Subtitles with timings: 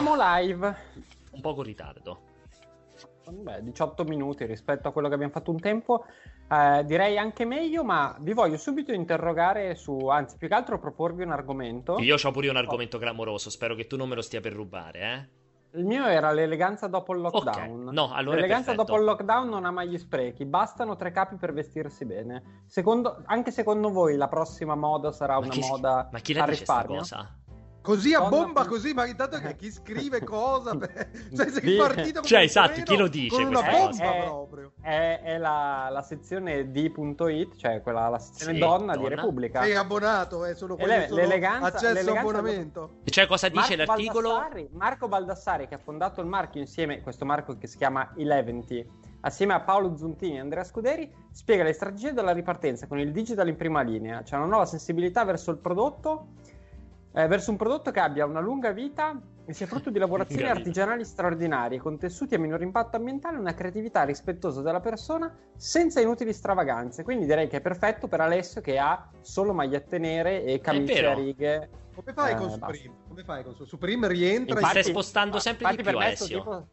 [0.00, 0.76] Siamo live.
[1.32, 2.20] Un poco in ritardo.
[3.28, 6.06] Beh, 18 minuti rispetto a quello che abbiamo fatto un tempo.
[6.50, 11.22] Eh, direi anche meglio, ma vi voglio subito interrogare su, anzi, più che altro proporvi
[11.22, 11.98] un argomento.
[11.98, 15.00] Io ho pure un argomento clamoroso, spero che tu non me lo stia per rubare,
[15.00, 15.38] eh.
[15.78, 17.82] Il mio era l'eleganza dopo il lockdown.
[17.82, 17.94] Okay.
[17.94, 20.46] No, allora l'eleganza dopo il lockdown non ha mai gli sprechi.
[20.46, 22.62] Bastano tre capi per vestirsi bene.
[22.66, 26.42] Secondo, anche secondo voi la prossima moda sarà ma una chi, moda ma chi la
[26.42, 26.98] a risparmio?
[27.00, 27.39] cosa?
[27.82, 30.76] Così a bomba, così, ma intanto che chi scrive cosa?
[31.34, 34.14] cioè, sei Di- partito Cioè, esatto, treno chi lo dice Con una bomba?
[34.14, 34.72] Eh, proprio.
[34.82, 39.14] È, è la, la sezione d.it, cioè quella, la sezione Sì, donna, di donna.
[39.14, 39.62] Repubblica.
[39.62, 42.90] Sei abbonato, eh, sono quelli le- sono l'eleganza- accesso abbonamento.
[43.04, 44.28] Cioè, cosa dice Marco l'articolo?
[44.28, 48.86] Baldassari, Marco Baldassari, che ha fondato il marchio insieme, questo marchio che si chiama Eleventi,
[49.22, 53.48] assieme a Paolo Zuntini e Andrea Scuderi, spiega le strategie della ripartenza con il digital
[53.48, 56.28] in prima linea, cioè una nuova sensibilità verso il prodotto,
[57.12, 61.04] eh, verso un prodotto che abbia una lunga vita e sia frutto di lavorazioni artigianali
[61.04, 66.32] straordinarie, con tessuti a minor impatto ambientale e una creatività rispettosa della persona senza inutili
[66.32, 67.02] stravaganze.
[67.02, 71.14] Quindi direi che è perfetto per Alessio che ha solo magliette nere e camicie a
[71.14, 71.68] righe.
[71.94, 72.66] Come fai Eh, con basta.
[72.66, 72.94] Supreme?
[73.08, 74.82] Come fai con Su- Supreme rientra Infatti- in...
[74.82, 76.68] stai spostando sempre di infatti più, per me sto Alessio.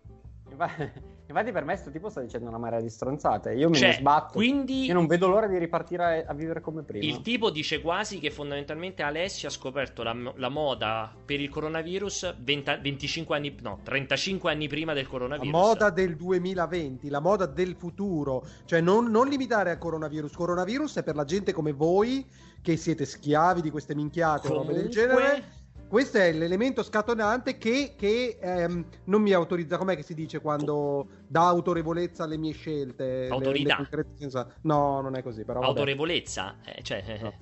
[0.46, 3.54] tipo- infatti per me sto tipo sta dicendo una marea di stronzate.
[3.54, 4.34] Io me Cioè, ne sbatto.
[4.34, 7.04] quindi Io non vedo l'ora di ripartire a, a vivere come prima.
[7.06, 12.36] il tipo dice quasi che fondamentalmente Alessio ha scoperto la, la moda per il coronavirus
[12.40, 15.52] 20 25 anni, no, 35 anni prima del La coronavirus.
[15.52, 20.32] moda del 2020, la moda del futuro, cioè non, non limitare al coronavirus.
[20.34, 22.26] Coronavirus è per la gente come voi
[22.62, 25.44] che siete schiavi di queste minchiate o robe del Comunque- genere.
[25.88, 31.08] Questo è l'elemento scatenante che, che, ehm, non mi autorizza, com'è che si dice quando
[31.28, 33.06] dà autorevolezza alle mie scelte?
[33.22, 33.88] le- Autorità.
[33.90, 35.62] le senza- No, non è così, però.
[35.62, 37.34] Autorevolezza, eh, cioè, eh, No.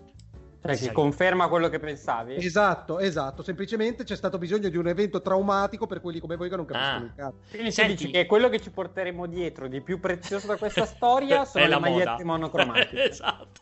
[0.66, 2.38] Cioè, che conferma quello che pensavi.
[2.44, 3.44] Esatto, esatto.
[3.44, 6.98] Semplicemente c'è stato bisogno di un evento traumatico per quelli come voi che non capiscono
[6.98, 7.06] Ah.
[7.08, 7.38] il cazzo.
[7.52, 11.46] Quindi Senti- dici che quello che ci porteremo dietro di più prezioso da questa storia
[11.46, 12.24] sono è le la magliette moda.
[12.26, 13.04] monocromatiche.
[13.10, 13.62] esatto.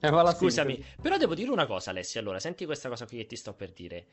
[0.00, 0.96] Eh, la Scusami, sintesi.
[1.00, 2.20] però devo dire una cosa, Alessia.
[2.20, 4.06] Allora, senti questa cosa qui che ti sto per dire.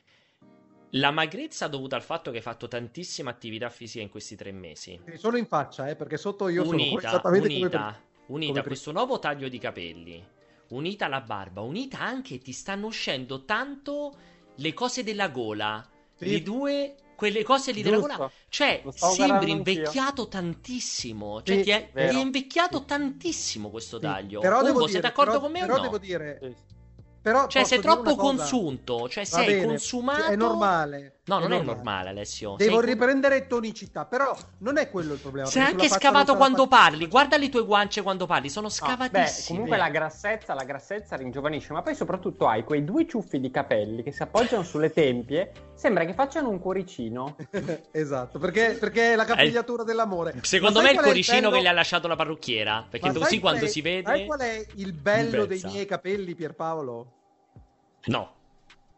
[0.92, 5.00] La magrezza dovuta al fatto che hai fatto tantissima attività fisica in questi tre mesi.
[5.16, 8.04] Solo in faccia, eh, perché sotto io sono unita, esattamente come unita, prima.
[8.28, 10.26] unita come questo nuovo taglio di capelli,
[10.70, 14.16] unita alla barba, unita anche ti stanno uscendo tanto
[14.56, 15.86] le cose della gola.
[16.16, 16.30] Sì.
[16.30, 18.32] Le due, quelle cose lì della gola.
[18.48, 19.58] Cioè, sembri guardando anch'io.
[19.82, 21.42] invecchiato tantissimo.
[21.44, 24.40] Cioè, Sì, ti, è, ti è invecchiato tantissimo questo Sì, taglio.
[24.40, 25.82] Però Ugo, dire, sei d'accordo però- con me o però no?
[25.82, 26.56] devo dire, Sì.
[27.22, 29.10] però Cioè, sei troppo consunto.
[29.10, 30.32] Cioè, Va sei bene, consumato.
[30.32, 31.17] È normale.
[31.28, 32.56] No, non è normale, Alessio.
[32.58, 35.48] Devo Sei- riprendere tonicità, però non è quello il problema.
[35.50, 37.08] Sei anche faccia scavato quando faccio- parli.
[37.08, 39.48] Guarda le tue guance quando parli, sono No, beh, scavatissime.
[39.48, 44.04] comunque la grassezza, la grassezza ringiovanisce, ma poi soprattutto hai quei due ciuffi di capelli
[44.04, 47.36] che si appoggiano sulle tempie, sembra che facciano un cuoricino.
[47.92, 50.34] esatto, perché, perché è la capigliatura dell'amore.
[50.44, 52.86] Secondo me sai il cuoricino bello- che gli ha lasciato la parrucchiera.
[52.90, 54.04] Perché così quando è- si vede.
[54.08, 55.68] Sai qual è il bello dei Diversa.
[55.68, 57.12] miei capelli, Pierpaolo?
[58.06, 58.36] No.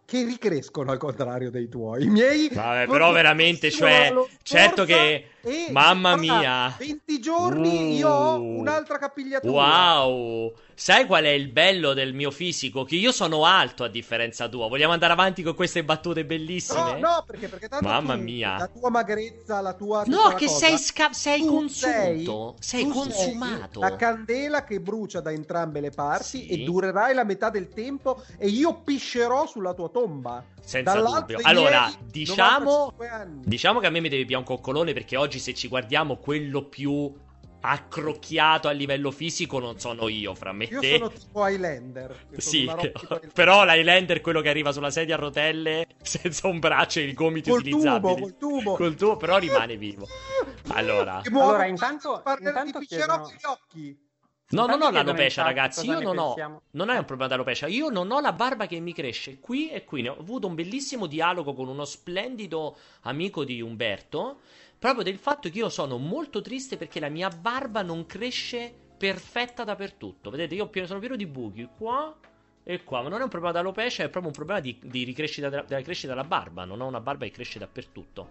[0.10, 2.06] Che ricrescono al contrario dei tuoi.
[2.06, 2.50] I miei.
[2.52, 4.12] Vabbè, però veramente, cioè,
[4.42, 6.74] certo che- e mamma mia.
[6.78, 8.60] 20 giorni io ho Uh.
[8.60, 9.52] un'altra capigliatura.
[9.52, 10.54] Wow!
[10.74, 12.84] Sai qual è il bello del mio fisico?
[12.86, 14.68] Che io sono alto a differenza tua.
[14.70, 17.00] Vogliamo andare avanti con queste battute No, bellissime?
[17.00, 18.58] no, perché, perché tanto Mamma tu, mia.
[18.58, 22.56] la tua magrezza, la tua No, che cosa, sei, sca- sei tu consunto.
[22.60, 23.80] Sei, tu consumato.
[23.82, 26.48] la candela che brucia da entrambe le parti Sì.
[26.48, 30.42] e durerai la metà del tempo e io piscerò sulla tua tomba.
[30.70, 31.40] Senza Dall'alto dubbio.
[31.48, 32.94] Allora, diciamo.
[33.00, 33.42] 95 anni.
[33.44, 36.64] Diciamo che a me mi devi piare un coccolone perché oggi se ci guardiamo quello
[36.66, 37.12] più
[37.62, 40.98] accrocchiato a livello fisico non sono io fra me e Io te.
[40.98, 42.10] sono tipo Highlander.
[42.12, 43.32] Io sono Sì, tipo Highlander.
[43.34, 47.14] però l'Highlander è quello che arriva sulla sedia a rotelle senza un braccio e i
[47.14, 48.22] gomiti Col tubo, utilizzabili.
[48.22, 48.76] col tubo.
[48.76, 50.08] Col tubo, però rimane vivo.
[50.72, 51.22] Allora.
[51.26, 54.08] Allora, intanto- intanto chiedono- gli occhi.
[54.52, 55.86] No, non ho l'alopecia, chat ragazzi.
[55.86, 56.26] Io non ho.
[56.26, 56.62] pensiamo.
[56.72, 57.68] Non è un problema d'alopecia.
[57.68, 60.02] Io non ho la barba che mi cresce qui e qui.
[60.02, 64.40] Ne ho avuto un bellissimo dialogo con uno splendido amico di Umberto.
[64.80, 69.64] Proprio del fatto che io sono molto triste perché la mia barba non cresce perfetta
[69.64, 70.32] dappertutto.
[70.32, 72.16] Vedete, io sono pieno di buchi qua
[72.64, 73.04] e qua.
[73.04, 75.82] Ma non è un problema d'alopecia, è proprio un problema di, di ricrescita della, della
[75.84, 76.66] crescita della barba.
[76.66, 78.30] Non ho una barba che cresce dappertutto.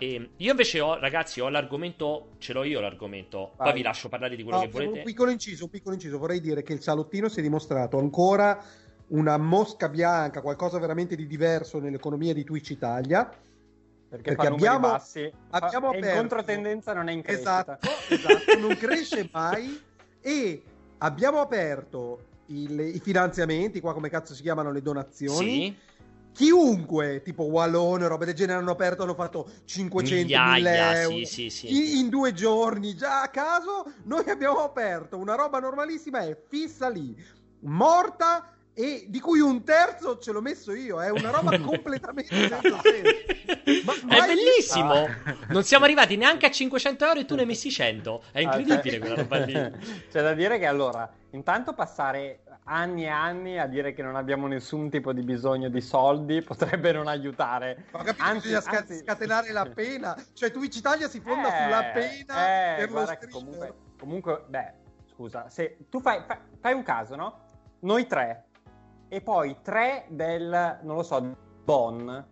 [0.00, 2.30] E io invece ho, ragazzi, ho l'argomento.
[2.38, 3.52] Ce l'ho io l'argomento.
[3.56, 3.72] Poi Vai.
[3.72, 4.98] vi lascio parlare di quello No, che volete.
[4.98, 6.18] Un piccolo inciso, un piccolo inciso.
[6.18, 8.62] Vorrei dire che il salottino si è dimostrato ancora
[9.08, 13.28] una mosca bianca, qualcosa veramente di diverso nell'economia di Twitch Italia.
[14.08, 15.30] Perché, Perché abbiamo- bassi.
[15.50, 17.78] abbiamo Fa- è in aperto- controtendenza, non è in crescita.
[17.78, 19.78] Esatto, esatto, non cresce mai
[20.22, 20.62] e
[20.98, 25.76] abbiamo aperto il- i finanziamenti, qua come cazzo si chiamano le donazioni, Sì.
[26.38, 31.50] Chiunque, tipo Wallone, robe del genere, hanno aperto, hanno fatto 500 Migliaia, euro sì, sì,
[31.50, 31.76] sì.
[31.76, 36.88] In, in due giorni, già a caso, noi abbiamo aperto una roba normalissima, è fissa
[36.88, 37.12] lì,
[37.62, 42.60] morta e di cui un terzo ce l'ho messo io, è una roba completamente senza
[42.60, 44.04] senso.
[44.04, 45.06] Ma- È bellissimo!
[45.06, 45.36] vista.
[45.48, 48.22] Non siamo arrivati neanche a 500 euro e tu ne hai messi 100.
[48.30, 49.54] È incredibile quella roba lì.
[50.08, 54.46] C'è da dire che allora, intanto passare anni e anni a dire che non abbiamo
[54.46, 57.86] nessun tipo di bisogno di soldi potrebbe non aiutare.
[57.92, 60.16] Ho capito, Anzi- bisogna sca- anzi- scatenare la pena.
[60.34, 63.28] Cioè, Twitch Italia si fonda Eh, sulla pena eh, per lo streamer.
[63.30, 64.72] comunque, comunque, beh,
[65.12, 67.40] scusa, se tu fai, fai, fai un caso, no?
[67.80, 68.44] Noi tre
[69.08, 72.26] e poi tre del, non lo so, Bon,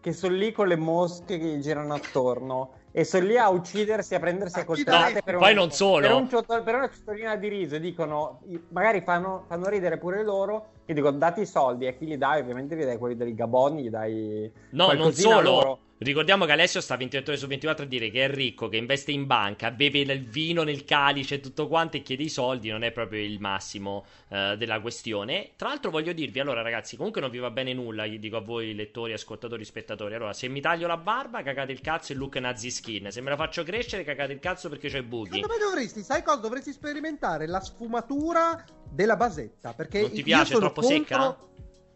[0.00, 4.18] che sono lì con le mosche che girano attorno e sono lì a uccidersi, a
[4.18, 6.06] prendersi a coltellate per, Poi un- non solo.
[6.06, 10.22] per, un ciotto- per una ciotolina di riso e dicono, magari fanno, fanno ridere pure
[10.24, 13.34] loro e dico dati i soldi a chi li dai, ovviamente vi dai quelli del
[13.34, 15.40] Gabon, gli dai No, non solo.
[15.40, 15.78] loro.
[16.02, 19.12] Ricordiamo che Alessio sta 28 ore su 24 a dire che è ricco, che investe
[19.12, 22.84] in banca, beve il vino nel calice e tutto quanto e chiede i soldi, non
[22.84, 25.50] è proprio il massimo eh, della questione.
[25.56, 28.40] Tra l'altro voglio dirvi, allora ragazzi, comunque non vi va bene nulla, gli dico a
[28.40, 30.14] voi lettori, ascoltatori, spettatori.
[30.14, 33.10] Allora, se mi taglio la barba, cagate il cazzo e look nazi skin.
[33.10, 35.34] Se me la faccio crescere, cagate il cazzo perché c'ho i buchi.
[35.34, 36.38] Secondo me dovresti, sai cosa?
[36.38, 39.74] Dovresti sperimentare la sfumatura della basetta.
[39.74, 40.54] Perché Non ti piace?
[40.54, 41.48] Troppo contro- secca?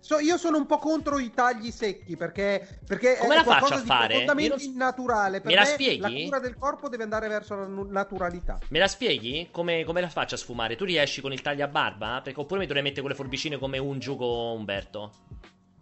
[0.05, 3.73] So- io sono un po' contro i tagli secchi perché, perché Come è la faccio
[3.73, 4.07] a di fare?
[4.09, 5.41] profondamente Io non- innaturale.
[5.41, 5.99] Per Me la spieghi?
[5.99, 8.59] La cura del corpo deve andare verso la naturalità.
[8.69, 9.49] Me la spieghi?
[9.51, 10.77] Come, come la faccio a sfumare?
[10.77, 12.21] Tu riesci con il tagliabarba?
[12.23, 15.11] Perché oppure mi dovrei mettere quelle forbicine come un giuco Umberto.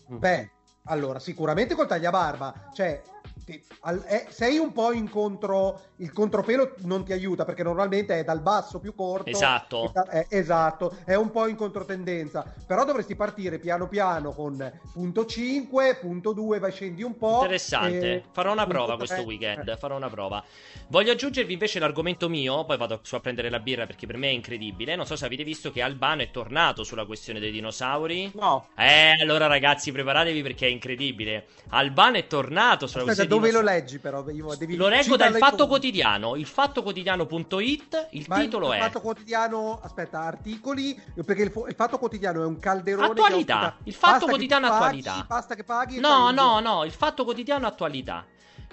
[0.06, 0.50] Beh,
[0.84, 3.02] allora, sicuramente col tagliabarba, cioè,
[3.44, 8.19] ti- al- eh, sei un po' in contro, il contropelo non ti aiuta perché normalmente
[8.19, 9.28] è dal basso più corto.
[9.30, 9.90] Esatto.
[9.92, 15.26] da- eh, esatto, è un po' in controtendenza, però dovresti partire piano piano con punto
[15.26, 17.40] 5, punto 2, vai scendi un po'.
[17.42, 18.14] Interessante.
[18.14, 19.69] e Farò una prova tre- questo weekend.
[19.69, 19.76] eh.
[19.76, 20.42] Farò una prova.
[20.88, 22.64] Voglio aggiungervi invece l'argomento mio.
[22.64, 24.94] Poi vado su a prendere la birra perché per me è incredibile.
[24.96, 28.30] Non so se avete visto che Albano è tornato sulla questione dei dinosauri.
[28.34, 31.46] No, Eh, allora ragazzi, preparatevi perché è incredibile.
[31.70, 34.22] Albano è tornato sulla Aspetta, questione dove lo leggi però?
[34.22, 35.66] Devi- Lo leggo dal Fatto.
[35.66, 36.36] Quotidiano.
[36.36, 38.08] Il fattoquotidiano.it.
[38.10, 42.42] Il Ma titolo il è Fatto Quotidiano, aspetta, articoli, perché il, fo- il Fatto Quotidiano
[42.42, 43.56] è un calderone Attualità.
[43.56, 45.24] ospita Il Fatto pasta che Quotidiano paghi, attualità.
[45.26, 48.24] Pasta che paghi No, no, no, il fatto quotidiano attualità.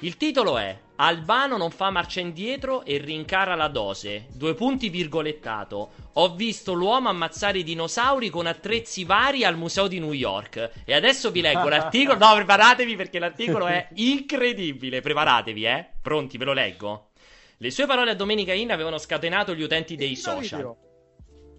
[0.02, 4.28] Il titolo è Albano non fa marcia indietro e rincara la dose.
[4.34, 5.92] Due punti virgolettato.
[6.14, 10.72] Ho visto l'uomo ammazzare i dinosauri con attrezzi vari al museo di New York.
[10.86, 12.18] E adesso vi leggo l'articolo.
[12.18, 15.02] No, preparatevi perché l'articolo è incredibile.
[15.02, 15.90] Preparatevi, eh.
[16.02, 17.10] Pronti, ve lo leggo.
[17.58, 20.42] Le sue parole a Domenica In avevano scatenato gli utenti dei social.
[20.60, 20.78] video.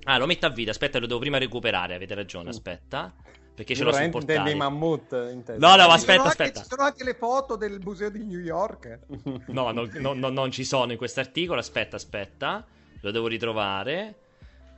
[0.04, 0.70] Ah, lo metto a vita.
[0.70, 1.94] Aspetta, lo devo prima recuperare.
[1.94, 3.14] Avete ragione, aspetta.
[3.61, 4.71] Perché ce l'ho sul veramente intendi portale.
[4.71, 5.57] i mammut.
[5.59, 6.61] No, no, ma aspetta, anche- aspetta.
[6.62, 8.99] Ci sono anche le foto del museo di New York.
[9.49, 11.61] No, no, no, no, non ci sono in questo articolo.
[11.61, 12.64] Aspetta, aspetta.
[13.02, 14.14] Lo devo ritrovare.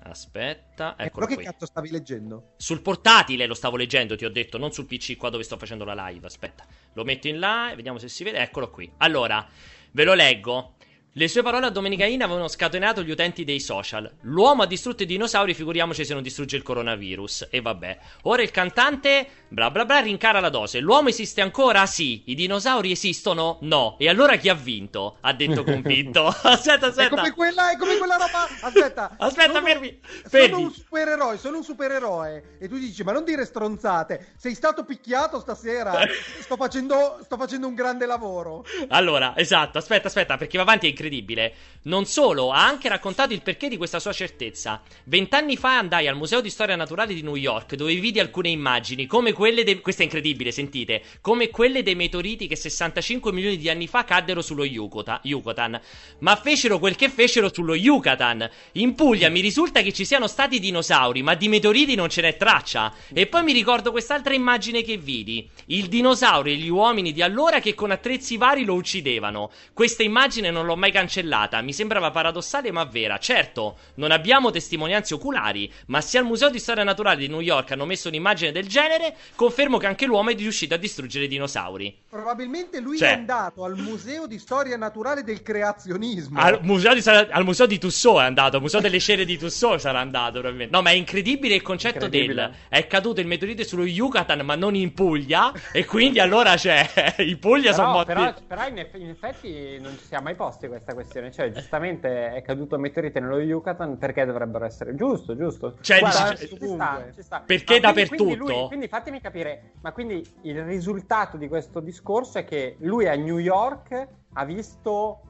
[0.05, 1.45] Aspetta, Eh, eccolo però che qui.
[1.45, 2.55] cazzo stavi leggendo?
[2.57, 5.85] Sul portatile lo stavo leggendo, ti ho detto, non sul PC qua dove sto facendo
[5.85, 6.27] la live.
[6.27, 8.39] Aspetta, lo metto in là e vediamo se si vede.
[8.39, 8.91] Eccolo qui.
[8.99, 9.47] Allora,
[9.93, 10.75] ve lo leggo.
[11.15, 14.11] Le sue parole a Domenica In avevano scatenato gli utenti dei social.
[14.23, 17.49] L'uomo ha distrutto i dinosauri, figuriamoci se non distrugge il coronavirus.
[17.51, 17.99] E vabbè.
[18.23, 20.81] Ora il cantante, bla bla bla, rincara la dose.
[20.81, 21.85] L'uomo esiste ancora?
[21.85, 22.23] Sì.
[22.27, 23.59] I dinosauri esistono?
[23.61, 23.97] No.
[23.99, 25.19] E allora chi ha vinto?
[25.21, 26.29] Ha detto convinto.
[26.43, 27.09] aspetta, È aspetta.
[27.11, 28.49] come quella, è come quella roba.
[28.63, 30.01] Aspetta, Aspetta, sono- fermi,
[30.31, 32.57] Sono un supereroe, sono un supereroe.
[32.59, 34.33] E tu dici, ma non dire stronzate.
[34.39, 35.93] Sei stato picchiato stasera.
[36.41, 38.65] Sto facendo, sto facendo un grande lavoro.
[38.89, 41.55] Allora, esatto, aspetta, aspetta, perché va avanti è incredibile.
[41.85, 44.81] Non solo, ha anche raccontato il perché di questa sua certezza.
[45.05, 49.07] Vent'anni fa andai al Museo di Storia Naturale di New York, dove vidi alcune immagini,
[49.07, 49.81] come quelle dei...
[49.81, 51.03] Questo è incredibile, sentite.
[51.21, 55.81] Come quelle dei meteoriti che 65 milioni di anni fa caddero sullo Yucata- Yucatan.
[56.21, 58.49] Ma fecero quel che fecero sullo Yucatan.
[58.73, 62.37] In Puglia mi risulta che ci siano stati dinosauri, ma di meteoriti non ce n'è
[62.37, 62.95] traccia.
[63.13, 65.49] E poi mi ricordo quest'altra immagine che vidi.
[65.67, 69.51] Il dinosauro e gli uomini di allora che con attrezzi vari lo uccidevano.
[69.73, 71.61] Questa immagine non l'ho mai cancellata.
[71.63, 73.19] Mi sembrava paradossale ma vera.
[73.19, 77.73] Certo, non abbiamo testimonianze oculari, ma se al Museo di Storia Naturale di New York
[77.73, 81.97] hanno messo un'immagine del genere, confermo che anche l'uomo è riuscito a distruggere i dinosauri.
[82.09, 86.39] Probabilmente lui Cioè- è andato al museo di storia naturale del creazionismo.
[86.39, 89.79] Al museo, di, al museo di Tussaud è andato, al museo delle scene di Tussaud
[89.79, 90.75] sarà andato probabilmente.
[90.77, 92.35] No, ma è incredibile il concetto Incredibile.
[92.43, 95.53] del è caduto il meteorite sullo Yucatan, ma non in Puglia.
[95.73, 98.43] e quindi allora c'è i Puglia sono Però, morti.
[98.45, 101.31] però, però in, eff- in effetti non ci siamo mai posti questa questa questione.
[101.31, 105.77] Cioè, giustamente è caduto un meteorite nello Yucatan, perché dovrebbero essere giusto, giusto?
[105.81, 107.43] Cioè, Guarda, ci sta, ci sta.
[107.47, 108.25] Perché Ma quindi- dappertutto?
[108.25, 113.07] Quindi, lui- quindi fatemi capire, ma quindi il risultato di questo discorso è che lui
[113.07, 115.21] a New York ha visto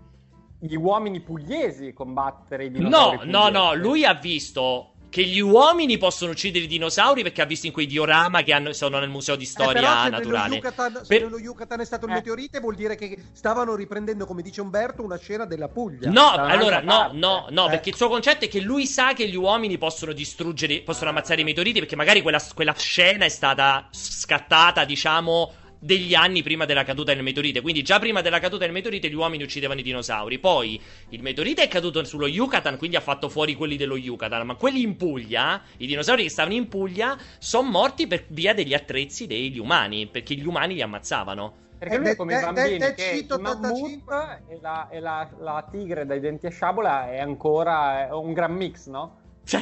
[0.59, 3.83] gli uomini pugliesi combattere i dinosauri No, no, no, pugliesi.
[3.83, 7.85] lui ha visto che gli uomini possono uccidere i dinosauri perché ha visto in quei
[7.87, 10.55] diorama che hanno- sono nel museo di Eh, storia se naturale.
[10.55, 12.15] Yucatan, se Per- nello Yucatan è stato il Eh.
[12.15, 16.11] meteorite, vuol dire che stavano riprendendo, come dice Umberto, una scena della Puglia.
[16.11, 17.17] No, allora, no, parte.
[17.19, 17.71] no, no, Eh.
[17.71, 21.43] perché il suo concetto è che lui sa che gli uomini possono distruggere, possono ammazzare
[21.43, 25.53] i meteoriti perché magari quella, quella scena è stata scattata, diciamo,
[25.83, 27.61] degli anni prima della caduta del meteorite.
[27.61, 30.39] Quindi già prima della caduta del meteorite gli uomini uccidevano i dinosauri.
[30.39, 34.47] Poi il meteorite è caduto sullo Yucatan, quindi ha fatto fuori quelli dello Yucatan.
[34.47, 38.75] Ma quelli in Puglia, i dinosauri che stavano in Puglia, sono morti per via degli
[38.75, 41.55] attrezzi degli umani, perché gli umani li ammazzavano.
[41.79, 44.43] Perché Eh, lui è de- come i de- bambini de- che cito il mammut 85.
[44.51, 48.53] e, la, e la- la tigre dai denti a sciabola è ancora è un gran
[48.55, 49.19] mix, no?
[49.45, 49.61] Cioè,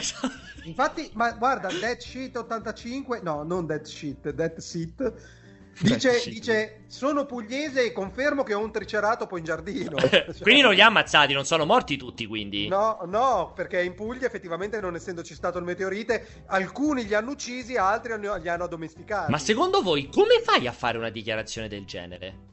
[0.64, 5.12] Infatti, ma guarda, Dead Sheet 85, no, non Dead Sheet, Dead Seat.
[5.82, 9.96] Dice, dice, sono pugliese e confermo che ho un triceratopo in giardino.
[10.42, 12.68] quindi non li ha ammazzati, non sono morti tutti, quindi.
[12.68, 17.76] No, no, perché in Puglia effettivamente non essendoci stato il meteorite, alcuni li hanno uccisi,
[17.76, 19.30] altri li hanno addomesticati.
[19.30, 22.49] Ma secondo voi come fai a fare una dichiarazione del genere?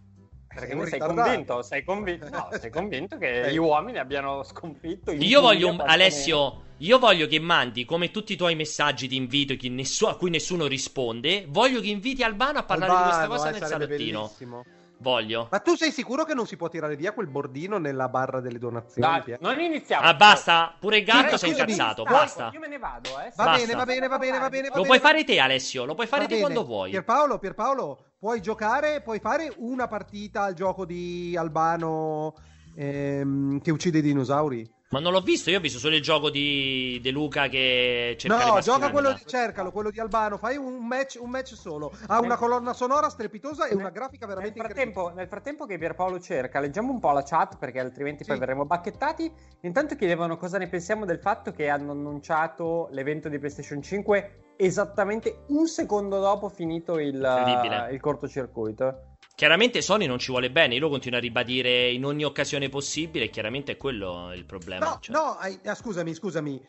[0.60, 1.22] Perché sei ritardato.
[1.22, 5.76] convinto, sei convinto, no, sei convinto che gli uomini abbiano sconfitto Io voglio.
[5.78, 10.16] Alessio, io voglio che mandi come tutti i tuoi messaggi di invito che nessu- a
[10.16, 11.46] cui nessuno risponde.
[11.48, 14.20] Voglio che inviti Albano a parlare di questa Albano, cosa eh, nel salottino.
[14.22, 14.64] bellissimo.
[15.00, 15.48] Voglio.
[15.52, 18.58] Ma tu sei sicuro che non si può tirare via quel bordino nella barra delle
[18.58, 19.22] donazioni?
[19.24, 20.04] Dai, non iniziamo.
[20.08, 20.76] Ah, basta.
[20.80, 22.04] Pure il gatto Sì, si è scusami, incazzato.
[22.04, 22.50] Basta.
[22.52, 23.32] Io me ne vado, eh.
[23.36, 23.52] Va Basta.
[23.58, 24.68] bene, va bene, va bene, va bene.
[24.70, 24.88] va Lo bene.
[24.88, 25.86] puoi fare te, Alessio.
[25.86, 26.46] Lo puoi fare Va te bene.
[26.46, 26.90] quando vuoi.
[26.90, 32.36] Pierpaolo, Pierpaolo, puoi giocare, puoi fare una partita al gioco di Albano
[32.76, 34.77] ehm, che uccide i dinosauri?
[34.90, 35.50] Ma non l'ho visto.
[35.50, 39.22] Io ho visto solo il gioco di De Luca che cerca no, gioca quello di,
[39.26, 41.92] cercalo, quello di Albano, fai un match, un match solo.
[42.08, 45.66] Ha una Nel- colonna sonora strepitosa e una Nel- grafica Nel veramente frattempo, nel frattempo
[45.66, 48.40] che Pierpaolo cerca, leggiamo un po' la chat perché altrimenti poi Sì.
[48.40, 49.30] verremo bacchettati.
[49.62, 55.44] Intanto chiedevano cosa ne pensiamo del fatto che hanno annunciato l'evento di PlayStation 5 esattamente
[55.50, 59.17] un secondo dopo finito il, il cortocircuito.
[59.38, 60.74] Chiaramente Sony non ci vuole bene.
[60.74, 63.30] Io lo continuo a ribadire in ogni occasione possibile.
[63.30, 64.84] Chiaramente è quello il problema.
[64.84, 65.16] No, cioè.
[65.16, 66.60] no, hai- ah, scusami, scusami.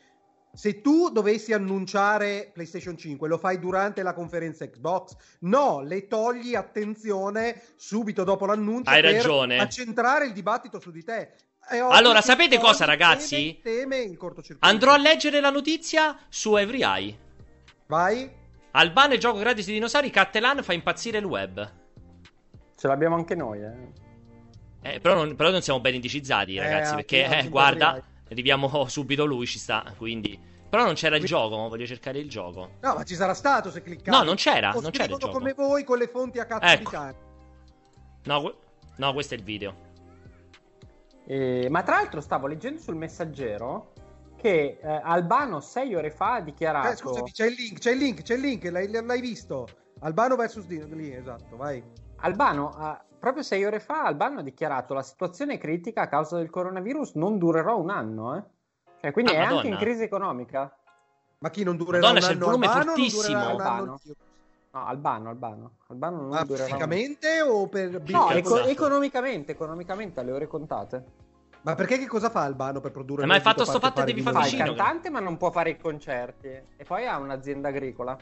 [0.52, 5.16] Se tu dovessi annunciare PlayStation 5, lo fai durante la conferenza Xbox?
[5.40, 9.58] No, le togli attenzione subito dopo l'annuncio Hai ragione.
[9.60, 11.32] accentrare il dibattito su di te.
[11.70, 13.60] Allora, sapete cosa, ragazzi?
[13.62, 14.56] Teme, teme.
[14.58, 17.18] Andrò a leggere la notizia su Every Eye.
[17.86, 18.30] Vai.
[18.72, 20.10] Albano e gioco gratis di dinosauri.
[20.10, 21.77] Cattelan fa impazzire il web.
[22.78, 23.72] Ce l'abbiamo anche noi, eh.
[24.82, 26.92] Eh, però, non, però non siamo ben indicizzati, Eh, ragazzi.
[26.94, 29.46] anche- Perché, eh, guarda, arriviamo subito lui.
[29.46, 29.92] Ci sta.
[29.96, 30.38] Quindi.
[30.70, 31.68] Però non c'era il Quindi- gioco.
[31.68, 32.70] Voglio cercare il gioco.
[32.80, 34.16] No, ma ci sarà stato se cliccavi.
[34.16, 35.32] No, non c'era, O non c'era il gioco.
[35.32, 36.90] come voi con le fonti a cazzo di Ecco.
[36.90, 37.14] cane.
[38.24, 38.54] No, que-
[38.96, 39.74] no, questo è il video.
[41.26, 43.92] Eh, ma tra l'altro stavo leggendo sul messaggero
[44.36, 46.88] che eh, Albano sei ore fa ha dichiarato...
[46.92, 49.66] Eh, scusami, c'è il link, c'è il link, c'è il link, l'hai, l'hai visto?
[50.00, 51.82] Albano versus Dino, lì, esatto, vai.
[52.20, 56.36] Albano, ha- proprio sei ore fa, Albano ha dichiarato la situazione è critica a causa
[56.36, 58.42] del coronavirus non durerà un anno, eh.
[59.00, 59.74] Cioè, quindi Ah, è anche Madonna.
[59.74, 60.76] in crisi economica.
[61.38, 63.28] Ma chi non durerà Madonna, un c'è il anno volume Albano, non fortissimo.
[63.28, 64.00] un anno Albano.
[64.70, 65.70] No, Albano, Albano.
[65.86, 66.88] Albano non Ma durerà un anno.
[66.88, 71.04] fisicamente o per No, eco- economicamente, economicamente alle ore contate.
[71.60, 74.20] Ma perché che cosa fa Albano per produrre ma hai fatto sto fatto e devi
[74.22, 76.48] fare far Fa il vicino, cantante ma non può fare i concerti.
[76.76, 78.16] E poi ha un'azienda agricola.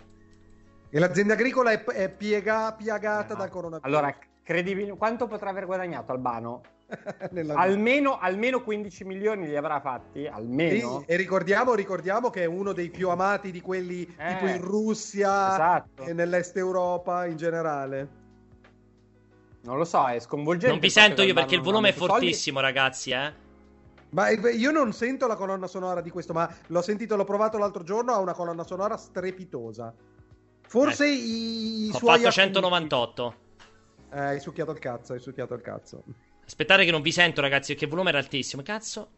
[0.91, 3.39] E l'azienda agricola è, è piega- piagata Eh, no.
[3.39, 3.85] dal coronavirus.
[3.87, 6.61] Allora, credibil- quanto potrà aver guadagnato Albano?
[7.57, 11.03] Almeno, almeno 15 milioni li avrà fatti, Sì, almeno.
[11.05, 15.51] e ricordiamo, ricordiamo che è uno dei più amati di quelli Eh, tipo in Russia
[15.51, 16.05] esatto.
[16.05, 18.09] e nell'est Europa in generale.
[19.63, 20.69] Non lo so, è sconvolgente.
[20.71, 22.27] Non vi sento io perché il volume è molti soldi.
[22.27, 23.33] fortissimo, ragazzi, eh.
[24.11, 27.59] Ma eh, io non sento la colonna sonora di questo, ma l'ho sentito, l'ho provato
[27.59, 29.93] l'altro giorno, ha una colonna sonora strepitosa.
[30.67, 33.35] Forse i, i Ho suoi fatto appunti- 198.
[34.13, 36.03] Eh, hai succhiato il cazzo, hai succhiato il cazzo.
[36.45, 38.63] Aspettate che non vi sento, ragazzi, perché il volume era altissimo.
[38.63, 39.11] Cazzo.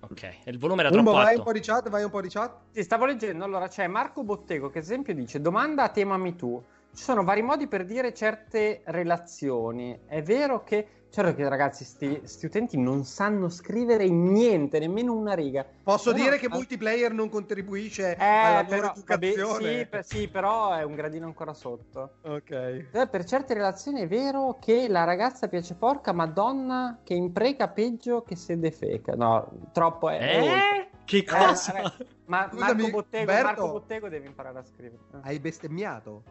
[0.00, 1.52] Ok, il volume era Umbo, troppo vai un po' alto.
[1.60, 2.56] di chat, vai un po' di chat.
[2.70, 3.44] Sì, stavo leggendo.
[3.44, 6.64] Allora c'è Marco Bottego che, ad esempio, dice: Domanda a tema MeToo.
[6.94, 9.98] Ci sono vari modi per dire certe relazioni.
[10.06, 15.32] È vero che Certo che ragazzi, sti, sti utenti non sanno scrivere niente, nemmeno una
[15.32, 15.64] riga.
[15.82, 19.78] Posso Però- dire che multiplayer non contribuisce Eh, alla loro però, vabbè, educazione?
[19.78, 22.16] sì, per- sì, però è un gradino ancora sotto.
[22.22, 22.50] Ok.
[22.92, 27.68] Eh, Per certe relazioni è vero che la ragazza piace porca, ma donna che impreca
[27.68, 29.14] peggio che se defeca.
[29.16, 30.18] No, troppo è.
[30.20, 30.88] Eh?
[31.06, 31.72] Che Eh, cosa?
[31.72, 33.44] ragazzi, ma Scusami, Marco Bottego, Umberto.
[33.46, 34.98] Marco Bottego deve imparare a scrivere.
[35.14, 35.18] Eh.
[35.22, 36.22] Hai bestemmiato?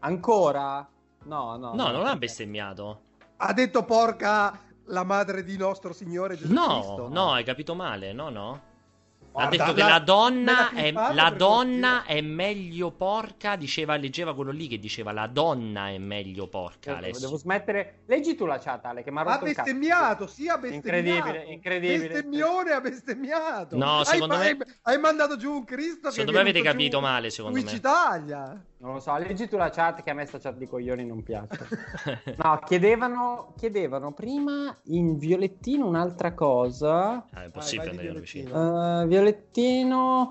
[0.00, 0.88] Ancora?
[1.24, 1.74] No, no.
[1.74, 3.00] No, non ha bestemmiato.
[3.38, 7.08] Ha detto porca la madre di nostro Signore Gesù No, Cristo?
[7.08, 8.12] no, hai capito male.
[8.12, 8.60] No, no.
[9.38, 13.54] Ha Guarda, detto che la- la donna, è, la donna è meglio porca.
[13.56, 16.94] Diceva, leggeva quello lì che diceva la donna è meglio porca.
[16.94, 17.26] Devo, Alessio.
[17.26, 17.98] devo smettere.
[18.06, 19.62] Leggi tu la chat, Ale, che mi ha Ha rotto cazzo.
[19.62, 21.28] bestemmiato, sì, ha bestemmiato.
[21.28, 22.08] Incredibile, incredibile.
[22.08, 23.76] Bestemmione ha bestemmiato.
[23.76, 27.28] No, Hai- secondo me- hai, hai mandato giù un Cristo Secondo me avete capito male,
[27.28, 27.76] secondo Twitch me.
[27.78, 28.64] Italia.
[28.78, 31.22] Non lo so, leggi tu la chat che a me sta chat di coglioni non
[31.22, 31.58] piace.
[32.36, 37.26] No, chiedevano, chiedevano prima in Violettino un'altra cosa.
[37.32, 38.48] Ah, è impossibile Vai, vai andare di vicino.
[39.02, 39.24] Eh, Violettino.
[39.28, 40.26] Eh,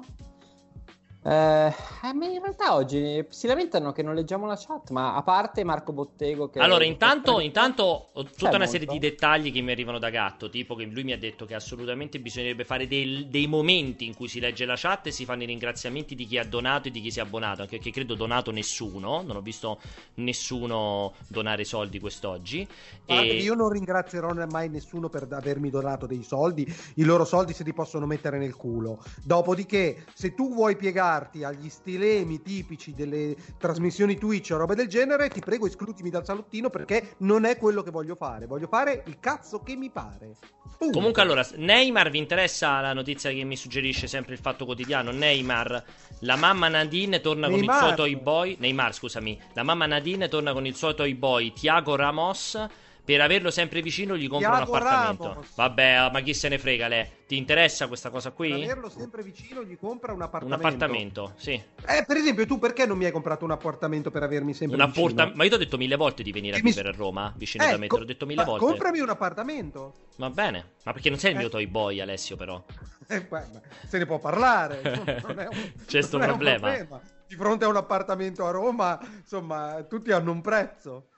[1.27, 1.73] eh,
[2.13, 5.91] ma in realtà oggi si lamentano che non leggiamo la chat, ma a parte Marco
[5.91, 6.59] Bottego che...
[6.59, 9.07] Allora, intanto, intanto ho tutta una serie di molto.
[9.09, 10.51] dettagli che mi arrivano da gatto.
[10.51, 14.27] Tipo che lui mi ha detto che assolutamente bisognerebbe fare del- dei momenti in cui
[14.27, 17.01] si legge la chat e si fanno i ringraziamenti di chi ha donato e di
[17.01, 17.61] chi si è abbonato.
[17.61, 19.23] Anche perché credo donato nessuno.
[19.23, 19.79] Non ho visto
[20.15, 22.67] nessuno donare soldi quest'oggi.
[23.05, 27.53] Guarda E- io non ringrazierò mai nessuno per avermi donato dei soldi, i loro soldi
[27.53, 29.03] se li possono mettere nel culo.
[29.23, 30.75] Dopodiché, se tu vuoi
[31.15, 36.25] piegarti agli stilemi tipici delle trasmissioni Twitch o robe del genere, ti prego escludimi dal
[36.25, 38.45] salottino perché non è quello che voglio fare.
[38.45, 40.35] Voglio fare il cazzo che mi pare.
[40.77, 40.97] Punto.
[40.97, 45.11] Comunque, allora, Neymar, vi interessa la notizia che mi suggerisce sempre il Fatto Quotidiano?
[45.11, 45.83] Neymar,
[46.19, 47.85] la mamma Nadine torna con il Neymar.
[47.85, 48.57] suo toy boy.
[48.59, 49.39] Neymar, scusami.
[49.53, 52.67] La mamma Nadine torna con il suo toy boy Tiago Ramos.
[53.05, 55.27] Per averlo sempre vicino gli compra Tiago un appartamento.
[55.27, 55.55] Ramos.
[55.55, 57.07] Vabbè, ma chi se ne frega, lei?
[57.27, 58.63] Ti interessa questa cosa Per qui?
[58.63, 60.67] averlo sempre vicino gli compra un Un appartamento.
[60.67, 61.51] appartamento, sì.
[61.51, 64.87] Eh, per esempio, tu perché non mi hai comprato un appartamento per avermi sempre Un
[64.87, 65.05] vicino?
[65.07, 67.31] apporta- Ma io ti ho detto mille volte di venire a mi- vivere a Roma,
[67.37, 67.81] vicino Eh, da me.
[67.81, 68.65] Te co- l'ho detto mille ma volte.
[68.65, 69.93] Comprami un appartamento.
[70.17, 70.71] Va bene.
[70.83, 71.51] Ma perché non sei il mio Eh.
[71.51, 72.63] toy boy, Alessio, però?
[73.07, 73.43] Eh, beh,
[73.87, 74.81] se ne può parlare.
[75.27, 76.99] non è un- C'è sto non è un problema.
[77.27, 81.09] Di fronte a un appartamento a Roma, insomma, tutti hanno un prezzo.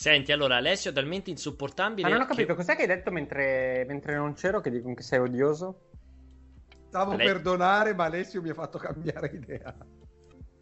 [0.00, 2.08] Senti, allora, Alessio è talmente insopportabile.
[2.08, 5.02] Ma non ho che- capito, cos'è che hai detto mentre, mentre non c'ero che che
[5.02, 5.90] sei odioso?
[6.88, 9.76] Stavo Ma lei- per donare, ma Alessio mi ha fatto cambiare idea.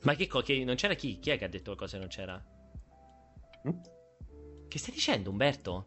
[0.02, 1.20] Ma che, co- che non c'era chi?
[1.20, 2.34] Chi è che ha detto cosa non c'era?
[3.68, 3.78] Mm?
[4.66, 5.86] Che stai dicendo, Umberto?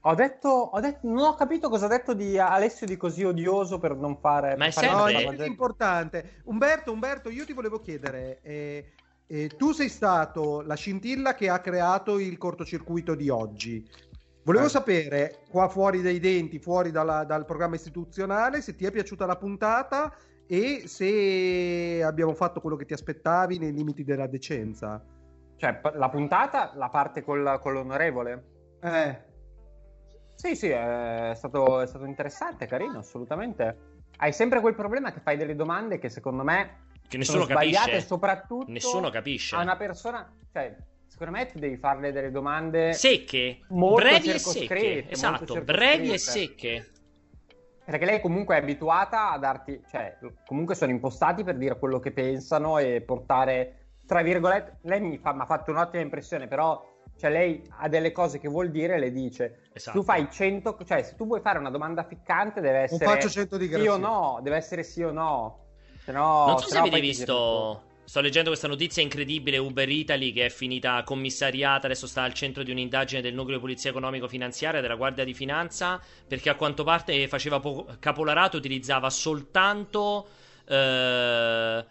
[0.00, 3.78] Ho detto, ho detto, non ho capito cosa ha detto di Alessio di così odioso
[3.78, 4.56] per non fare...
[4.56, 6.40] Ma è fare sempre- No, è cosa importante.
[6.46, 8.92] Umberto, Umberto, io ti volevo chiedere, eh,
[9.28, 13.86] eh, tu sei stato la scintilla che ha creato il cortocircuito di oggi.
[14.42, 14.70] Volevo Eh.
[14.70, 19.36] sapere, qua fuori dai denti, fuori dalla- dal programma istituzionale, se ti è piaciuta la
[19.36, 20.10] puntata
[20.46, 25.04] e se abbiamo fatto quello che ti aspettavi nei limiti della decenza.
[25.56, 28.44] Cioè, la puntata, la parte col- con l'onorevole?
[28.80, 29.26] Eh,
[30.36, 33.96] Sì, sì, è stato, è stato interessante, carino, assolutamente.
[34.18, 37.90] Hai sempre quel problema che fai delle domande che secondo me Che nessuno sono sbagliate,
[37.90, 38.06] capisce.
[38.06, 39.56] soprattutto Nessuno capisce.
[39.56, 40.30] a una persona...
[40.52, 42.92] Cioè, secondo me tu devi farle delle domande...
[42.92, 45.10] Secche, Molto brevi e circoscritte, secche.
[45.10, 46.90] Esatto, brevi e secche.
[47.84, 52.12] Perché lei comunque è abituata a darti, cioè, comunque sono impostati per dire quello che
[52.12, 56.84] pensano e portare, tra virgolette, lei mi fa- ha fatto un'ottima impressione, però,
[57.16, 59.60] cioè, lei ha delle cose che vuol dire e le dice.
[59.72, 59.98] Esatto.
[59.98, 63.30] Tu fai 100, cioè, se tu vuoi fare una domanda ficcante deve non essere faccio
[63.30, 63.88] 100 di sì grazie.
[63.88, 65.67] o no, deve essere sì o no.
[66.12, 67.82] No, non so se avete visto.
[68.08, 72.62] Sto leggendo questa notizia incredibile Uber Italy che è finita commissariata, adesso sta al centro
[72.62, 77.60] di un'indagine del nucleo polizia economico-finanziaria della Guardia di Finanza perché a quanto pare faceva
[77.60, 80.26] poco capolarato, utilizzava soltanto
[80.66, 81.84] eh,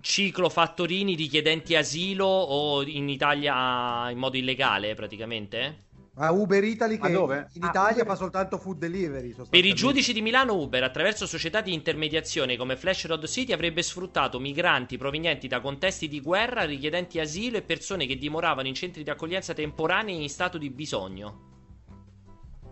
[0.00, 5.88] ciclofattorini richiedenti asilo o in Italia in modo illegale praticamente.
[6.22, 7.48] A Uber Italy che dove?
[7.54, 9.34] in Ah, Italia Uber- fa soltanto food delivery.
[9.48, 13.82] Per i giudici di Milano Uber, attraverso società di intermediazione come Flash Road City, avrebbe
[13.82, 19.02] sfruttato migranti provenienti da contesti di guerra, richiedenti asilo e persone che dimoravano in centri
[19.02, 21.48] di accoglienza temporanei in stato di bisogno.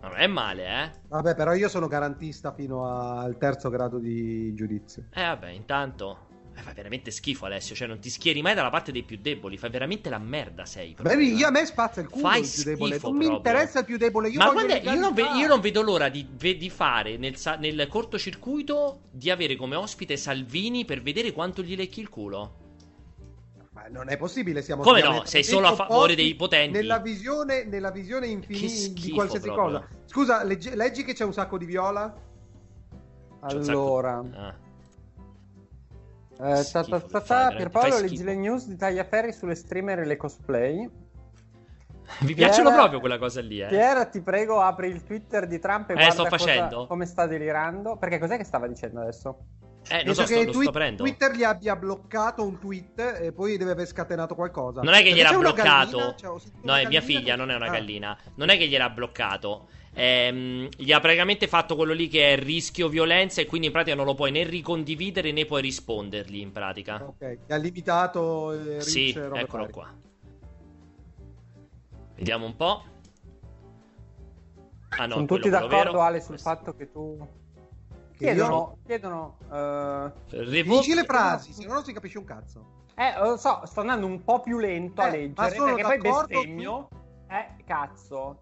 [0.01, 0.91] Non è male, eh?
[1.07, 5.05] Vabbè, però io sono garantista fino al terzo grado di giudizio.
[5.11, 6.27] Eh vabbè, intanto...
[6.59, 9.57] Eh, fa veramente schifo Alessio, cioè non ti schieri mai dalla parte dei più deboli,
[9.57, 10.89] fai veramente la merda sei.
[10.89, 12.99] Beh, proprio, io a me spazza il culo Fai il più debole.
[13.01, 13.37] Non mi proprio.
[13.37, 14.29] interessa il più debole.
[14.29, 17.35] Io Ma voglio guarda, io non, ve- io non vedo l'ora di, di fare nel,
[17.59, 22.67] nel cortocircuito di avere come ospite Salvini per vedere quanto gli lecchi il culo.
[23.71, 25.23] Ma non è possibile, siamo Come no?
[25.25, 26.77] Sei solo a favore dei potenti.
[26.77, 29.65] Nella visione, nella visione infinita di qualsiasi proprio.
[29.65, 29.87] cosa.
[30.05, 32.13] Scusa, leggi, leggi, che c'è un sacco di viola?
[33.41, 34.21] Allora.
[34.33, 34.67] Ah.
[36.41, 40.15] Eh, ta, ta, ta, ta, Pierpaolo leggi le news di Tagliaferri sulle streamer e le
[40.15, 40.89] cosplay.
[42.19, 43.59] Mi piacciono proprio quella cosa lì.
[43.59, 43.67] Eh.
[43.67, 46.75] Piera, ti prego, apri il Twitter di Trump e eh, guarda sto facendo.
[46.75, 47.97] Cosa, come sta delirando.
[47.97, 49.37] Perché cos'è che stava dicendo adesso?
[49.89, 51.03] Eh, non so, sto, lo sto prendo.
[51.03, 54.81] Twitter gli abbia bloccato un tweet e poi deve aver scatenato qualcosa.
[54.81, 56.15] Non è che gliel'ha bloccato.
[56.15, 57.71] Cioè, no, è mia figlia, non è una ah.
[57.71, 58.17] gallina.
[58.35, 59.67] Non è che gliel'ha bloccato.
[60.01, 63.97] Ehm, gli ha praticamente fatto quello lì che è rischio violenza e quindi in pratica
[63.97, 67.03] non lo puoi né ricondividere né puoi rispondergli in pratica.
[67.03, 69.73] Ok, ha limitato il reach, Sì, eccolo pari.
[69.73, 69.93] qua.
[72.15, 72.83] Vediamo un po'.
[74.89, 76.01] Ah, no, Sono tutti d'accordo, vero.
[76.01, 76.49] Ale, sul Questo.
[76.49, 77.27] fatto che tu
[78.17, 80.41] chiedono, chiedono uh...
[80.63, 82.77] Dici le frasi, se no non si capisce un cazzo.
[82.95, 86.87] Eh, lo so, sto andando un po' più lento eh, a leggere perché poi bestemmio.
[86.89, 86.97] Tu...
[87.33, 88.39] Eh, cazzo.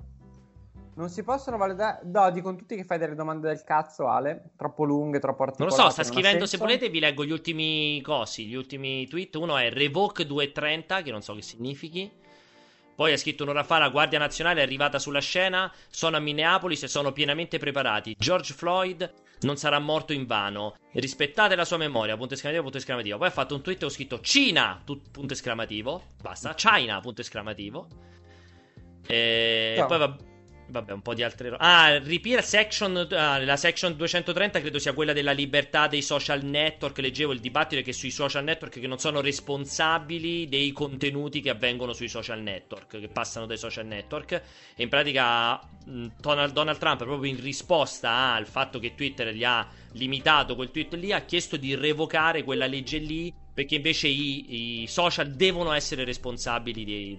[0.97, 1.99] Non si possono validare.
[2.05, 4.49] No, dicono tutti che fai delle domande del cazzo, Ale.
[4.57, 5.75] Troppo lunghe, troppo articolate.
[5.75, 6.47] Non lo so, sta scrivendo.
[6.47, 9.35] Se volete, vi leggo gli ultimi cosi, gli ultimi tweet.
[9.35, 12.11] Uno è Revoke230, che non so che significhi.
[12.95, 15.71] Poi ha scritto un'ora fa: La Guardia Nazionale è arrivata sulla scena.
[15.87, 18.15] Sono a Minneapolis e sono pienamente preparati.
[18.17, 20.77] George Floyd non sarà morto in vano.
[20.93, 22.17] Rispettate la sua memoria.
[22.17, 23.19] Punto esclamativo, punto esclamativo.
[23.19, 26.01] Poi ha fatto un tweet e ho scritto Cina, punto esclamativo.
[26.19, 26.55] Basta.
[26.55, 27.87] China, punto esclamativo.
[29.05, 29.85] E no.
[29.85, 30.17] poi va.
[30.69, 31.63] Vabbè, un po' di altre robe.
[31.63, 33.07] Ah, repeal section.
[33.11, 36.97] Ah, la section 230 credo sia quella della libertà dei social network.
[36.97, 41.93] Leggevo il dibattito che sui social network che non sono responsabili dei contenuti che avvengono
[41.93, 44.31] sui social network, che passano dai social network.
[44.75, 49.65] E in pratica Donald, Donald Trump, proprio in risposta al fatto che Twitter gli ha
[49.93, 53.33] limitato quel tweet lì, ha chiesto di revocare quella legge lì.
[53.53, 57.17] Perché invece i, i social devono essere responsabili di,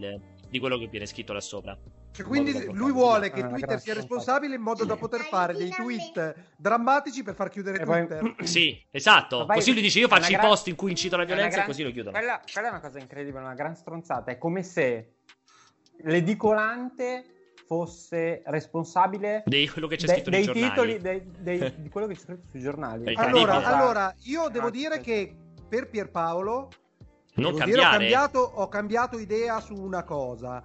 [0.49, 1.77] di quello che viene scritto là sopra.
[2.19, 6.35] Cioè, quindi lui vuole che Twitter sia responsabile in modo da poter fare dei tweet
[6.57, 8.35] drammatici per far chiudere Twitter.
[8.43, 9.47] Sì, esatto.
[9.47, 10.47] Così lui dice: Io faccio i gran...
[10.47, 11.63] post in cui incito la violenza gran...
[11.63, 12.17] e così lo chiudono.
[12.17, 14.33] Quella, quella, è una cosa incredibile, una gran stronzata.
[14.33, 15.19] È come se
[16.03, 22.07] l'edicolante fosse responsabile di quello che c'è scritto de- dei titoli dei, dei, di quello
[22.07, 23.15] che c'è scritto sui giornali.
[23.15, 25.37] Allora, allora, io devo dire che
[25.69, 26.69] per Pierpaolo
[27.35, 27.71] non cambiare.
[27.71, 30.65] Dire, ho, cambiato, ho cambiato idea su una cosa.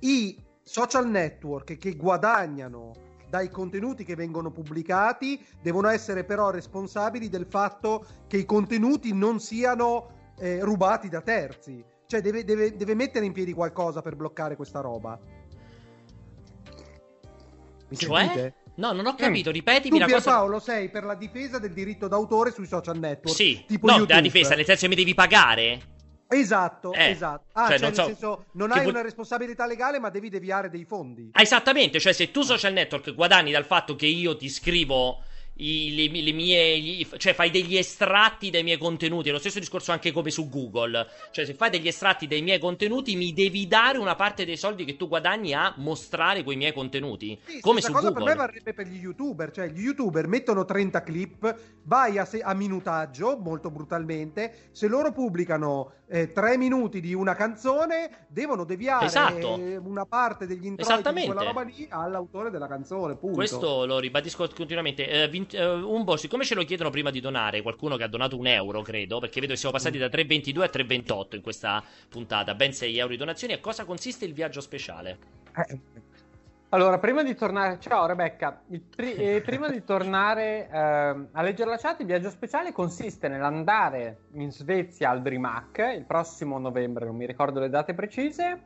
[0.00, 2.92] I social network che guadagnano
[3.30, 9.40] dai contenuti che vengono pubblicati devono essere però responsabili del fatto che i contenuti non
[9.40, 11.82] siano eh, rubati da terzi.
[12.06, 15.18] Cioè deve, deve, deve, mettere in piedi qualcosa per bloccare questa roba.
[17.88, 18.24] Mi cioè?
[18.24, 18.54] Sentite?
[18.76, 19.52] No, non ho capito, mm.
[19.52, 20.30] ripetimi tu, la cosa.
[20.30, 23.36] Paolo, sei per la difesa del diritto d'autore sui social network.
[23.36, 24.14] Sì, tipo no, YouTube.
[24.14, 25.96] la difesa, nel senso che mi devi pagare.
[26.28, 27.46] Esatto, eh, esatto.
[27.52, 30.68] Ah, cioè, cioè nel so, senso, non hai pu- una responsabilità legale, ma devi deviare
[30.68, 31.30] dei fondi.
[31.32, 35.22] Ah, esattamente, cioè se tu social network guadagni dal fatto che io ti scrivo
[35.58, 39.28] i, le, le, mie, gli, cioè fai degli estratti dai miei contenuti.
[39.28, 41.06] È lo stesso discorso anche come su Google.
[41.30, 44.84] Cioè, se fai degli estratti dai miei contenuti, mi devi dare una parte dei soldi
[44.84, 47.38] che tu guadagni a mostrare quei miei contenuti.
[47.44, 48.24] Sì, come su cosa Google.
[48.24, 49.50] per me varrebbe per gli youtuber.
[49.50, 54.68] Cioè, gli youtuber mettono 30 clip, vai a, se- a minutaggio, molto brutalmente.
[54.72, 59.60] Se loro pubblicano eh, 3 minuti di una canzone, devono deviare esatto.
[59.82, 63.16] una parte degli introiti di quella roba lì all'autore della canzone.
[63.16, 63.36] Punto.
[63.36, 65.06] Questo lo ribadisco continuamente.
[65.08, 68.36] Eh, uh, un po', siccome ce lo chiedono prima di donare, qualcuno che ha donato
[68.38, 72.54] un euro, credo, perché vedo che siamo passati da 3,22 a 3,28 in questa puntata,
[72.54, 73.52] ben 6 euro di donazioni.
[73.52, 75.18] A cosa consiste il viaggio speciale?
[75.54, 76.06] Eh.
[76.70, 78.60] Allora, prima di tornare, ciao Rebecca,
[78.94, 80.78] pri- eh, prima di tornare eh,
[81.32, 86.58] a leggere la chat, il viaggio speciale consiste nell'andare in Svezia al DreamHack il prossimo
[86.58, 88.60] novembre, non mi ricordo le date precise,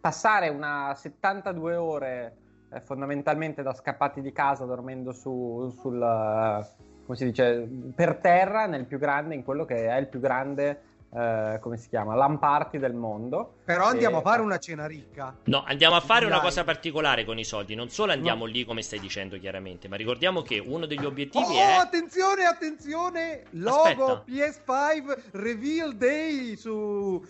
[0.00, 2.36] passare una 72 ore
[2.70, 8.84] eh, fondamentalmente da scappati di casa dormendo su, sul, come si dice, per terra nel
[8.84, 10.82] più grande, in quello che è il più grande,
[11.14, 13.58] eh, come si chiama, lamparty del mondo.
[13.64, 14.18] Però andiamo e...
[14.18, 15.36] a fare una cena ricca.
[15.44, 16.30] No, andiamo a fare Dai.
[16.30, 18.50] una cosa particolare con i soldi, non solo andiamo no.
[18.50, 21.74] lì come stai dicendo chiaramente, ma ricordiamo che uno degli obiettivi oh, è...
[21.74, 24.24] attenzione, attenzione, logo Aspetta.
[24.26, 27.24] PS5 Reveal Day su,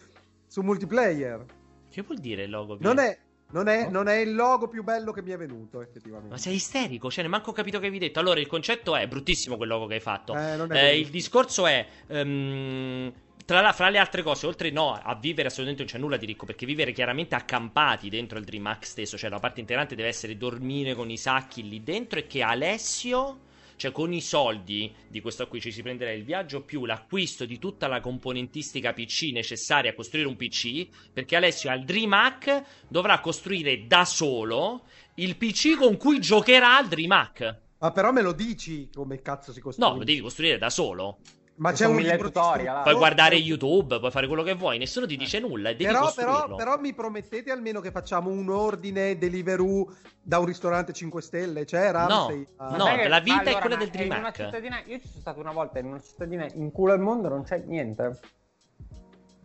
[0.47, 1.45] su multiplayer.
[1.91, 2.77] Che vuol dire logo?
[2.77, 2.83] PS?
[2.83, 3.19] Non è,
[3.51, 6.31] non è, non è, il logo più bello che mi è venuto, effettivamente.
[6.31, 8.19] Ma sei isterico, cioè, ne manco capito che avevi detto.
[8.19, 10.35] Allora, il concetto è bruttissimo quel logo che hai fatto.
[10.35, 11.87] Eh, eh, il discorso è.
[12.09, 13.13] Um,
[13.45, 16.27] tra la, fra le altre cose, oltre no, a vivere assolutamente non c'è nulla di
[16.27, 20.37] ricco, perché vivere chiaramente accampati dentro il DreamHack stesso, cioè la parte integrante deve essere
[20.37, 23.41] dormire con i sacchi lì dentro e che Alessio
[23.77, 27.59] Cioè, con i soldi di questo qui ci si prenderà il viaggio più l'acquisto di
[27.59, 30.87] tutta la componentistica PC necessaria a costruire un PC.
[31.13, 34.85] Perché Alessio al DreamHack dovrà costruire da solo
[35.17, 37.61] il PC con cui giocherà al DreamHack.
[37.79, 39.93] Ma però me lo dici come cazzo si costruisce?
[39.93, 41.19] No, lo devi costruire da solo.
[41.57, 42.83] Ma c'è un mille tutorial.
[42.83, 46.13] Puoi guardare YouTube, puoi fare quello che vuoi, nessuno ti dice nulla e devi Però,
[46.13, 51.65] però, però mi promettete almeno che facciamo un ordine Deliveroo da un ristorante 5 stelle?
[51.65, 52.45] C'è Ramsey?
[52.59, 52.79] No.
[52.85, 55.53] Sai che- la vita ma è quella ma del cittadina- Io ci sono stato una
[55.53, 58.19] volta in una cittadina in culo al mondo, non c'è niente.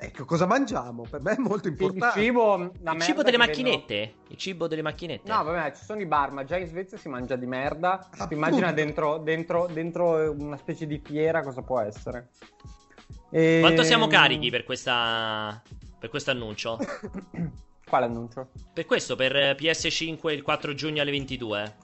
[0.01, 1.03] Ecco, cosa mangiamo?
[1.09, 2.21] Per me è molto Il importante.
[2.21, 4.13] cibo, la Il merda cibo delle macchinette?
[4.29, 5.23] Il cibo delle macchinette?
[5.27, 8.07] vendono- No, vabbè, ci sono i bar, ma già in Svezia si mangia di merda.
[8.27, 12.29] Ti immagina dentro, dentro, dentro una specie di fiera cosa può essere.
[13.29, 15.62] E- Quanto siamo carichi per questa
[15.99, 16.77] per questo annuncio?
[17.89, 18.51] Quale annuncio?
[18.73, 21.75] Per questo, per eh, PS5 il 4 giugno alle 22.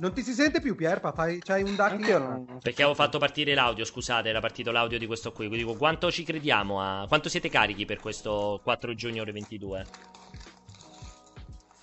[0.00, 1.12] Non ti si sente più, Pierpa?
[1.12, 2.58] Fai, c'hai un Anch'io non...
[2.62, 5.46] Perché avevo fatto partire l'audio, scusate, era partito l'audio di questo qui.
[5.48, 7.06] Quindi dico, quanto ci crediamo a...
[7.08, 9.86] Quanto siete carichi per questo 4 giugno alle 22?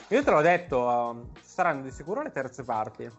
[0.10, 3.10] Io te l'ho detto, uh, saranno di sicuro le terze parti.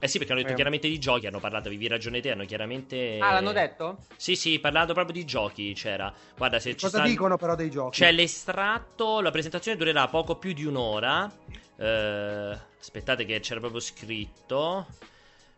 [0.00, 0.56] Eh sì, perché hanno detto Eh.
[0.56, 3.18] chiaramente di giochi, hanno parlato, avevi ragione te, hanno chiaramente...
[3.20, 3.98] Ah, l'hanno detto?
[4.16, 6.10] Sì, sì, parlato proprio di giochi, c'era.
[6.36, 7.98] Guarda, se ci Cosa stanno- dicono però dei giochi?
[7.98, 11.30] C'è l'estratto, la presentazione durerà poco più di un'ora.
[11.80, 14.86] Eh, aspettate che c'era proprio scritto.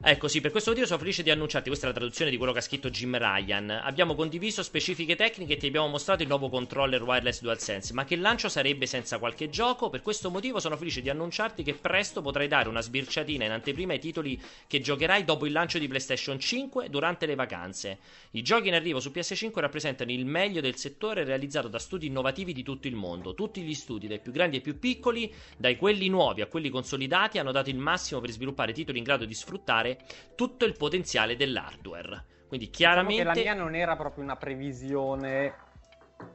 [0.02, 2.52] Ecco, sì, per questo motivo sono felice di annunciarti, questa è la traduzione di quello
[2.52, 3.68] che ha scritto Jim Ryan.
[3.68, 8.16] Abbiamo condiviso specifiche tecniche e ti abbiamo mostrato il nuovo controller wireless DualSense, ma che
[8.16, 9.90] lancio sarebbe senza qualche gioco?
[9.90, 13.92] Per questo motivo sono felice di annunciarti che presto potrai dare una sbirciatina in anteprima
[13.92, 17.98] ai titoli che giocherai dopo il lancio di PlayStation 5 durante le vacanze.
[18.30, 22.54] I giochi in arrivo su PS5 rappresentano il meglio del settore realizzato da studi innovativi
[22.54, 23.34] di tutto il mondo.
[23.34, 27.38] Tutti gli studi, dai più grandi ai più piccoli, dai quelli nuovi a quelli consolidati,
[27.38, 29.88] hanno dato il massimo per sviluppare titoli in grado di sfruttare
[30.34, 32.24] tutto il potenziale dell'hardware.
[32.48, 33.22] Quindi Diciamo chiaramente...
[33.32, 35.54] che la mia non era proprio una previsione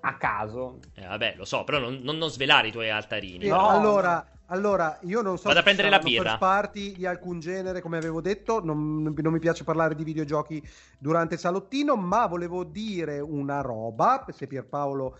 [0.01, 0.79] a caso.
[0.95, 3.45] Eh, vabbè, lo so, però non, non- non svelare i tuoi altarini.
[3.45, 3.67] Eh, No.
[3.67, 6.23] allora, allora, io non so Vado a se prendere la birra.
[6.23, 10.61] first party di alcun genere, come avevo detto, non, non mi piace parlare di videogiochi
[10.97, 15.17] durante il salottino, ma volevo dire una roba, se Pierpaolo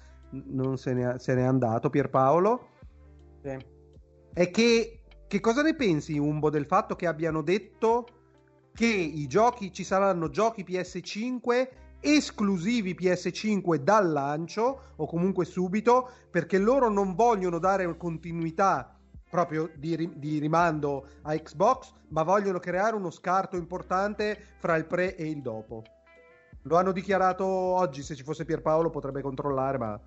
[0.48, 2.70] non se ne, se n'è andato, Pierpaolo,
[3.44, 3.58] Sì.
[4.34, 8.06] è che che cosa ne pensi, Umbo, del fatto che abbiano detto
[8.76, 11.70] che i giochi ci saranno giochi PS5
[12.02, 18.94] esclusivi PS5 dal lancio o comunque subito perché loro non vogliono dare continuità
[19.30, 25.16] proprio di, di rimando a Xbox ma vogliono creare uno scarto importante fra il pre
[25.16, 25.84] e il dopo.
[26.64, 30.00] Lo hanno dichiarato oggi se ci fosse Pierpaolo potrebbe controllare ma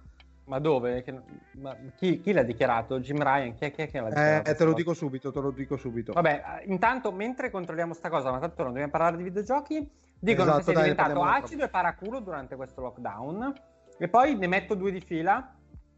[0.49, 1.03] Ma dove?
[1.03, 1.21] Che-
[1.59, 2.99] ma chi, chi l'ha dichiarato?
[3.01, 3.55] Jim Ryan?
[3.55, 4.55] Chi è, chi è che l'ha eh, dichiarato?
[4.55, 8.31] te lo dico subito te lo dico subito Vabbè, eh, intanto mentre controlliamo sta cosa,
[8.31, 11.69] ma tanto non dobbiamo parlare di videogiochi, dicono Esatto, che sei dai, diventato acido e
[11.69, 13.53] paraculo durante questo lockdown.
[13.99, 15.55] E poi ne metto due di fila.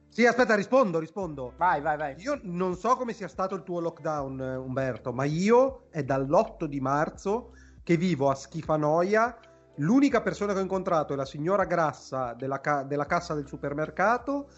[0.09, 2.15] sì aspetta rispondo rispondo Vai, vai, vai.
[2.19, 6.65] Io non so come sia stato il tuo lockdown, eh, Umberto, ma io è dall'8
[6.65, 7.53] di marzo
[7.85, 9.39] che vivo a Schifanoia.
[9.81, 14.51] L'unica persona che ho incontrato è la signora Grassa della, ca- della cassa del supermercato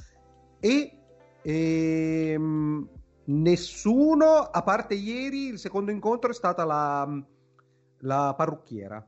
[0.59, 0.99] e
[1.43, 2.89] ehm,
[3.27, 7.23] nessuno, a parte ieri, il secondo incontro è stata la,
[7.99, 9.07] la parrucchiera.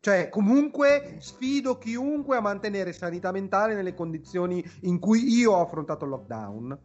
[0.00, 6.04] Cioè, comunque sfido chiunque a mantenere sanità mentale nelle condizioni in cui io ho affrontato
[6.04, 6.78] il lockdown.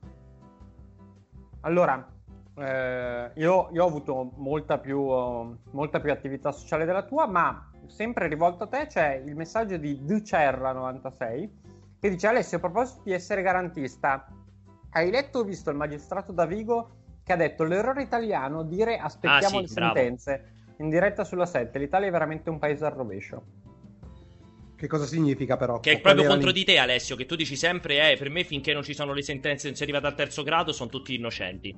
[1.61, 2.07] Allora,
[2.55, 4.99] eh, io, io ho avuto molta più,
[5.71, 9.99] molta più attività sociale della tua, ma sempre rivolto a te c'è il messaggio di
[10.03, 11.49] Ducerra96
[11.99, 14.27] che dice Alessio, a proposito di essere garantista,
[14.91, 19.59] hai letto o visto il magistrato da Vigo che ha detto l'errore italiano dire aspettiamo
[19.59, 19.93] Ah, sì, le bravo.
[19.95, 23.43] sentenze in diretta sulla 7, l'Italia è veramente un paese al rovescio.
[24.75, 25.79] Che cosa significa però?
[25.79, 28.73] Che è proprio contro di te, Alessio, che tu dici sempre, eh, per me finché
[28.73, 31.73] non ci sono le sentenze, non si è arrivato al terzo grado, sono tutti innocenti.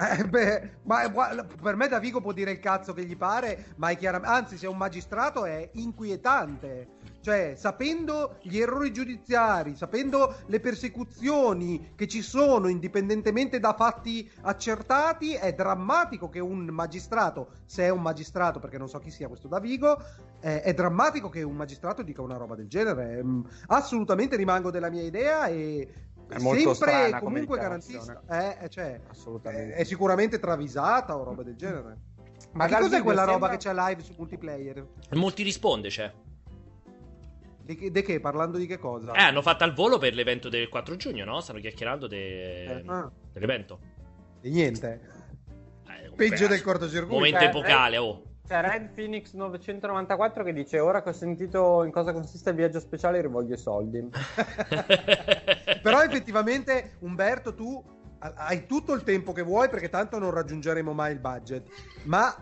[0.00, 1.10] Eh, beh, ma
[1.60, 4.66] per me Davigo può dire il cazzo che gli pare, ma è chiaramente, anzi, se
[4.66, 6.96] è un magistrato è inquietante.
[7.20, 15.34] Cioè, sapendo gli errori giudiziari, sapendo le persecuzioni che ci sono indipendentemente da fatti accertati,
[15.34, 19.48] è drammatico che un magistrato, se è un magistrato, perché non so chi sia questo
[19.48, 20.00] Davigo,
[20.40, 23.22] eh, è drammatico che un magistrato dica una roba del genere.
[23.22, 28.22] Mm, assolutamente rimango della mia idea e È molto sempre strana e come comunque garantista.
[28.28, 29.74] Eh, eh, cioè, Assolutamente.
[29.74, 31.96] è sicuramente travisata o roba del genere.
[32.52, 34.86] Ma, che dal cos'è quella roba sembra- che c'è live su multiplayer?
[35.14, 36.12] Molti risponde, c'è.
[37.62, 38.20] Di che, di che?
[38.20, 39.12] Parlando di che cosa?
[39.12, 41.40] Eh, hanno fatto al volo per l'evento del 4 giugno, no?
[41.40, 43.78] Stanno chiacchierando de- Ah, dell'evento.
[44.40, 45.00] di niente.
[45.86, 47.14] Eh, Peggio eh, del cortocircuito.
[47.14, 48.22] Momento Eh, epocale, oh.
[48.48, 52.80] C'è Red Phoenix 994 che dice: Ora che ho sentito in cosa consiste il viaggio
[52.80, 54.08] speciale, rivoglio i soldi.
[55.82, 57.82] Però effettivamente, Umberto, tu
[58.20, 61.68] hai tutto il tempo che vuoi perché tanto non raggiungeremo mai il budget.
[62.04, 62.34] Ma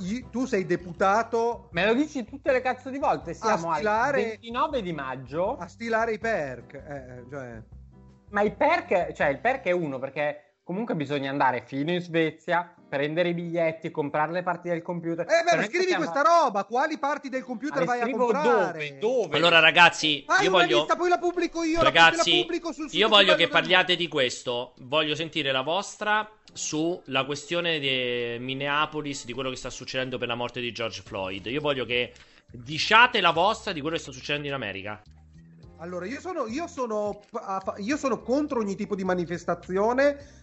[0.00, 3.32] i- tu sei deputato Me lo dici tutte le cazzo di volte.
[3.32, 5.56] Siamo A stilare- al 29 di maggio.
[5.56, 6.74] a stilare i perk.
[6.74, 7.62] Eh, cioè...
[8.30, 12.74] Ma il perk, cioè il perk è uno perché comunque bisogna andare fino in Svezia,
[12.92, 15.24] prendere i biglietti, comprare le parti del computer.
[15.24, 16.64] Eh, Cioè, beh, non ma è che scrivi siamo- questa roba.
[16.64, 18.98] Quali parti del computer vai a comprare?
[18.98, 18.98] Dove?
[18.98, 19.36] Dove?
[19.38, 20.76] Allora, ragazzi, Hai io una voglio.
[20.80, 21.82] lista, poi la pubblico io.
[21.82, 24.74] Ragazzi, la pubblico sul sito io voglio che parliate di questo.
[24.80, 30.34] Voglio sentire la vostra sulla questione di Minneapolis, di quello che sta succedendo per la
[30.34, 31.46] morte di George Floyd.
[31.46, 32.12] Io voglio che
[32.50, 35.00] diciate la vostra di quello che sta succedendo in America.
[35.78, 37.22] Allora, io sono, io sono,
[37.78, 40.41] io sono contro ogni tipo di manifestazione,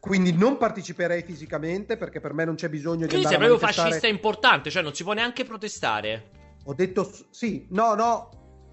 [0.00, 3.48] quindi non parteciperei fisicamente perché per me non c'è bisogno di Quindi andare sei a
[3.48, 3.88] proprio manifestare.
[3.90, 6.30] fascista importante, cioè non si può neanche protestare.
[6.64, 8.30] Ho detto sì, no, no.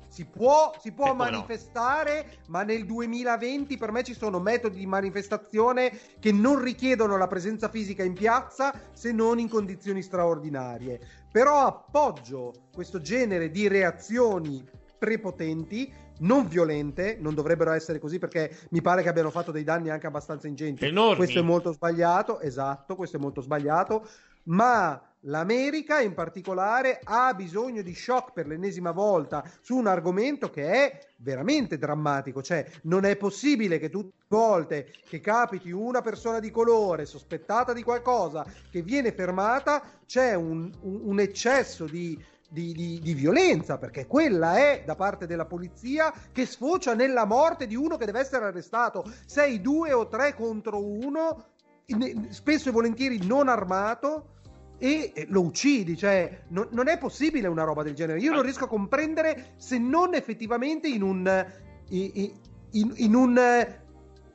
[0.09, 1.31] Si può, si può Eh, come no?
[1.31, 7.27] manifestare, ma nel 2020 per me ci sono metodi di manifestazione che non richiedono la
[7.27, 10.99] presenza fisica in piazza se non in condizioni straordinarie.
[11.29, 14.63] Però appoggio questo genere di reazioni
[14.97, 19.89] prepotenti, non violente, non dovrebbero essere così perché mi pare che abbiano fatto dei danni
[19.89, 20.85] anche abbastanza ingenti.
[20.85, 21.17] Enormi.
[21.17, 24.07] Questo è molto sbagliato, esatto, questo è molto sbagliato,
[24.43, 30.71] ma l'America in particolare ha bisogno di shock per l'ennesima volta su un argomento che
[30.71, 36.39] è veramente drammatico, cioè non è possibile che tutte le volte che capiti una persona
[36.39, 42.17] di colore sospettata di qualcosa che viene fermata c'è un, un- un eccesso di,
[42.49, 47.67] di- di- di violenza, perché quella è da parte della polizia che sfocia nella morte
[47.67, 49.03] di uno che deve essere arrestato.
[49.25, 51.45] Sei due o tre contro uno,
[52.29, 54.31] spesso e volentieri non armato.
[54.79, 58.19] E lo uccidi, cioè non, non è possibile una roba del genere.
[58.19, 61.45] Io non riesco a comprendere se non effettivamente in un
[61.89, 62.31] in,
[62.71, 63.39] in- in un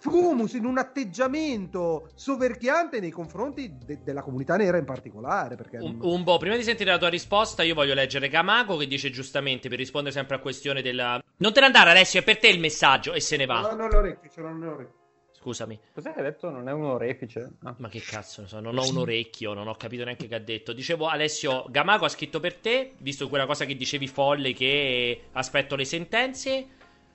[0.03, 5.55] fumus, in un atteggiamento soverchiante nei confronti de- della comunità nera in particolare.
[5.55, 8.89] Perché Un, un po', prima di sentire la tua risposta, io voglio leggere Gamago che
[8.89, 11.23] dice giustamente per rispondere sempre a questione della.
[11.37, 13.61] Non te ne andare, Alessio, è per te il messaggio e se ne va.
[13.61, 15.01] Non ho le orecchie, ce l'ho le orecchie.
[15.31, 15.79] Scusami.
[15.93, 16.51] Cos'è che hai detto?
[16.51, 17.51] Non è un orefice?
[17.65, 17.75] Ah.
[17.79, 20.41] Ma che cazzo ne so, non ho un orecchio, non ho capito neanche che ha
[20.41, 20.73] detto.
[20.73, 25.75] Dicevo, Alessio, Gamago ha scritto per te, visto quella cosa che dicevi folle che aspetto
[25.75, 26.67] le sentenze.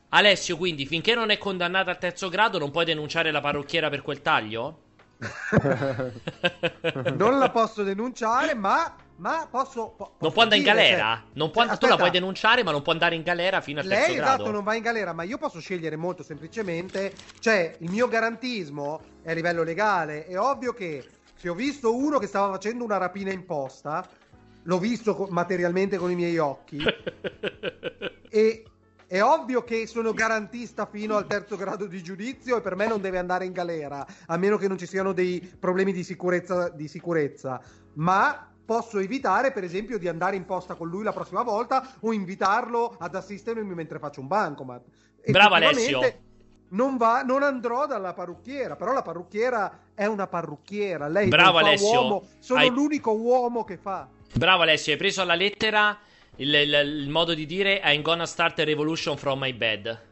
[0.10, 4.02] Alessio, quindi, finché non è condannato al terzo grado, non puoi denunciare la parrucchiera per
[4.02, 4.82] quel taglio?
[7.18, 9.94] non la posso denunciare, ma, ma posso.
[9.98, 11.16] po- Non posso può andare in galera?
[11.16, 13.60] cioè- Non può- cioè, tu la aspetta, puoi denunciare, ma non può andare in galera
[13.62, 14.34] fino al terzo Lei grado.
[14.36, 19.02] esatto non va in galera, ma io posso scegliere molto semplicemente, cioè il mio garantismo
[19.24, 20.26] è a livello legale.
[20.26, 24.08] È ovvio che se ho visto uno che stava facendo una rapina imposta,
[24.64, 26.82] l'ho visto materialmente con i miei occhi
[28.30, 28.64] e
[29.08, 33.00] è ovvio che sono garantista fino al terzo grado di giudizio e per me non
[33.02, 36.88] deve andare in galera, a meno che non ci siano dei problemi di sicurezza, di
[36.88, 37.62] sicurezza.
[37.94, 42.12] ma posso evitare per esempio di andare in posta con lui la prossima volta o
[42.12, 44.84] invitarlo ad assistermi mentre faccio un bancomat.
[45.26, 46.02] Bravo, Alessio.
[46.70, 51.08] Non, va, non andrò dalla parrucchiera, però la parrucchiera è una parrucchiera.
[51.08, 52.02] Lei Bravo, fa Alessio.
[52.02, 54.06] uomo, sono Hai- l'unico uomo che fa.
[54.34, 55.98] Bravo Alessio, hai preso alla lettera
[56.38, 60.06] il, il- il modo di dire I'm gonna start a revolution from my bed.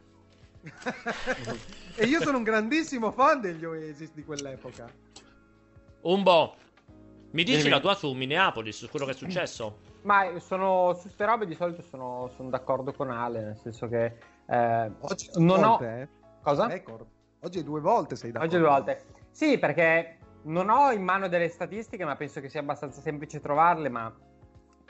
[1.96, 4.88] e io sono un grandissimo fan degli Oasis di quell'epoca.
[6.02, 6.54] Umbo,
[7.30, 7.70] mi dici Dimmi.
[7.70, 9.78] la tua su Minneapolis, su quello che è successo?
[10.02, 14.16] Ma sono su ste robe di solito sono, sono d'accordo con Ale, nel senso che
[14.46, 16.08] eh, Oggi non due ho volte, eh.
[16.42, 16.66] cosa?
[16.66, 17.06] Record.
[17.40, 18.54] Oggi due volte sei d'accordo.
[18.54, 19.04] Oggi due volte.
[19.30, 23.88] Sì, perché non ho in mano delle statistiche, ma penso che sia abbastanza semplice trovarle,
[23.88, 24.14] ma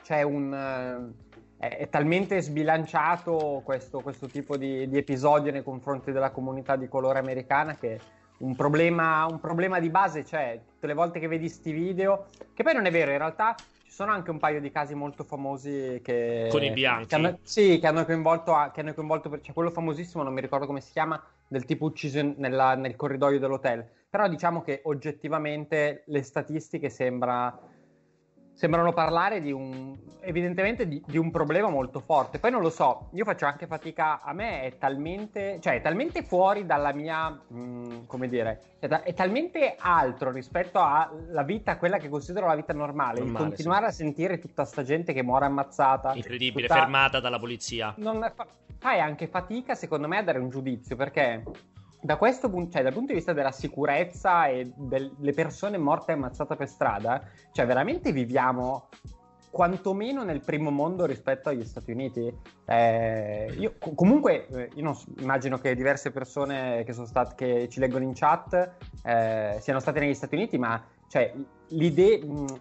[0.03, 0.53] c'è un...
[0.53, 1.25] eh,
[1.57, 6.87] è, è talmente sbilanciato questo, questo tipo di, di episodio nei confronti della comunità di
[6.87, 7.99] colore americana che
[8.39, 10.59] un problema, un problema di base c'è.
[10.73, 13.91] Tutte le volte che vedi sti video, che poi non è vero, in realtà ci
[13.91, 16.47] sono anche un paio di casi molto famosi che...
[16.51, 17.07] Con i bianchi.
[17.07, 20.67] che hanno- sì, che hanno coinvolto, che hanno coinvolto c'è quello famosissimo, non mi ricordo
[20.67, 23.83] come si chiama, del tipo ucciso nella- nel corridoio dell'hotel.
[24.09, 27.57] Però diciamo che oggettivamente le statistiche sembra-
[28.57, 32.39] sembrano parlare di un, evidentemente di, di un problema molto forte.
[32.39, 36.23] Poi non lo so, io faccio anche fatica, a me è talmente, cioè è talmente
[36.23, 41.97] fuori dalla mia, mh, come dire, è, ta- è talmente altro rispetto alla vita, quella
[41.99, 45.45] che considero la vita normale, Normale, di continuare a sentire tutta sta gente che muore
[45.45, 46.15] ammazzata.
[46.15, 47.93] Incredibile, tutta- fermata dalla polizia.
[47.97, 48.47] non fa-
[48.79, 51.43] fai anche fatica, secondo me, a dare un giudizio perché
[51.99, 56.15] da questo punto, cioè dal punto di vista della sicurezza e delle persone morte e
[56.15, 58.89] ammazzate per strada, cioè veramente viviamo
[59.49, 62.31] quantomeno nel primo mondo rispetto agli Stati Uniti.
[62.65, 68.03] Eh, io, comunque, eh, io non, immagino che diverse persone che, state, che ci leggono
[68.03, 68.71] in chat
[69.03, 71.33] eh, siano state negli Stati Uniti, ma cioè,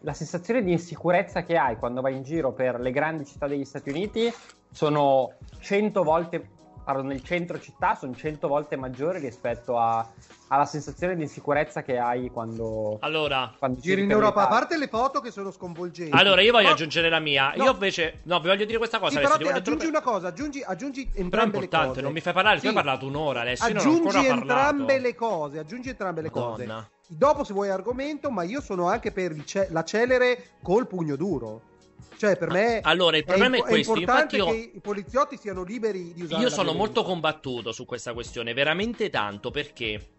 [0.00, 3.64] la sensazione di insicurezza che hai quando vai in giro per le grandi città degli
[3.64, 4.32] Stati Uniti
[4.70, 6.48] sono cento volte
[6.86, 10.08] parlo nel centro città, sono cento volte maggiori rispetto a,
[10.46, 14.44] alla sensazione di insicurezza che hai quando, allora, quando giri in Europa.
[14.44, 16.16] A parte le foto che sono sconvolgenti.
[16.16, 17.52] Allora, io voglio no, aggiungere la mia.
[17.56, 19.16] No, io invece, no, vi voglio dire questa cosa.
[19.16, 19.88] Sì, però te, aggiungi troppo...
[19.88, 22.00] una cosa, aggiungi, aggiungi entrambe però è importante, le cose.
[22.02, 22.62] non mi fai parlare, sì.
[22.62, 23.66] tu hai parlato un'ora, Alessio.
[23.66, 26.74] Aggiungi entrambe le cose, aggiungi entrambe le Madonna.
[26.74, 26.88] cose.
[27.08, 31.74] Dopo se vuoi argomento, ma io sono anche per ce- la celere col pugno duro.
[32.16, 33.94] Cioè, per me allora, il problema è, è questo.
[33.94, 34.46] È importante io...
[34.46, 39.10] che i poliziotti siano liberi di usare Io sono molto combattuto su questa questione, veramente
[39.10, 40.14] tanto, perché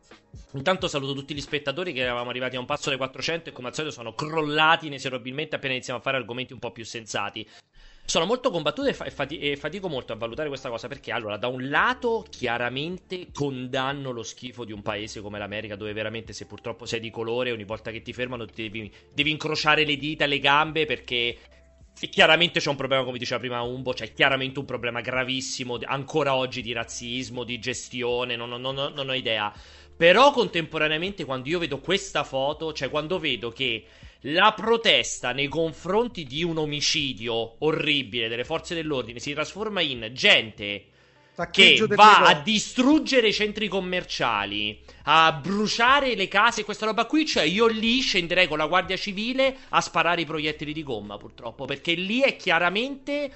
[0.53, 3.67] Intanto saluto tutti gli spettatori che eravamo arrivati a un passo dei 400 e come
[3.67, 7.47] al solito sono crollati inesorabilmente appena iniziamo a fare argomenti un po' più sensati.
[8.05, 11.36] Sono molto combattuto e, fa- fati- e, fatico molto a valutare questa cosa perché, allora,
[11.36, 16.45] da un lato, chiaramente condanno lo schifo di un paese come l'America, dove veramente, se
[16.45, 20.39] purtroppo sei di colore, ogni volta che ti fermano devi, devi incrociare le dita, le
[20.39, 21.38] gambe perché
[21.99, 26.35] e chiaramente c'è un problema, come diceva prima Umbo, c'è chiaramente un problema gravissimo ancora
[26.35, 29.51] oggi di razzismo, di gestione, non, non, non, non ho idea.
[29.95, 33.85] Però contemporaneamente quando io vedo questa foto, cioè quando vedo che
[34.21, 40.85] la protesta nei confronti di un omicidio orribile delle forze dell'ordine si trasforma in gente
[41.45, 47.25] che va a distruggere i centri commerciali, a bruciare le case e questa roba qui,
[47.25, 51.65] cioè io lì scenderei con la Guardia Civile a sparare i proiettili di gomma, purtroppo,
[51.65, 53.31] perché lì è chiaramente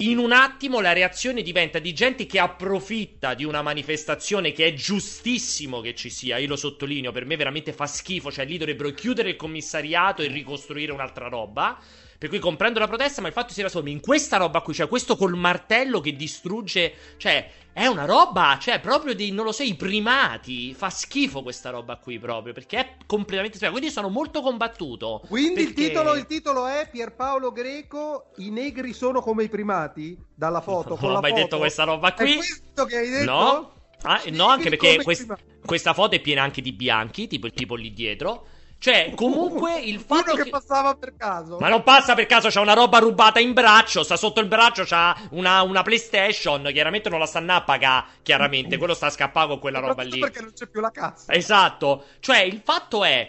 [0.00, 4.74] in un attimo la reazione diventa di gente che approfitta di una manifestazione che è
[4.74, 8.90] giustissimo che ci sia, io lo sottolineo, per me veramente fa schifo, cioè lì dovrebbero
[8.90, 11.80] chiudere il commissariato e ricostruire un'altra roba.
[12.18, 14.88] Per cui comprendo la protesta, ma il fatto si trasforma in questa roba qui, cioè
[14.88, 19.62] questo col martello che distrugge, cioè è una roba, cioè proprio di, non lo so,
[19.62, 20.72] i primati.
[20.72, 23.74] Fa schifo questa roba qui proprio, perché è completamente spiega.
[23.74, 25.20] Quindi sono molto combattuto.
[25.28, 25.80] Quindi perché...
[25.82, 30.16] il, titolo, il, titolo, è Pierpaolo Greco, i negri sono come i primati?
[30.34, 30.96] Dalla foto.
[30.98, 31.42] Non ho mai foto.
[31.42, 32.32] detto questa roba qui.
[32.32, 33.30] È questo che hai detto?
[33.30, 33.74] No.
[34.02, 37.74] Ah, no, anche perché quest- questa foto è piena anche di bianchi, tipo il tipo
[37.74, 38.46] lì dietro.
[38.78, 41.58] Cioè, comunque il fatto Uno che, che, passava per caso.
[41.58, 44.84] Ma non passa per caso, c'ha una roba rubata in braccio, sta sotto il braccio,
[44.84, 49.48] c'ha una, una PlayStation, chiaramente non la stanno a pagare, chiaramente, quello sta a scappare
[49.48, 50.18] con quella roba lì.
[50.18, 51.32] perché non c'è più la cassa.
[51.32, 52.04] Esatto.
[52.20, 53.28] Cioè, il fatto è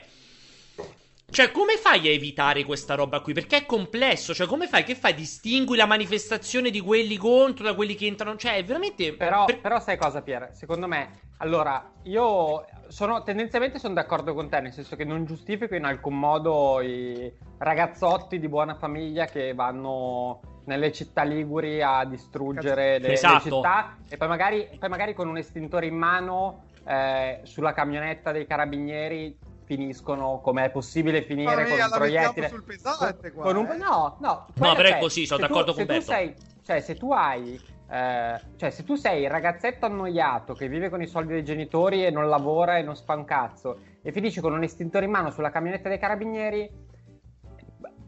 [1.30, 3.34] cioè, come fai a evitare questa roba qui?
[3.34, 4.34] Perché è complesso.
[4.34, 4.86] Cioè, come fai?
[4.86, 5.14] Che fai?
[5.14, 8.38] Distingui la manifestazione di quelli contro da quelli che entrano?
[8.38, 9.14] Cioè, è veramente.
[9.14, 9.60] Però, per...
[9.60, 10.52] però sai cosa, Pier?
[10.54, 15.76] Secondo me, allora, io sono tendenzialmente sono d'accordo con te, nel senso che non giustifico
[15.76, 23.00] in alcun modo i ragazzotti di buona famiglia che vanno nelle città liguri a distruggere
[23.00, 23.34] le, esatto.
[23.34, 28.32] le città e poi magari, poi magari, con un estintore in mano eh, sulla camionetta
[28.32, 29.38] dei carabinieri
[29.68, 33.66] finiscono come è possibile finire con un proiettile sul pesante qua, con un...
[33.66, 33.76] eh?
[33.76, 37.12] no no no però è così sono d'accordo tu, con te sei cioè se tu
[37.12, 37.60] hai
[37.90, 42.06] eh, cioè se tu sei il ragazzetto annoiato che vive con i soldi dei genitori
[42.06, 45.32] e non lavora e non fa un cazzo e finisci con un estintore in mano
[45.32, 46.86] sulla camionetta dei carabinieri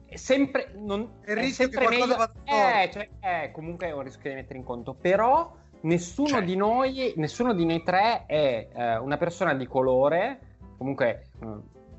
[0.06, 4.38] è sempre non è, è sempre meglio va eh, cioè, è comunque un rischio da
[4.38, 6.44] mettere in conto però nessuno cioè.
[6.44, 10.48] di noi nessuno di noi tre è eh, una persona di colore
[10.80, 11.48] comunque eh,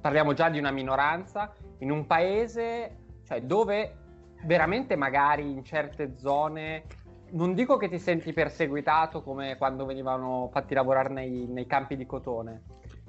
[0.01, 2.97] parliamo già di una minoranza, in un paese
[3.29, 3.97] cioè, dove
[4.45, 6.85] veramente magari in certe zone,
[7.33, 12.07] non dico che ti senti perseguitato come quando venivano fatti lavorare nei, nei campi di
[12.07, 12.63] cotone,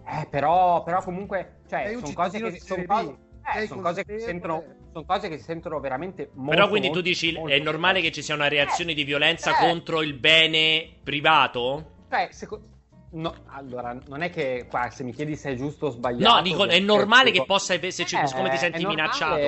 [0.06, 2.60] eh, però, però comunque cioè, sono cose che...
[2.60, 3.18] Son cose,
[3.56, 6.88] eh, sono cose che si sentono sono cose che si sentono veramente molto Però quindi
[6.88, 9.68] molto, tu dici molto, è normale che ci sia una reazione eh, di violenza eh,
[9.68, 12.00] contro il bene privato?
[12.10, 12.71] Cioè, secondo
[13.14, 16.36] No, allora, non è che qua se mi chiedi se è giusto o sbagliato.
[16.36, 19.42] No, dico, è normale che possa, se ci, eh, siccome ti senti minacciato.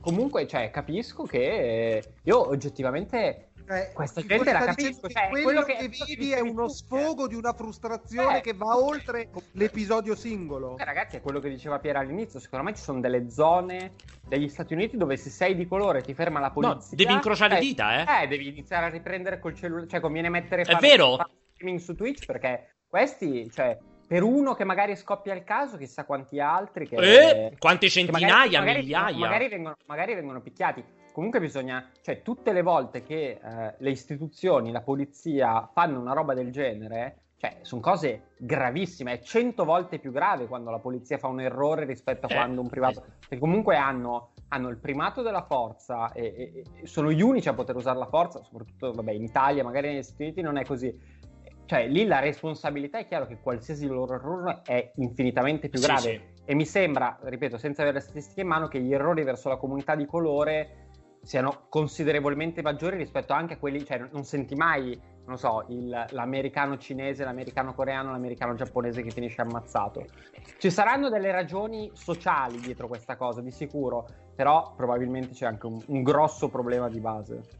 [0.00, 5.08] Comunque, cioè, capisco che io oggettivamente eh, questa gente la capisco.
[5.08, 8.76] Cioè, quello, quello che, che vedi è uno sfogo di una frustrazione eh, che va
[8.76, 10.76] oltre l'episodio singolo.
[10.76, 12.40] Eh, ragazzi, è quello che diceva Piera all'inizio.
[12.40, 13.92] Secondo me ci sono delle zone
[14.26, 16.76] degli Stati Uniti dove se sei di colore ti ferma la polizia.
[16.76, 18.24] No, devi incrociare le dita, eh?
[18.24, 19.88] Eh, devi iniziare a riprendere col cellulare.
[19.88, 20.62] Cioè, conviene mettere.
[20.62, 21.16] È vero?
[21.58, 26.40] streaming su Twitch perché questi, cioè, per uno che magari scoppia il caso, chissà quanti
[26.40, 26.88] altri.
[26.88, 29.18] Che, eh, quante centinaia, magari, migliaia.
[29.18, 30.82] Magari vengono, magari vengono, picchiati.
[31.12, 36.32] Comunque bisogna, cioè, tutte le volte che eh, le istituzioni, la polizia fanno una roba
[36.32, 41.28] del genere, cioè, sono cose gravissime, è cento volte più grave quando la polizia fa
[41.28, 43.04] un errore rispetto a Eh, quando un privato...
[43.20, 47.54] Perché comunque hanno, hanno il primato della forza e, e- e sono gli unici a
[47.54, 51.16] poter usare la forza, soprattutto vabbè, in Italia, magari negli Stati Uniti non è così.
[51.68, 56.00] Cioè, lì la responsabilità è chiaro che qualsiasi loro errore è infinitamente più Sì, grave.
[56.00, 56.20] sì.
[56.46, 59.58] E mi sembra, ripeto, senza avere le statistiche in mano, che gli errori verso la
[59.58, 60.86] comunità di colore
[61.20, 66.78] siano considerevolmente maggiori rispetto anche a quelli, cioè non senti mai, non so, il- l'americano
[66.78, 70.06] cinese, l'americano coreano, l'americano giapponese che finisce ammazzato.
[70.56, 75.78] Ci saranno delle ragioni sociali dietro questa cosa, di sicuro, però probabilmente c'è anche un,
[75.88, 77.57] un grosso problema di base.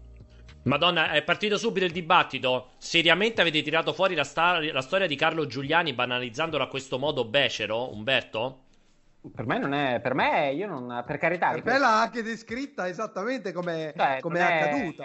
[0.69, 2.73] Madonna, è partito subito il dibattito.
[2.77, 7.25] Seriamente avete tirato fuori la, sta- la storia di Carlo Giuliani banalizzandola a questo modo
[7.25, 8.65] becero, Umberto?
[9.35, 12.87] Per me non è, per me io non, per carità, Per me l'ha anche descritta
[12.87, 15.05] esattamente come Cioè, come è accaduta.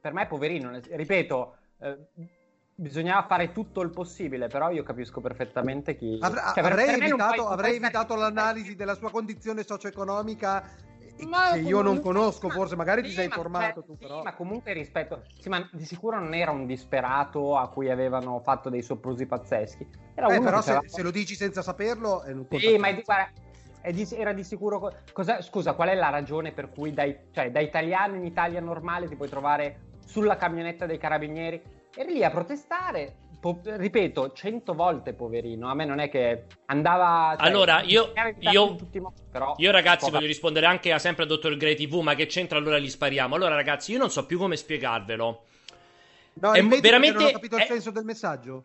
[0.00, 1.98] per me, poverino, ripeto, eh,
[2.76, 6.18] bisognava fare tutto il possibile, però io capisco perfettamente chi...
[6.20, 10.64] Avre- cioè, per- avrei per evitato, avrei evitato l'analisi della sua condizione socio-economica
[11.26, 13.96] Ma che io non conosco, ma- forse magari ti sì, sei ma- informato cioè, tu
[13.96, 14.22] sì, però.
[14.22, 15.24] ma comunque rispetto...
[15.38, 19.88] Sì, ma di sicuro non era un disperato a cui avevano fatto dei soprusi pazzeschi.
[20.14, 23.02] Era Eh, uno però se, se lo dici senza saperlo è un Sì, ma di,
[23.02, 23.30] guarda,
[23.90, 24.78] di- era di sicuro.
[24.78, 28.60] co- cosa- scusa, qual è la ragione per cui da, cioè, da italiano in Italia
[28.60, 31.62] normale ti puoi trovare sulla camionetta dei carabinieri?
[31.94, 33.14] Eri lì a protestare.
[33.40, 35.68] Po- ripeto, cento volte poverino.
[35.68, 37.34] A me non è che andava.
[37.38, 40.92] cioè, Allora, io- io- in tutti i modi, però, Io ragazzi poca- voglio rispondere anche
[40.92, 43.34] a sempre al dottor Grey TV, ma che c'entra allora gli spariamo?
[43.34, 45.44] Allora ragazzi, io non so più come spiegarvelo.
[46.34, 48.64] No, è veramente- non ho capito il è- senso del messaggio.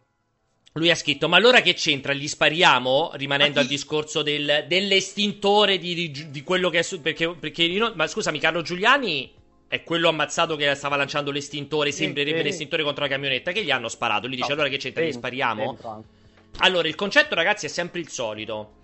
[0.74, 2.12] Lui ha scritto, ma allora che c'entra?
[2.14, 3.12] Gli spariamo?
[3.14, 7.00] Rimanendo Ma al discorso del- dell'estintore di, di- di quello che è su...
[7.02, 9.32] Perché, perché io non- ma scusami, Carlo Giuliani
[9.68, 13.90] è quello ammazzato che stava lanciando l'estintore, sembrerebbe l'estintore contro la camionetta, che gli hanno
[13.90, 14.28] sparato.
[14.28, 15.04] Lui dice, allora che c'entra?
[15.04, 15.78] Gli spariamo?
[16.60, 18.76] Allora, il concetto, ragazzi, è sempre il solito.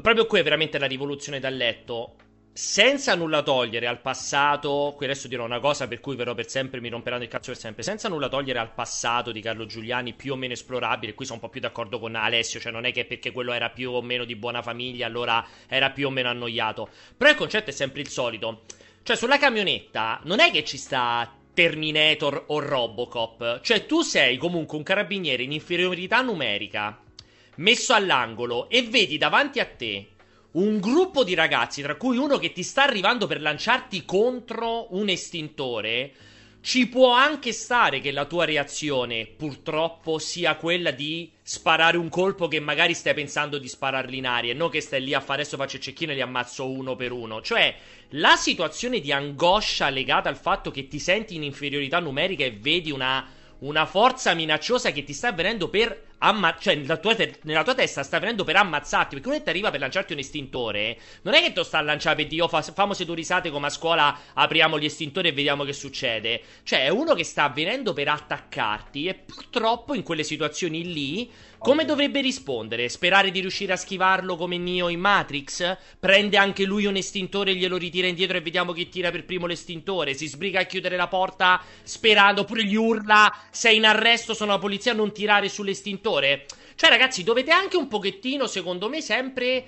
[0.00, 2.16] Proprio qui è veramente la rivoluzione dal letto.
[2.56, 6.80] Senza nulla togliere al passato, qui adesso dirò una cosa per cui però per sempre
[6.80, 7.82] mi romperanno il cazzo per sempre.
[7.82, 11.14] Senza nulla togliere al passato di Carlo Giuliani, più o meno esplorabile.
[11.14, 13.70] Qui sono un po' più d'accordo con Alessio, cioè non è che perché quello era
[13.70, 16.88] più o meno di buona famiglia, allora era più o meno annoiato.
[17.16, 18.62] Però il concetto è sempre il solito.
[19.04, 23.60] Cioè, sulla camionetta non è che ci sta Terminator o Robocop.
[23.60, 26.98] Cioè, tu sei comunque un carabiniere in inferiorità numerica,
[27.56, 30.08] messo all'angolo, e vedi davanti a te
[30.52, 35.10] un gruppo di ragazzi, tra cui uno che ti sta arrivando per lanciarti contro un
[35.10, 36.12] estintore.
[36.64, 42.48] Ci può anche stare che la tua reazione, purtroppo, sia quella di sparare un colpo
[42.48, 45.42] che magari stai pensando di spararli in aria, e non che stai lì a fare
[45.42, 47.42] adesso faccio il cecchino e li ammazzo uno per uno.
[47.42, 47.76] Cioè,
[48.12, 52.90] la situazione di angoscia legata al fatto che ti senti in inferiorità numerica e vedi
[52.90, 57.62] una, una forza minacciosa che ti sta avvenendo per ammazzarti, cioè nella tua, te- nella
[57.62, 61.34] tua testa sta avvenendo per ammazzarti, perché uno ti arriva per lanciarti un estintore, non
[61.34, 63.70] è che lo sta a lanciare per Dio, fa, famo se tu risate come a
[63.70, 66.42] scuola apriamo gli estintori e vediamo che succede.
[66.62, 71.30] Cioè è uno che sta avvenendo per attaccarti e purtroppo in quelle situazioni lì
[71.64, 72.90] come dovrebbe rispondere?
[72.90, 75.78] Sperare di riuscire a schivarlo come Neo in Matrix?
[75.98, 79.46] Prende anche lui un estintore e glielo ritira indietro e vediamo chi tira per primo
[79.46, 80.12] l'estintore?
[80.12, 84.58] Si sbriga a chiudere la porta sperando, oppure gli urla sei in arresto, sono la
[84.58, 86.13] polizia, non tirare sull'estintore?
[86.76, 89.64] Cioè ragazzi, dovete anche un pochettino, secondo me, sempre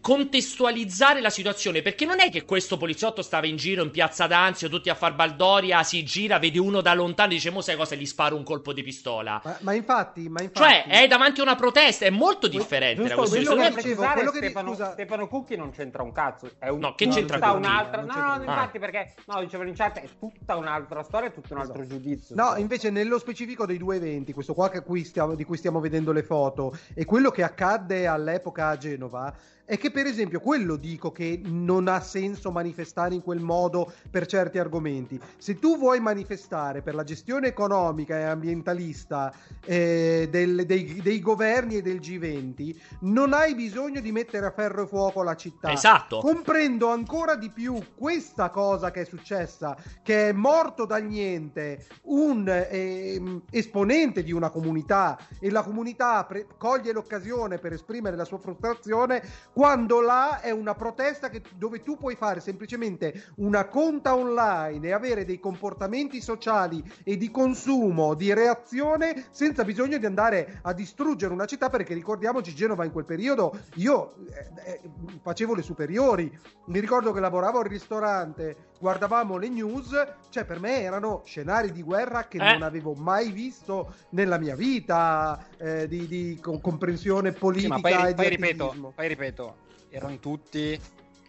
[0.00, 4.68] contestualizzare la situazione, perché non è che questo poliziotto stava in giro in piazza d'Anzio,
[4.68, 7.94] tutti a far baldoria, si gira, vede uno da lontano e dice, mo sai cosa,
[7.94, 9.40] gli sparo un colpo di pistola.
[9.44, 13.22] Ma, ma infatti, ma infatti Cioè, è davanti a una protesta, è molto differente Giusto,
[13.28, 14.92] quello quello che dicevo, quello che- Stefano, scusa.
[14.92, 16.50] Stefano Cucchi non c'entra un cazzo.
[16.58, 18.02] È un, No, che no, c'entra tutta un'altra.
[18.02, 21.60] No, no, infatti, perché no, dicevano in chat, è tutta un'altra storia, è tutto un
[21.60, 21.94] altro Esatto.
[22.00, 22.34] giudizio.
[22.36, 25.80] No, invece nello specifico dei due eventi, questo qua che qui stiamo- di cui stiamo
[25.80, 29.34] vedendo le foto e quello che accadde all'epoca a Genova,
[29.66, 34.26] è che per esempio quello dico che non ha senso manifestare in quel modo per
[34.26, 35.20] certi argomenti.
[35.36, 41.76] Se tu vuoi manifestare per la gestione economica e ambientalista eh, del- dei, dei governi
[41.76, 45.72] e del G20, non hai bisogno di mettere a ferro e fuoco la città.
[45.72, 46.20] Esatto.
[46.20, 52.48] Comprendo ancora di più questa cosa che è successa, che è morto dal niente un
[52.48, 58.38] ehm, esponente di una comunità e la comunità pre- coglie l'occasione per esprimere la sua
[58.38, 59.22] frustrazione
[59.56, 64.92] quando là è una protesta che- dove tu puoi fare semplicemente una conta online e
[64.92, 71.32] avere dei comportamenti sociali e di consumo, di reazione senza bisogno di andare a distruggere
[71.32, 74.80] una città perché ricordiamoci Genova in quel periodo io eh, eh,
[75.22, 76.38] facevo le superiori.
[76.66, 79.90] Mi ricordo che lavoravo al ristorante guardavamo le news,
[80.30, 82.52] cioè per me erano scenari di guerra che Eh.
[82.52, 87.80] non avevo mai visto nella mia vita, eh, di, di com- comprensione Sì, politica ma
[87.80, 89.56] poi, e di poi ripeto, poi ripeto,
[89.88, 90.78] erano tutti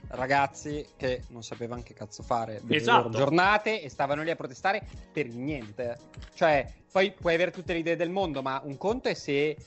[0.09, 3.07] ragazzi che non sapevano che cazzo fare delle Esatto.
[3.07, 4.81] loro giornate e stavano lì a protestare
[5.11, 5.97] per niente.
[6.33, 9.57] Cioè, poi puoi avere tutte le idee del mondo, ma un conto è se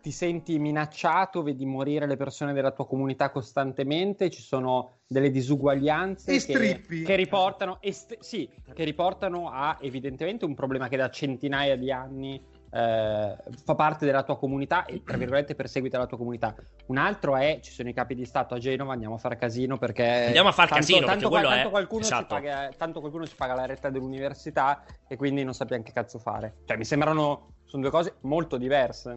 [0.00, 6.30] ti senti minacciato, vedi morire le persone della tua comunità costantemente, ci sono delle disuguaglianze
[6.30, 7.02] E che, strippi.
[7.02, 12.42] che riportano, est- sì, che riportano a evidentemente un problema che da centinaia di anni
[12.72, 16.54] eh, fa parte della tua comunità e tra virgolette perseguita la tua comunità.
[16.86, 19.76] Un altro è ci sono i capi di Stato a Genova, andiamo a fare casino
[19.76, 22.26] perché Andiamo a far tanto- casino, tanto, quello tanto è- qualcuno esatto.
[22.36, 26.58] paga, tanto qualcuno si paga la retta dell'università e quindi non sappiamo che cazzo fare.
[26.64, 29.16] Cioè mi sembrano sono due cose molto diverse.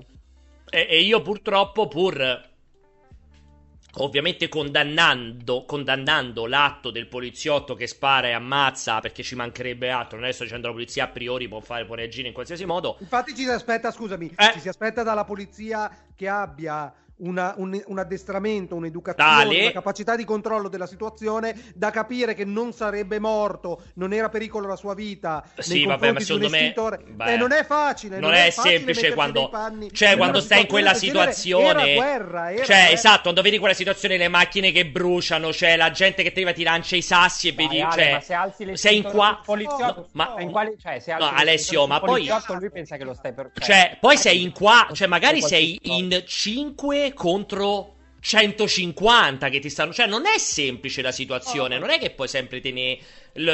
[0.73, 2.51] E, e io purtroppo, pur
[3.97, 10.27] ovviamente condannando, condannando l'atto del poliziotto che spara e ammazza, perché ci mancherebbe altro, non
[10.27, 12.97] è sto dicendo la polizia a priori può fare, può reagire in qualsiasi modo.
[13.01, 14.51] Infatti ci si aspetta, scusami, Eh.
[14.53, 16.91] ci si aspetta dalla polizia che abbia
[17.23, 19.61] una- un, un addestramento, un'educazione, Tale.
[19.61, 24.67] una capacità di controllo della situazione da capire che non sarebbe morto, non era pericolo
[24.67, 25.43] la sua vita.
[25.57, 26.99] Sì, nei vabbè, ma secondo me- estintore.
[27.05, 28.19] beh, Eh, non è facile.
[28.19, 29.49] non è facile semplice quando-
[29.91, 31.61] cioè, quando stai in quella situazione
[31.91, 32.91] Era guerra, era Cioè, guerra.
[32.91, 36.53] esatto, quando vedi quella situazione, le macchine che bruciano, c'è la gente che ti arriva,
[36.53, 39.03] ti lancia i sassi e Dai, vedi, Ale, cioè, ma se alzi le sei in
[39.03, 39.41] qua...
[39.43, 42.27] poliziotto, No, ma- in quale, cioè, se alzi No, le Alessio, ma poi-
[42.59, 46.23] lui pensa che lo stai per Cioè, poi sei in qua, cioè magari sei in
[46.25, 47.93] 5 contro
[48.23, 49.91] 150 che ti stanno...
[49.91, 52.99] Cioè, non è semplice la situazione, non è che puoi sempre tenere...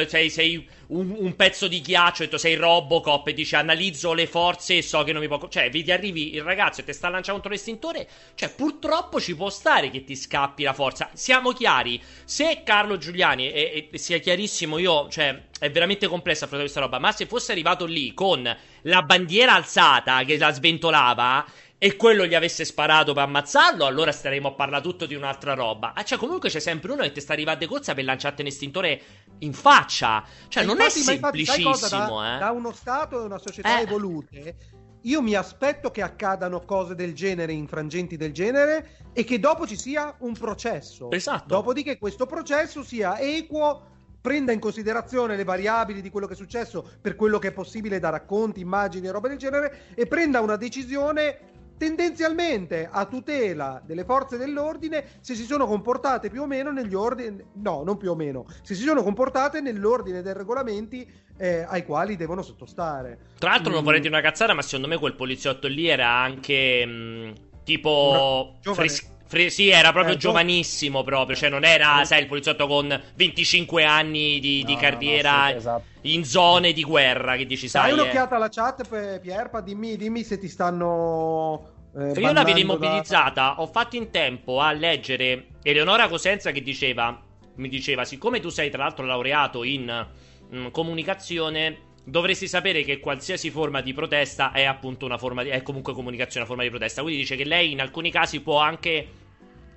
[0.07, 4.27] Sei, sei un, un pezzo di ghiaccio, hai detto, sei Robocop e dici analizzo le
[4.27, 5.47] forze e so che non mi può...
[5.47, 9.49] Cioè, vedi arrivi il ragazzo e ti sta lanciando contro l'estintore, cioè purtroppo ci può
[9.49, 11.09] stare che ti scappi la forza.
[11.13, 16.69] Siamo chiari, se Carlo Giuliani, e, e sia chiarissimo, io, cioè, è veramente complessa affrontare
[16.69, 21.45] questa roba, ma se fosse arrivato lì con la bandiera alzata che la sventolava
[21.81, 25.93] e quello gli avesse sparato per ammazzarlo, allora staremo a parlare tutto di un'altra roba.
[25.95, 28.47] Ah, cioè, comunque c'è sempre uno che ti sta arrivando di corsa per lanciarti un
[28.47, 29.01] estintore
[29.39, 30.21] in faccia.
[30.49, 32.39] Cioè, non Infatti- è ma infatti, semplicissimo, da, eh.
[32.39, 33.83] da uno Stato e una società Eh.
[33.83, 34.55] evolute,
[35.03, 39.77] io mi aspetto che accadano cose del genere, infrangenti del genere, e che dopo ci
[39.77, 41.09] sia un processo.
[41.11, 41.45] Esatto.
[41.47, 43.83] Dopodiché questo processo sia equo,
[44.19, 47.99] prenda in considerazione le variabili di quello che è successo per quello che è possibile
[47.99, 51.39] da racconti, immagini e roba del genere, e prenda una decisione
[51.79, 57.41] tendenzialmente a tutela delle forze dell'ordine se si sono comportate più o meno negli ordini
[57.53, 62.17] no non più o meno se si sono comportate nell'ordine dei regolamenti eh, ai quali
[62.17, 63.85] devono sottostare Tra l'altro, non Mm.
[63.85, 68.49] vorrei dire una cazzata, ma secondo me quel poliziotto lì era anche mh, tipo.
[68.51, 68.87] Una- giovane.
[68.89, 71.35] fres- fre- sì, era proprio Eh, gio- giovanissimo, proprio.
[71.35, 75.49] Cioè, non era, sai, il poliziotto con 25 anni di, di No, no, carriera no,
[75.51, 75.85] sì, esatto.
[76.01, 77.35] in zone di guerra.
[77.37, 77.91] Che dici, sai.
[77.91, 78.01] dai eh.
[78.01, 83.67] un'occhiata alla chat Pierpa dimmi, dimmi se ti stanno eh, io l'avevo bannando immobilizzata, ho
[83.67, 87.19] fatto in tempo a leggere Eleonora Cosenza che diceva,
[87.55, 90.07] mi diceva, siccome tu sei tra l'altro laureato in
[90.53, 95.61] mm, comunicazione, dovresti sapere che qualsiasi forma di protesta è appunto una forma di, è
[95.61, 97.01] comunque comunicazione, una forma di protesta.
[97.01, 99.07] Quindi dice che lei in alcuni casi può anche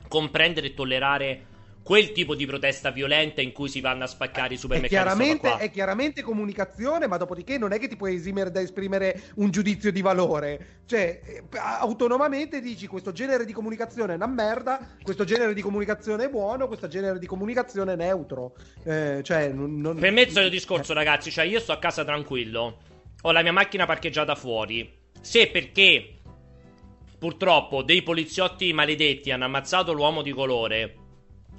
[0.08, 1.46] comprendere e tollerare
[1.82, 5.02] quel tipo di protesta violenta in cui si vanno a spaccare i È supermercati.
[5.02, 5.64] chiaramente, roba qua.
[5.66, 9.90] è chiaramente comunicazione, ma dopodiché non è che ti puoi esimere da esprimere un giudizio
[9.90, 10.82] di valore.
[10.86, 16.24] Cioè, eh, autonomamente dici questo genere di comunicazione è una merda, questo genere di comunicazione
[16.26, 18.54] è buono, questo genere di comunicazione è neutro.
[18.84, 21.30] Eh, cioè, non, Per me è il solito discorso, ragazzi.
[21.30, 22.78] Cioè, io sto a casa tranquillo.
[23.22, 25.00] Ho la mia macchina parcheggiata fuori.
[25.20, 26.18] Se perché
[27.18, 30.96] purtroppo dei poliziotti maledetti hanno ammazzato l'uomo di colore,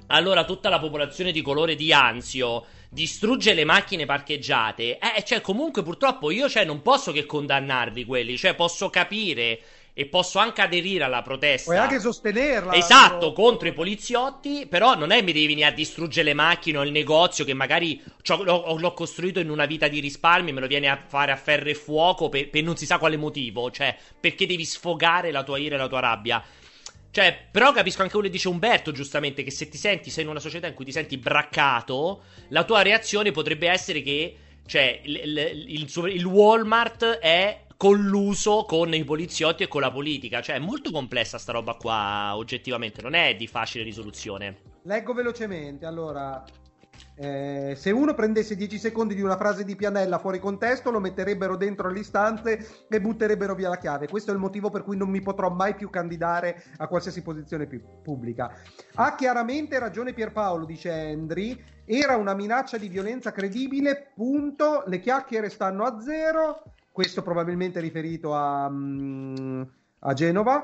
[0.08, 4.98] allora tutta la popolazione di colore di Anzio distrugge le macchine parcheggiate.
[4.98, 8.36] Eh, cioè, comunque, purtroppo io, cioè, non posso che condannarli quelli.
[8.36, 9.60] Cioè, posso capire
[9.96, 11.70] e posso anche aderire alla protesta.
[11.70, 12.74] Puoi anche sostenerla.
[12.74, 16.78] Esatto, però- contro i poliziotti, però non è mi devi venire a distruggere le macchine
[16.78, 20.66] o il negozio che magari l'ho, l'ho costruito in una vita di risparmi, me lo
[20.66, 23.96] vieni a fare a ferro e fuoco per, per non si sa quale motivo, cioè
[24.18, 26.44] perché devi sfogare la tua ira e la tua rabbia.
[27.14, 30.30] Cioè, però capisco anche quello che dice Umberto, giustamente, che se ti senti, sei in
[30.30, 34.36] una società in cui ti senti braccato, la tua reazione potrebbe essere che,
[34.66, 40.42] cioè, il, il- il Walmart è colluso con i poliziotti e con la politica.
[40.42, 44.56] Cioè, è molto complessa sta roba qua, oggettivamente, non è di facile risoluzione.
[44.82, 45.86] Leggo velocemente.
[45.86, 46.42] Allora,
[47.16, 51.56] Eh, se uno prendesse 10 secondi di una frase di Pianella fuori contesto, lo metterebbero
[51.56, 54.08] dentro all'istante e butterebbero via la chiave.
[54.08, 57.66] Questo è il motivo per cui non mi potrò mai più candidare a qualsiasi posizione
[57.66, 58.52] pubblica.
[58.94, 61.62] Ha chiaramente ragione Pierpaolo, dice Andri.
[61.84, 64.82] Era una minaccia di violenza credibile, punto.
[64.86, 66.62] Le chiacchiere stanno a zero.
[66.90, 69.62] Questo probabilmente riferito a, mm,
[70.00, 70.62] a Genova.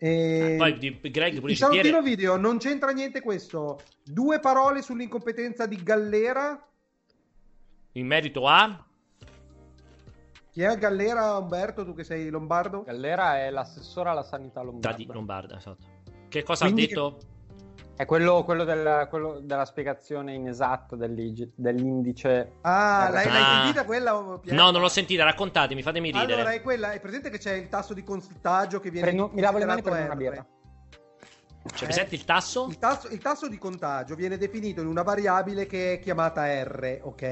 [0.00, 0.54] E...
[0.56, 3.80] Poi di Greg pure salutino video non c'entra niente questo.
[4.04, 6.64] Due parole sull'incompetenza di Gallera.
[7.92, 8.86] in merito a
[10.52, 11.84] Chi è Gallera, Umberto?
[11.84, 12.82] Tu che sei lombardo?
[12.82, 14.90] Gallera è l'assessore alla sanità lombarda.
[14.90, 15.86] da di Lombarda, esatto.
[16.28, 17.18] Che cosa Quindi ha detto?
[17.98, 22.52] È quello, quello del- quello della spiegazione inesatta dell'indice.
[22.60, 23.60] Ah, l'hai, l'hai Ah.
[23.64, 24.38] sentita quella?
[24.40, 24.56] Piero?
[24.56, 26.34] No, non l'ho sentita, raccontatemi, fatemi ridere.
[26.34, 26.92] Allora, è quella.
[26.92, 29.04] È presente che c'è il tasso di contagio che viene.
[29.08, 30.46] Prendo- mi lavo le mani per una birra.
[31.74, 32.66] Cioè, eh, presente il tasso?
[32.68, 37.00] Il tasso, il tasso di contagio viene definito in una variabile che è chiamata R,
[37.02, 37.22] ok?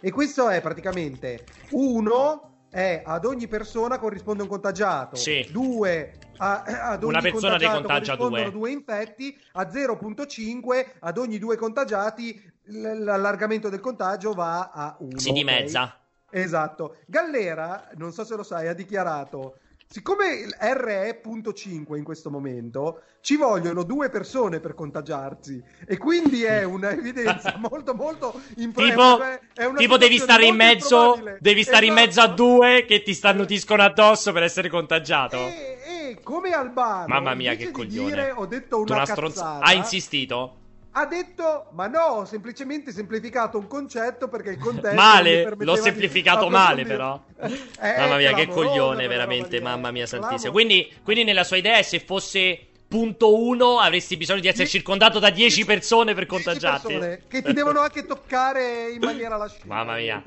[0.00, 5.48] E questo è praticamente 1 è ad ogni persona corrisponde un contagiato, Sì.
[5.50, 8.50] 2 ad ogni Una persona ne contagia due.
[8.50, 15.18] due infetti, a 0.5 ad ogni due contagiati l- l'allargamento del contagio va a 1.
[15.18, 15.98] Si dimezza.
[16.28, 16.96] Esatto.
[17.06, 19.56] Gallera, non so se lo sai, ha dichiarato
[19.88, 25.62] Siccome il R è punto 5 in questo momento, ci vogliono due persone per contagiarsi
[25.86, 29.42] e quindi è un'evidenza molto molto improbabile.
[29.54, 33.82] Tipo, tipo devi stare in mezzo, devi stare in mezzo a due che ti starnutiscono
[33.82, 35.36] addosso per essere contagiato.
[35.36, 38.08] E, e come Albano, Mamma mia, che coglione.
[38.08, 40.56] dire, ho detto una, una stronza- cazzata, Ha insistito?
[40.98, 46.48] Ha detto, ma no, ho semplicemente semplificato un concetto perché il contesto Male, l'ho semplificato
[46.48, 47.22] male però.
[47.78, 50.50] Eh, mamma mia, che coglione, veramente, mamma mia santissima.
[50.50, 54.78] Quindi, quindi nella sua idea, se fosse punto uno, avresti bisogno di essere Sì.
[54.78, 56.86] circondato da 10 persone per 10 contagiarti.
[56.86, 59.74] persone che ti devono anche toccare in maniera lasciva.
[59.74, 60.22] Mamma mia.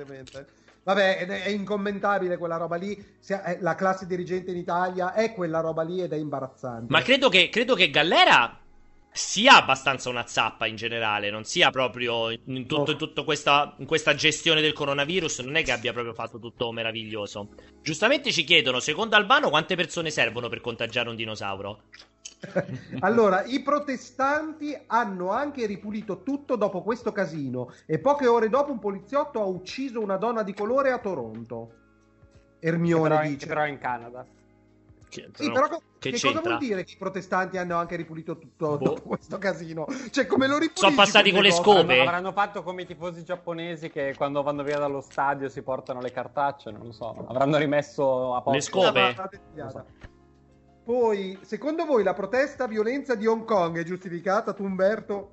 [0.83, 2.95] Vabbè, è, incommentabile quella roba lì.
[3.27, 6.85] Eh, La classe dirigente in Italia è quella roba lì ed è imbarazzante.
[6.89, 8.59] Ma credo che, credo che Gallera
[9.11, 13.85] sia abbastanza una zappa in generale, non sia proprio in, tutto, in tutta questa, in
[13.85, 17.49] questa gestione del coronavirus, non è che abbia proprio fatto tutto meraviglioso.
[17.81, 21.81] Giustamente ci chiedono, secondo Albano, quante persone servono per contagiare un dinosauro?
[22.99, 28.79] allora, i protestanti hanno anche ripulito tutto dopo questo casino e poche ore dopo un
[28.79, 31.71] poliziotto ha ucciso una donna di colore a Toronto.
[32.59, 33.37] Che Ermione però, dice.
[33.37, 34.25] che però è in Canada.
[35.09, 38.37] Che, Sì, però co- che che, cosa vuol dire che i protestanti hanno anche ripulito
[38.37, 38.83] tutto Boh.
[38.93, 39.87] dopo questo casino?
[40.11, 40.81] Cioè, come lo ripulisci?
[40.83, 41.79] Sono passati con le scope.
[41.79, 45.99] Avranno, avranno fatto come i tifosi giapponesi che quando vanno via dallo stadio si portano
[45.99, 47.25] le cartacce, non lo so.
[47.27, 48.51] Avranno rimesso a posto.
[48.51, 49.15] Le scope.
[49.31, 49.85] Dettagliata.
[50.83, 54.53] Poi, secondo voi la protesta violenza di Hong Kong è giustificata?
[54.53, 55.31] Tu, Umberto?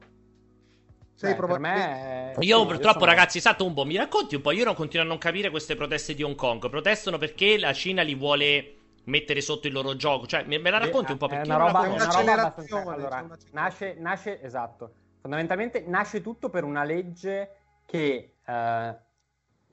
[1.14, 1.88] Sei Beh, per probabilmente...
[1.88, 4.50] me è- Io sì, purtroppo, sono- ragazzi, Satombo, mi racconti un po'?
[4.52, 6.68] Io non continuo a non capire queste proteste di Hong Kong.
[6.68, 8.75] Protestano perché la Cina li vuole
[9.06, 10.26] mettere sotto il loro gioco.
[10.26, 12.04] Cioè, me, me la racconti un po' È perché una non la roba, è una
[12.04, 17.50] roba abbastanza- allora, nasce, nasce, esatto, fondamentalmente nasce tutto per una legge
[17.86, 18.96] che eh,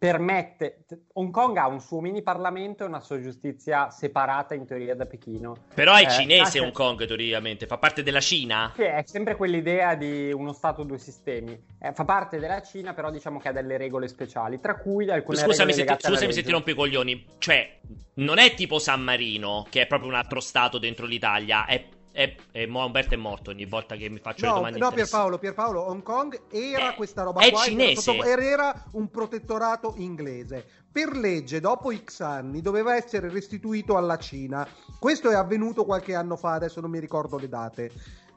[0.04, 0.84] permette,
[1.14, 5.06] Hong Kong ha un suo mini parlamento e una sua giustizia separata in teoria da
[5.06, 5.56] Pechino.
[5.74, 7.68] Però è Eh, cinese Hong Kong, teoricamente.
[7.68, 8.74] Fa parte della Cina?
[8.76, 11.58] Che è sempre quell'idea di uno Stato due sistemi.
[11.80, 15.38] Eh, fa parte della Cina, però diciamo che ha delle regole speciali, tra cui alcune
[15.38, 17.26] Scusami, regole se ti, scusami se ti rompo i coglioni.
[17.38, 17.80] Cioè,
[18.16, 21.66] non è tipo San Marino, che è proprio un altro stato dentro l'Italia.
[21.66, 21.82] È,
[22.14, 24.92] è, è- mo- Umberto è morto ogni volta che mi faccio le No, domande no.
[24.92, 28.16] Pierpaolo, Pierpaolo, Hong Kong era Eh, questa roba è qua, cinese.
[28.18, 30.64] Era, era un protettorato inglese.
[30.92, 34.66] Per legge, dopo X anni, doveva essere restituito alla Cina.
[35.00, 37.92] Questo è avvenuto qualche anno fa, adesso non mi ricordo le date.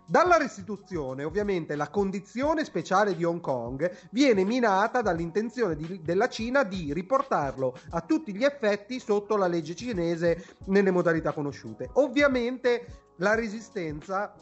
[0.09, 6.63] Dalla restituzione, ovviamente, la condizione speciale di Hong Kong viene minata dall'intenzione di- della Cina
[6.63, 11.91] di riportarlo a tutti gli effetti sotto la legge cinese nelle modalità conosciute.
[11.95, 14.35] Ovviamente la resistenza,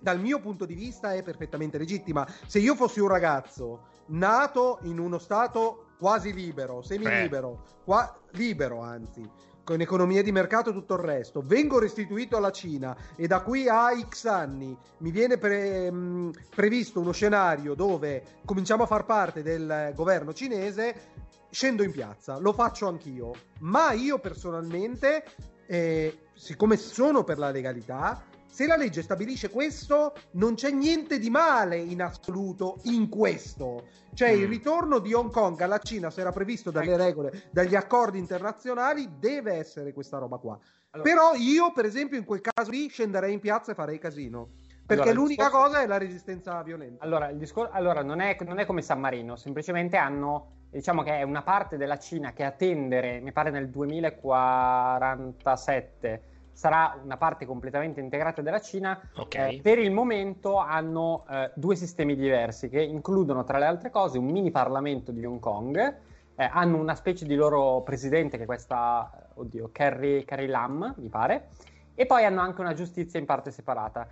[0.00, 2.26] dal mio punto di vista, è perfettamente legittima.
[2.46, 9.28] Se io fossi un ragazzo nato in uno stato quasi libero, semi-libero, qua- libero anzi,
[9.62, 13.66] con economia di mercato e tutto il resto, vengo restituito alla Cina e da qui
[13.66, 19.42] a X anni mi viene pre- mh, previsto uno scenario dove cominciamo a far parte
[19.42, 21.12] del governo cinese,
[21.48, 25.24] scendo in piazza, lo faccio anch'io, ma io personalmente,
[25.66, 31.28] eh, siccome sono per la legalità, se la legge stabilisce questo, non c'è niente di
[31.28, 33.86] male in assoluto in questo.
[34.14, 34.50] Cioè, il Mm.
[34.50, 39.54] ritorno di Hong Kong alla Cina, se era previsto dalle regole, dagli accordi internazionali, deve
[39.54, 40.56] essere questa roba qua.
[40.90, 44.50] Allora- Però io, per esempio, in quel caso lì scenderei in piazza e farei casino.
[44.86, 47.02] Perché Allora, l'unica discorso- cosa è la resistenza violenta.
[47.02, 51.18] Allora, il discor- allora, non, è, non è come San Marino, semplicemente hanno, diciamo che
[51.18, 56.22] è una parte della Cina che a tendere, mi pare nel 2047,
[56.52, 59.00] sarà una parte completamente integrata della Cina.
[59.16, 59.34] Ok.
[59.36, 64.18] Eh, per il momento hanno eh, due sistemi diversi che includono, tra le altre cose,
[64.18, 65.96] un mini Parlamento di Hong Kong.
[66.36, 71.08] eh, hanno una specie di loro presidente che è questa, oddio, Carrie, Carrie Lam, mi
[71.08, 71.50] pare.
[71.94, 74.08] E poi hanno anche una giustizia in parte separata.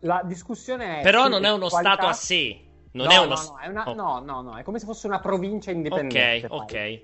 [0.00, 1.02] La discussione è.
[1.02, 2.60] Però non è uno qualità- stato a sé.
[2.96, 3.94] Non no, è uno no, no, è una- oh.
[3.94, 6.46] no, no, no, è come se fosse una provincia indipendente.
[6.46, 6.58] Ok, poi.
[6.58, 7.02] ok.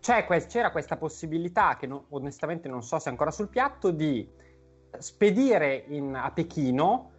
[0.00, 3.90] C'è que- c'era questa possibilità, che no- onestamente non so se è ancora sul piatto,
[3.90, 4.28] di
[4.98, 7.10] spedire in- a Pechino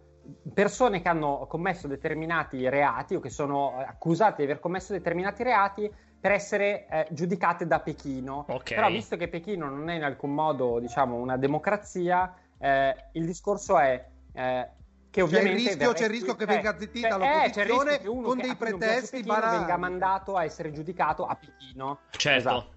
[0.54, 5.90] persone che hanno commesso determinati reati o che sono accusate di aver commesso determinati reati
[6.20, 8.44] per essere eh, giudicate da Pechino.
[8.48, 8.74] Ok.
[8.74, 13.78] Però visto che Pechino non è in alcun modo, diciamo, una democrazia, eh, il discorso
[13.78, 14.04] è
[14.34, 14.68] eh,
[15.12, 17.62] che C'è il ovviamente rischio- c'è il rischio che venga zittita cioè, l'opposizione eh, c'è
[17.62, 19.58] il rischio che uno con dei pretesti banali.
[19.58, 21.98] venga mandato a essere giudicato a Pechino.
[22.10, 22.38] Certo.
[22.38, 22.70] Esatto.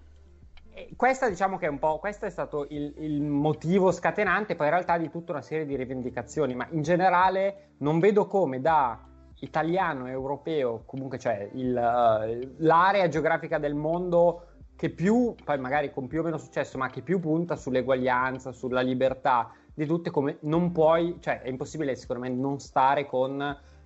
[0.74, 4.66] E questa diciamo che è un po' questo è stato il, il motivo scatenante poi
[4.66, 9.00] in realtà di tutta una serie di rivendicazioni, ma in generale non vedo come da
[9.40, 15.90] italiano e europeo, comunque cioè il, eh, l'area geografica del mondo che più, poi magari
[15.90, 20.38] con più o meno successo, ma che più punta sull'eguaglianza, sulla libertà di tutte, come
[20.40, 23.42] non puoi, cioè è impossibile me non stare con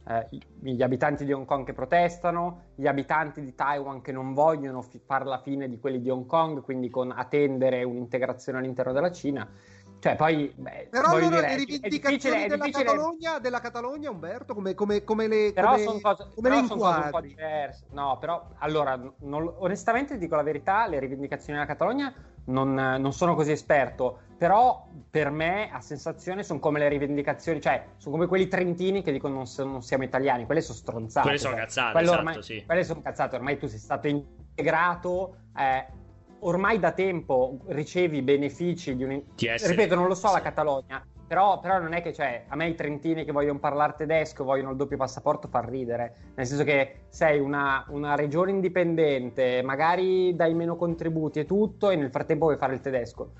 [0.07, 0.29] eh,
[0.61, 5.01] gli abitanti di Hong Kong che protestano, gli abitanti di Taiwan che non vogliono fi-
[5.05, 9.49] far la fine di quelli di Hong Kong, quindi con attendere un'integrazione all'interno della Cina.
[10.01, 14.11] Cioè, poi, beh, Però allora dire, le rivendicazioni difficile- è della, difficile- Catalogna, della Catalogna,
[14.11, 17.11] Umberto, come, come, come le, però come, sono cose, come però le sono cose un
[17.11, 17.85] po' diverse.
[17.93, 22.15] No, però allora, non- onestamente dico la verità, le rivendicazioni della Catalogna
[22.47, 27.85] non, non sono così esperto, però per me a sensazione sono come le rivendicazioni, cioè
[27.99, 31.27] sono come quelli trentini che dicono non, non siamo italiani, quelle sono stronzate.
[31.27, 32.63] Quelle sono cioè, cazzate, quello esatto, ormai- sì.
[32.65, 35.87] Quelle sono cazzate, ormai tu sei stato integrato, eh,
[36.41, 39.23] ormai da tempo ricevi benefici di un...
[39.37, 40.41] Essere- Ripeto, non lo so la.
[40.41, 44.45] Catalogna, però, però non è che cioè, a me i trentini che vogliono parlare tedesco,
[44.45, 46.15] vogliono il doppio passaporto, fa ridere.
[46.35, 51.97] Nel senso che sei una, una regione indipendente, magari dai meno contributi e tutto, e
[51.97, 53.33] nel frattempo vuoi fare il tedesco.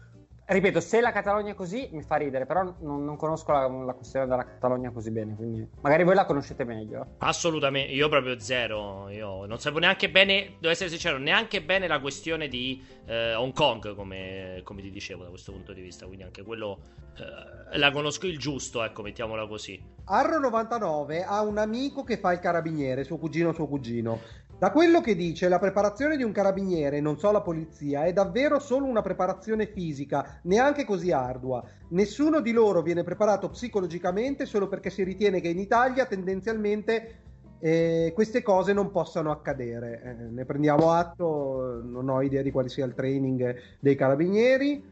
[0.53, 3.93] Ripeto, se la Catalogna è così mi fa ridere, però non, non conosco la, la
[3.93, 7.07] questione della Catalogna così bene, quindi magari voi la conoscete meglio.
[7.19, 9.09] Assolutamente, io proprio zero.
[9.11, 13.53] Io non sapevo neanche bene, devo essere sincero, neanche bene la questione di eh, Hong
[13.53, 16.07] Kong, come, come ti dicevo da questo punto di vista.
[16.07, 16.81] Quindi anche quello
[17.17, 19.81] eh, la conosco il giusto, ecco, mettiamola così.
[20.09, 24.19] Arro99 ha un amico che fa il carabiniere, suo cugino suo cugino.
[24.61, 28.59] Da quello che dice, la preparazione di un carabiniere, non so la polizia, è davvero
[28.59, 31.65] solo una preparazione fisica, neanche così ardua.
[31.89, 37.15] Nessuno di loro viene preparato psicologicamente solo perché si ritiene che in Italia tendenzialmente
[37.59, 40.03] eh, queste cose non possano accadere.
[40.05, 44.85] Eh, ne prendiamo atto, non ho idea di quale sia il training dei carabinieri.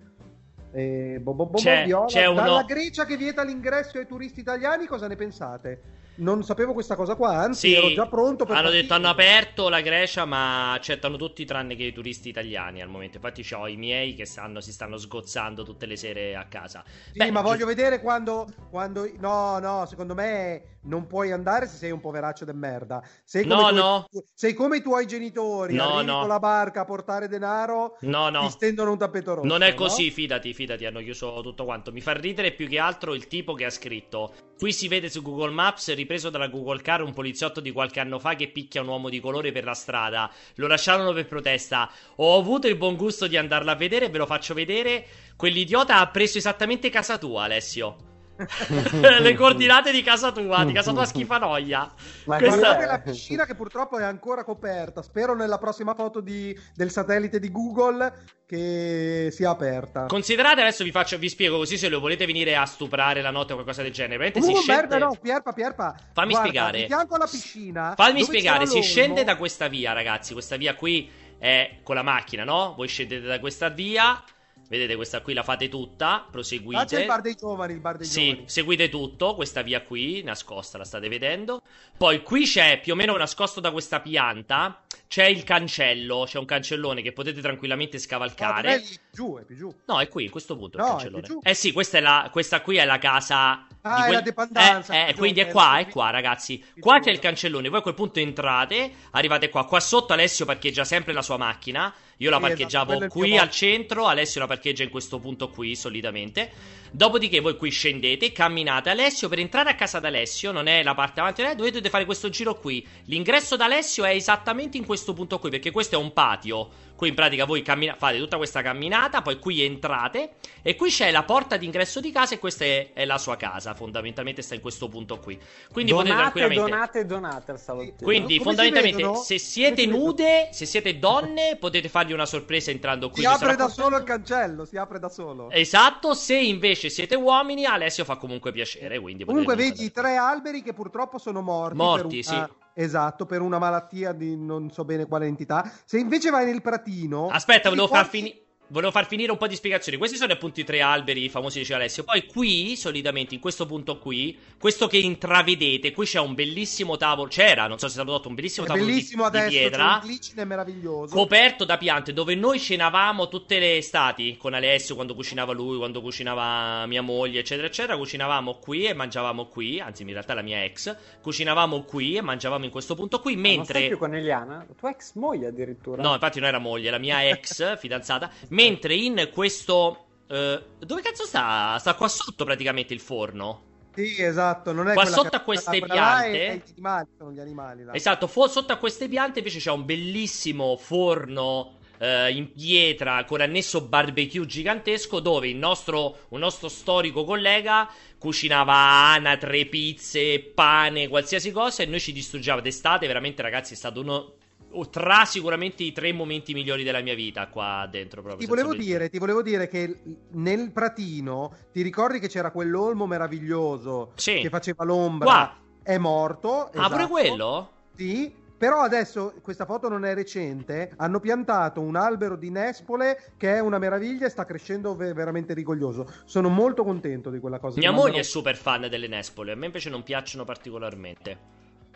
[0.72, 4.86] Eh, bo- bo- bo- C'è- c'è uno- Dalla Grecia che vieta l'ingresso ai turisti italiani,
[4.86, 5.80] cosa ne pensate?
[6.18, 8.82] Non sapevo questa cosa qua, anzi Sì, ero già pronto per hanno partire.
[8.82, 13.16] detto hanno aperto la Grecia, ma accettano tutti tranne che i turisti italiani al momento.
[13.18, 16.82] Infatti, ho i miei che stanno, si stanno sgozzando tutte le sere a casa.
[17.12, 19.08] Sì, Beh, ma voglio vedere quando, quando...
[19.18, 23.00] No, no, secondo me non puoi andare se sei un poveraccio de merda.
[23.24, 24.06] Sei come, No, tuoi- no.
[24.34, 26.20] sei come i tuoi genitori, No, no.
[26.20, 28.40] con la barca a portare denaro, No, no.
[28.46, 29.46] ti stendono un tappeto rosso.
[29.46, 29.76] Non è no?
[29.76, 31.92] così, fidati, fidati, hanno chiuso tutto quanto.
[31.92, 34.32] Mi fa ridere più che altro il tipo che ha scritto.
[34.58, 38.18] Qui si vede su Google Maps, ripreso dalla Google Car, un poliziotto di qualche anno
[38.18, 40.32] fa che picchia un uomo di colore per la strada.
[40.54, 41.90] Lo lasciarono per protesta.
[42.16, 45.06] Ho avuto il buon gusto di andarla a vedere, ve lo faccio vedere.
[45.36, 48.07] Quell'idiota ha preso esattamente casa tua, Alessio.
[49.20, 51.92] Le coordinate di casa tua, di casa tua schifanoia.
[52.24, 55.02] Ma Questa- Guardate la piscina che purtroppo è ancora coperta.
[55.02, 58.12] Spero nella prossima foto di- del satellite di Google
[58.46, 60.06] che sia aperta.
[60.06, 63.52] Considerate, adesso vi, faccio, vi spiego così se lo volete venire a stuprare la notte
[63.52, 64.16] o qualcosa del genere.
[64.16, 64.72] Veramente si scende...
[64.72, 65.94] merda, no, Pierpa, Pierpa.
[66.12, 66.78] Fammi guarda, spiegare.
[66.80, 67.94] Di fianco alla piscina.
[67.96, 70.32] Fammi spiegare, si scende da questa via, ragazzi.
[70.32, 72.74] Questa via qui è con la macchina, no?
[72.76, 74.22] Voi scendete da questa via.
[74.68, 76.06] Vedete, questa qui la fate tutta.
[76.08, 77.06] Ah, c'è il Proseguite.
[77.06, 78.48] bar dei giovani, il bar dei Sì, giovani.
[78.48, 81.62] seguite tutto, questa via qui, nascosta, la state vedendo.
[81.96, 86.44] Poi qui c'è più o meno nascosto da questa pianta, c'è il cancello, c'è un
[86.44, 88.68] cancellone che potete tranquillamente scavalcare.
[88.68, 89.74] non è giù, è più giù.
[89.86, 91.26] No, è qui, in questo punto No, il cancellone.
[91.42, 94.20] Eh sì, questa, è la, questa qui è la casa Ah, di è quel- la
[94.20, 94.92] dependenza.
[94.92, 96.62] Eh, eh, quindi è qua, è qua, ragazzi.
[96.78, 97.70] Qua c'è il cancellone.
[97.70, 99.64] Voi a quel punto entrate, arrivate qua.
[99.64, 101.92] Qua sotto Alessio parcheggia sempre la sua macchina.
[102.20, 105.76] Io la esatto, parcheggiavo il qui al centro, Alessio la parcheggia in questo punto qui,
[105.76, 106.50] solitamente.
[106.90, 108.90] Dopodiché voi qui scendete, camminate.
[108.90, 112.54] Alessio, per entrare a casa d'Alessio, non è la parte avanti, dovete fare questo giro
[112.58, 112.86] qui.
[113.04, 116.86] L'ingresso d'Alessio è esattamente in questo punto qui, perché questo è un patio.
[116.98, 121.12] Qui in pratica voi cammina- fate tutta questa camminata, poi qui entrate e qui c'è
[121.12, 124.60] la porta d'ingresso di casa e questa è, è la sua casa, fondamentalmente sta in
[124.60, 125.38] questo punto qui.
[125.70, 126.70] Quindi potete donate, tranquillamente...
[126.70, 127.96] donate, donate al salottino.
[128.02, 130.04] Quindi Come fondamentalmente se siete Come si vedono?
[130.04, 133.20] nude, se siete donne, potete fargli una sorpresa entrando qui.
[133.22, 133.82] Si apre da contento.
[133.82, 135.50] solo il cancello, si apre da solo.
[135.50, 138.98] Esatto, se invece siete uomini, Alessio fa comunque piacere.
[138.98, 141.76] Quindi Comunque vedi i tre alberi che purtroppo sono morti.
[141.76, 145.68] Morti, per una- Esatto, per una malattia di non so bene quale entità.
[145.84, 147.26] Se invece vai nel pratino...
[147.28, 149.98] Aspetta, volevo far, ricordi- fini- volevo far finire un po' di spiegazioni.
[149.98, 152.04] Questi sono appunto i tre alberi famosi, diceva Alessio.
[152.04, 157.28] Poi qui, solitamente, in questo punto qui, questo che intravedete, qui c'è un bellissimo tavolo.
[157.28, 159.52] C'era, non so se è stato dato un bellissimo È tavolo di- bellissimo di, adesso,
[159.52, 160.00] c'è pietra.
[160.02, 161.14] glicine meraviglioso.
[161.14, 166.00] Coperto da piante dove noi cenavamo tutte le estati con Alessio quando cucinava lui, quando
[166.00, 167.96] cucinava mia moglie, eccetera, eccetera.
[167.96, 170.94] Cucinavamo qui e mangiavamo qui, anzi, in realtà la mia ex.
[171.22, 173.32] Cucinavamo qui e mangiavamo in questo punto qui.
[173.32, 174.66] Ah, Non sei Mentre più con Eliana?
[174.78, 176.02] Tua ex moglie addirittura.
[176.02, 178.30] No, infatti non era moglie, la mia ex fidanzata.
[178.62, 180.04] Mentre in questo.
[180.28, 181.76] eh, dove cazzo sta?
[181.78, 183.62] Sta qua sotto praticamente il forno.
[183.94, 185.86] Sì, esatto, non è Qua sotto a queste là
[186.24, 187.94] è- piante- è gli animali, sono gli animali là.
[187.94, 191.72] Esatto, fo- sotto a queste piante invece c'è un bellissimo forno.
[192.00, 198.72] eh, in pietra con annesso barbecue gigantesco dove il nostro, un nostro storico collega cucinava
[198.72, 203.08] anatre, pizze, pane, qualsiasi cosa e noi ci distruggiamo d'estate.
[203.08, 204.34] Veramente, ragazzi, è stato uno
[204.70, 208.22] o tra sicuramente i tre momenti migliori della mia vita qua dentro.
[208.22, 210.00] Proprio, Ti volevo, dire, ti volevo dire che
[210.32, 214.40] nel pratino ti ricordi che c'era quell'olmo meraviglioso Sì.
[214.40, 215.26] che faceva l'ombra?
[215.26, 215.56] Qua.
[215.82, 216.64] È morto.
[216.66, 217.08] Ah, pure esatto.
[217.08, 217.70] quello?
[217.96, 218.46] Sì.
[218.58, 220.92] Però adesso questa foto non è recente.
[220.96, 225.54] Hanno piantato un albero di nespole che è una meraviglia e sta crescendo ve- veramente
[225.54, 226.12] rigoglioso.
[226.24, 227.78] Sono molto contento di quella cosa.
[227.78, 229.52] Mia moglie è super fan delle Nespole.
[229.52, 231.38] A me invece non piacciono particolarmente.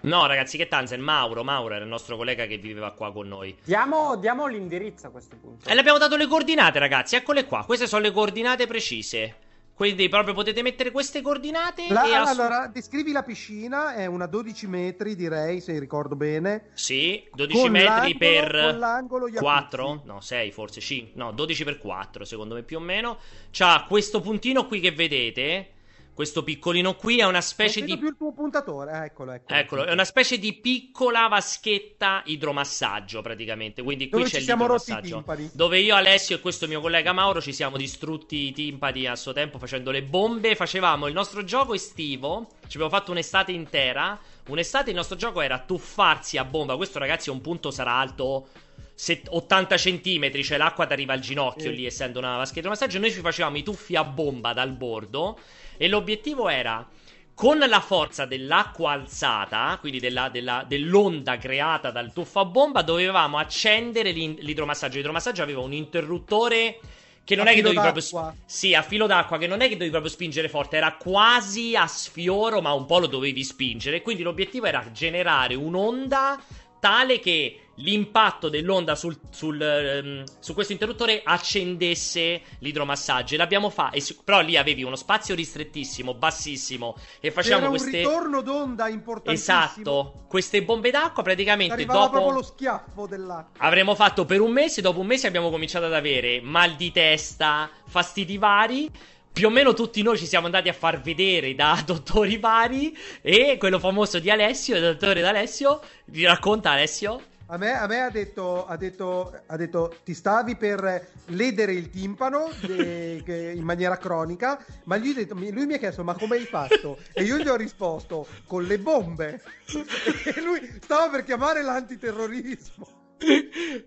[0.02, 1.00] No, ragazzi, che Tanzen?
[1.00, 3.56] Mauro, Mauro era il nostro collega che viveva qua con noi.
[3.64, 5.68] Diamo, diamo l'indirizzo a questo punto.
[5.68, 7.16] E le abbiamo dato le coordinate, ragazzi.
[7.16, 7.64] Eccole qua.
[7.64, 9.36] Queste sono le coordinate precise.
[9.74, 14.26] Quindi proprio potete mettere queste coordinate La- e ass- allora, descrivi la piscina, è una
[14.26, 16.66] 12 metri direi, se ricordo bene.
[16.74, 19.42] Sì, 12 Con metri per con l'angolo jacuzzi.
[19.42, 23.18] 4, no 6 forse, 5, no 12 per 4 secondo me più o meno.
[23.50, 25.70] C'ha questo puntino qui che vedete,
[26.14, 27.98] questo piccolino qui è una specie non di...
[27.98, 29.58] più il tuo puntatore, ah, eccolo, eccolo.
[29.58, 34.66] Eccolo, è una specie di piccola vaschetta idromassaggio praticamente, quindi qui Dove c'è ci siamo
[34.66, 35.50] rotti i timpani.
[35.52, 39.32] Dove io, Alessio e questo mio collega Mauro ci siamo distrutti i timpani a suo
[39.32, 40.54] tempo facendo le bombe.
[40.54, 42.48] Facevamo il nostro gioco estivo.
[42.66, 44.18] Ci abbiamo fatto un'estate intera.
[44.48, 46.76] Un'estate il nostro gioco era tuffarsi a bomba.
[46.76, 48.48] Questo, ragazzi, a un punto sarà alto.
[48.94, 51.74] set- 80 centimetri, cioè l'acqua ti arriva al ginocchio Sì.
[51.76, 52.98] lì, essendo una vaschetta di massaggio.
[53.00, 55.38] Noi ci facevamo i tuffi a bomba dal bordo.
[55.76, 56.86] E l'obiettivo era
[57.34, 63.38] con la forza dell'acqua alzata, quindi della- della- dell'onda creata dal tuffo a bomba, dovevamo
[63.38, 64.96] accendere l'idromassaggio.
[64.98, 66.78] L'idromassaggio aveva un interruttore
[67.24, 68.02] che non A è che dovevi proprio.
[68.02, 68.02] d'acqua.
[68.02, 71.76] sp- sì, a filo d'acqua, che non è che dovevi proprio spingere forte, era quasi
[71.76, 74.02] a sfioro, ma un po' lo dovevi spingere.
[74.02, 76.42] Quindi l'obiettivo era generare un'onda
[76.78, 83.34] tale che l'impatto dell'onda sul, sul, ehm, su questo interruttore accendesse l'idromassaggio.
[83.34, 83.98] E l'abbiamo fatto.
[84.24, 86.96] Però lì avevi uno spazio ristrettissimo, bassissimo.
[87.20, 87.98] E facciamo C'era un queste.
[87.98, 89.58] ritorno d'onda importantissimo.
[89.58, 92.10] Esatto, queste bombe d'acqua praticamente Arrivava dopo.
[92.10, 93.64] proprio lo schiaffo dell'acqua.
[93.64, 97.70] Avremo fatto per un mese, dopo un mese abbiamo cominciato ad avere mal di testa,
[97.86, 98.90] fastidi vari.
[99.32, 102.94] Più o meno tutti noi ci siamo andati a far vedere da dottori vari.
[103.22, 107.22] E quello famoso di Alessio, il dottore d'Alessio, vi racconta Alessio?
[107.52, 111.90] A me, a me ha, detto, ha, detto, ha detto ti stavi per ledere il
[111.90, 116.46] timpano de- che- in maniera cronica, ma detto- lui mi ha chiesto ma come hai
[116.46, 116.96] fatto?
[117.12, 119.42] E io gli ho risposto con le bombe.
[120.34, 122.91] e lui stava per chiamare l'antiterrorismo.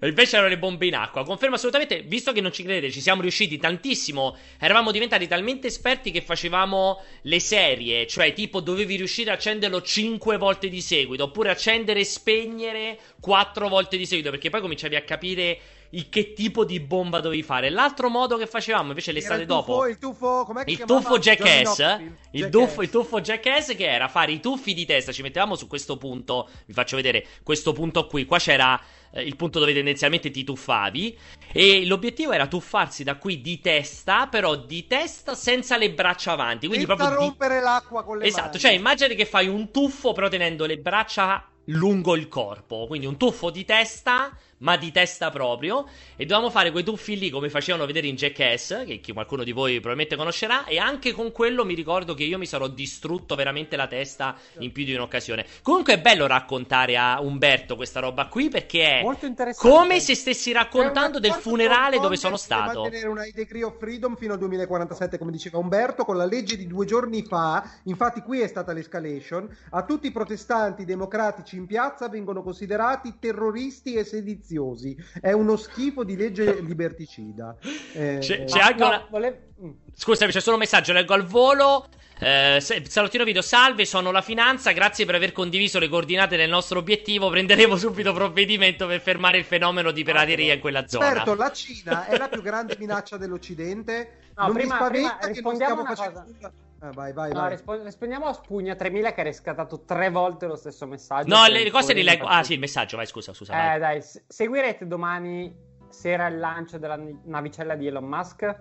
[0.02, 1.24] Invece erano le bombe in acqua.
[1.24, 4.38] Confermo assolutamente, visto che non ci credete, ci siamo riusciti tantissimo.
[4.60, 10.38] Eravamo diventati talmente esperti che facevamo le serie, cioè tipo dovevi riuscire a accenderlo 5
[10.38, 15.02] volte di seguito, oppure accendere e spegnere 4 volte di seguito, perché poi cominciavi a
[15.02, 15.60] capire
[15.96, 17.70] il che tipo di bomba dovevi fare.
[17.70, 19.88] L'altro modo che facevamo invece l'estate il tuffo- dopo.
[19.88, 22.18] Il tuffo, com'è che Il tuffo Jackass, Knoxville.
[22.32, 22.52] il, Jackass.
[22.52, 25.98] tuffo, il tuffo Jackass che era fare i tuffi di testa, ci mettevamo su questo
[25.98, 28.80] punto, vi faccio vedere questo punto qui, qua c'era
[29.12, 31.18] eh, il punto dove tendenzialmente ti tuffavi
[31.54, 36.68] e l'obiettivo era tuffarsi da qui di testa, però di testa senza le braccia avanti,
[36.68, 37.26] quindi Senza proprio di...
[37.28, 38.60] rompere l'acqua con le Esatto, mani.
[38.60, 43.18] cioè immagini che fai un tuffo però tenendo le braccia lungo il corpo, quindi un
[43.18, 45.86] tuffo di testa, ma di testa proprio,
[46.16, 49.52] e dovevamo fare quei tuffi lì come facevano vedere in Jackass, che chi- qualcuno di
[49.52, 53.76] voi probabilmente conoscerà, e anche con quello mi ricordo che io mi sarò distrutto veramente
[53.76, 55.46] la testa in più di un'occasione.
[55.62, 59.70] Comunque è bello raccontare a Umberto questa roba qui perché è Molto interessante.
[59.70, 62.82] come se stessi raccontando del funerale dove sono stato.
[62.82, 66.68] mantenere una degree of freedom fino al 2047, come diceva Umberto, con la legge di
[66.68, 67.64] due giorni fa.
[67.84, 69.50] Infatti, qui è stata l'escalation.
[69.72, 74.96] A tutti i protestanti democratici in piazza vengono considerati terroristi e sediziosi.
[75.20, 77.56] È uno schifo di legge liberticida.
[77.96, 79.70] Eh, C'è- eh, c'è anche No, una- volevo- mm.
[79.94, 81.88] Scusami, c'è solo un messaggio, leggo al volo.
[82.20, 84.72] Eh, Salottino Video, salve, sono la finanza.
[84.72, 87.30] Grazie per aver condiviso le coordinate del nostro obiettivo.
[87.30, 91.06] Prenderemo subito provvedimento per fermare il fenomeno di pirateria in quella zona.
[91.14, 94.12] Certo, la Cina è la più grande minaccia dell'Occidente.
[94.36, 96.52] No, non prima- mi spaventa prima che non rispondiamo stiamo facendo cosa.
[96.86, 97.50] Ah, vai, vai, No, vai.
[97.52, 101.34] rispo- rispondiamo a Spugna 3000 che ha riscattato tre volte lo stesso messaggio.
[101.36, 102.26] No, le cose li fuori leggo.
[102.28, 103.54] Ah, sì, il messaggio, vai, scusa, scusa.
[103.54, 103.80] Eh, vai.
[103.80, 105.56] dai, se- seguirete domani
[105.90, 108.56] sera il lancio della navicella di Elon Musk?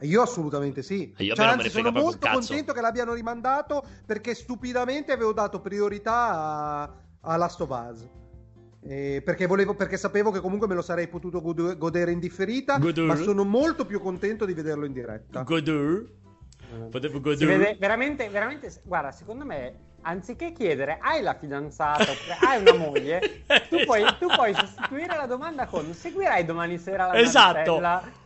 [0.00, 1.12] Io assolutamente sì.
[1.18, 5.60] Io a me Cioè, anzi, sono molto contento che l'abbiano rimandato perché stupidamente avevo dato
[5.60, 6.82] priorità a,
[7.20, 8.08] a Last of Us.
[8.86, 12.78] Eh, perché, volevo, perché sapevo che comunque me lo sarei potuto gode- godere in differita,
[12.78, 13.06] Godere.
[13.06, 15.42] ma sono molto più contento di vederlo in diretta.
[15.42, 16.22] Godur.
[16.90, 17.56] Potevo Si godere.
[17.56, 23.42] vede veramente, veramente, guarda, secondo me, anziché chiedere hai la fidanzata oppure hai una moglie,
[23.68, 27.80] tu, puoi, tu puoi sostituire la domanda con seguirai domani sera la Esatto.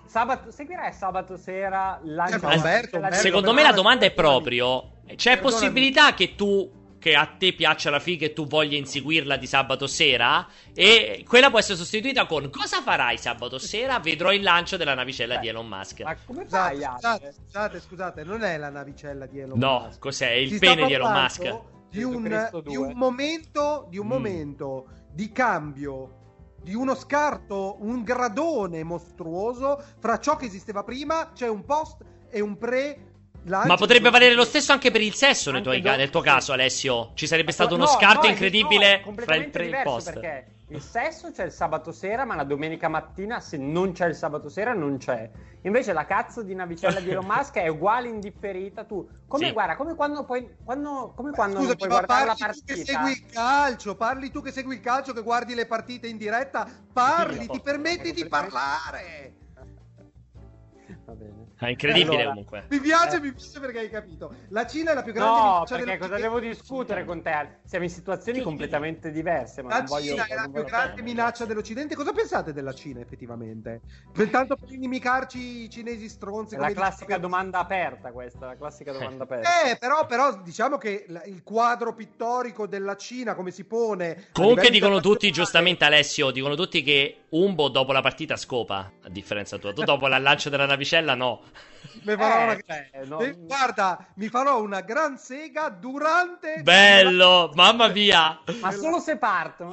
[0.06, 5.40] Sabato, seguirai sabato sera lancio Eh, Secondo me la domanda è proprio: c'è Perdonami.
[5.40, 6.76] possibilità che tu.
[6.98, 10.44] Che a te piaccia la figa e tu voglia inseguirla di sabato sera?
[10.74, 14.00] E quella può essere sostituita con cosa farai sabato sera?
[14.00, 16.00] Vedrò il lancio della navicella Eh, di Elon Musk.
[16.00, 16.92] Ma come Scusate, fai?
[16.94, 20.00] Scusate, scusate, scusate, non è la navicella di Elon No, Musk.
[20.00, 20.30] cos'è?
[20.32, 21.60] Il Si pene di Elon Musk.
[21.90, 22.76] Di un, di 2.
[22.76, 24.10] un momento, di un Mm.
[24.10, 26.16] momento di cambio,
[26.60, 32.40] di uno scarto, un gradone mostruoso fra ciò che esisteva prima, c'è un post e
[32.40, 33.07] un pre.
[33.48, 36.20] Ma potrebbe valere lo stesso anche per il sesso nei Anche tuoi do- nel tuo
[36.20, 37.12] caso, Alessio.
[37.14, 39.78] Ci sarebbe stato uno No, scarto no, incredibile no, fra il completamente pre e il
[39.82, 40.12] post.
[40.12, 44.14] Perché il sesso c'è il sabato sera, ma la domenica mattina, se non c'è il
[44.14, 45.30] sabato sera, non c'è.
[45.62, 48.84] Invece la cazzo di navicella di Elon Musk è uguale indifferita.
[48.84, 49.52] Tu, come Sì.
[49.52, 52.60] guarda, come quando puoi, quando, come quando non Scusami, puoi ma guardare la parli tu
[52.64, 52.92] che partita.
[52.92, 56.68] segui il calcio, parli tu che segui il calcio, che guardi le partite in diretta,
[56.92, 59.37] parli, ti permetti di parlare.
[61.58, 62.64] È incredibile Allora, comunque.
[62.68, 63.20] Mi piace, Eh.
[63.20, 64.32] mi piace perché hai capito.
[64.50, 67.58] La Cina è la più grande No, minaccia perché cosa devo discutere con te?
[67.64, 69.62] Siamo in situazioni completamente diverse.
[69.62, 71.96] Ma La non voglio, Cina è la non più voglio- grande minaccia dell'Occidente.
[71.96, 73.80] Cosa pensate della Cina effettivamente?
[74.30, 76.54] Tanto per inimicarci i cinesi stronzi.
[76.54, 79.48] È la classica dicevo- domanda aperta questa, la classica domanda aperta.
[79.68, 84.28] Eh, però, però diciamo che il quadro pittorico della Cina, come si pone...
[84.32, 89.58] Comunque dicono tutti, giustamente Alessio, dicono tutti che Umbo dopo la partita scopa, a differenza
[89.58, 89.72] tua.
[89.72, 91.42] Tu dopo il lancio della navicella no.
[92.02, 96.60] Mi farò Eh, una- cioè, no- Eh, Guarda, mi farò una gran sega durante...
[96.62, 98.40] Bello, mamma mia.
[98.60, 99.70] Ma solo se partono,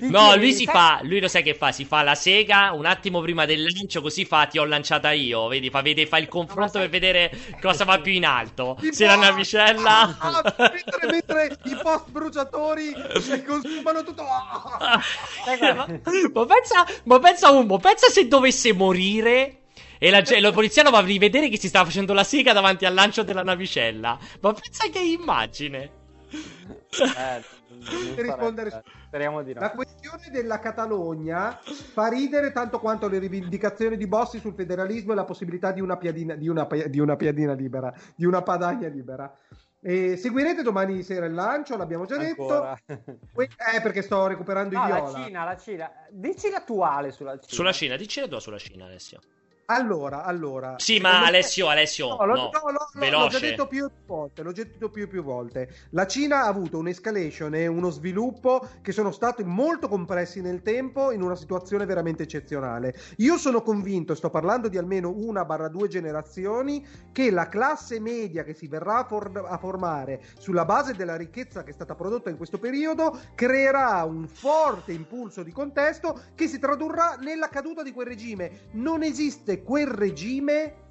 [0.00, 3.20] No, lui si fa, lui lo sai che fa, si fa la sega un attimo
[3.20, 6.78] prima del lancio, così fa ti ho lanciata io, vedi, fa, vede- fa il confronto
[6.78, 8.78] per vedere cosa va più in alto.
[8.90, 10.16] Se la navicella...
[10.26, 10.42] Ah,
[10.72, 14.22] mentre, mentre i post bruciatori eh, consumano tutto...
[14.22, 15.00] Ah!
[15.46, 15.86] Ma, guarda-
[16.32, 19.58] ma pensa, ma pensa Umbo, pensa se dovesse morire
[19.98, 22.84] e la, la polizia lo va a rivedere che si stava facendo la sega davanti
[22.84, 24.18] al lancio della navicella.
[24.40, 25.90] Ma pensa che immagine.
[26.28, 29.60] Eh, non rispondere sarebbe- Speriamo di no.
[29.60, 31.58] La questione della Catalogna
[31.92, 35.96] fa ridere tanto quanto le rivendicazioni di Bossi sul federalismo e la possibilità di una
[35.96, 39.32] piadina, di una, di una piadina libera, di una padagna libera.
[39.80, 42.76] E seguirete domani sera il lancio, l'abbiamo già Ancora.
[42.84, 43.06] detto.
[43.40, 45.24] Eh, perché sto recuperando No, i la viola.
[45.24, 45.90] Cina, la Cina.
[46.10, 47.46] Dici l'attuale sulla Cina.
[47.46, 49.20] Sulla Cina, dici la tua sulla Cina, Alessio.
[49.66, 50.74] Allora, allora.
[50.78, 54.52] Sì, ma Alessio, Alessio, No, no, no, no, no, l'ho già detto più volte, l'ho
[54.52, 55.74] già detto più più volte.
[55.90, 61.10] La Cina ha avuto un'escalation e uno sviluppo che sono stati molto compressi nel tempo
[61.10, 62.94] in una situazione veramente eccezionale.
[63.16, 68.44] Io sono convinto, sto parlando di almeno una barra due generazioni, che la classe media
[68.44, 72.30] che si verrà a, for- a formare sulla base della ricchezza che è stata prodotta
[72.30, 77.92] in questo periodo creerà un forte impulso di contesto che si tradurrà nella caduta di
[77.92, 78.68] quel regime.
[78.72, 80.84] Non esiste quel regime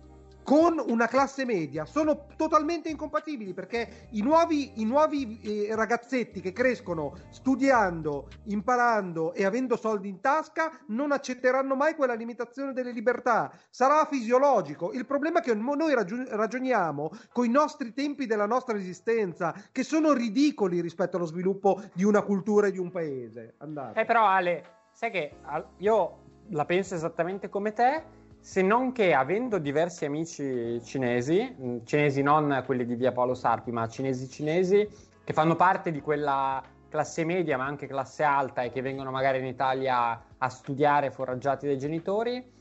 [0.45, 6.53] con una classe media sono totalmente incompatibili perché i nuovi, i nuovi eh, ragazzetti che
[6.53, 13.51] crescono studiando, imparando e avendo soldi in tasca non accetteranno mai quella limitazione delle libertà.
[13.71, 14.93] Sarà fisiologico.
[14.93, 19.81] Il problema è che noi raggiu- ragioniamo con i nostri tempi della nostra esistenza, che
[19.81, 23.55] sono ridicoli rispetto allo sviluppo di una cultura e di un paese.
[23.57, 23.99] Andate.
[23.99, 25.31] Eh, però, Ale, sai che
[25.77, 26.19] io
[26.49, 32.61] la penso esattamente come te, se non che avendo diversi amici cinesi, mh, cinesi non
[32.63, 34.87] quelli di via Paolo Sarpi, ma cinesi cinesi,
[35.23, 39.39] che fanno parte di quella classe media, ma anche classe alta e che vengono magari
[39.39, 42.51] in Italia a studiare foraggiati dai genitori.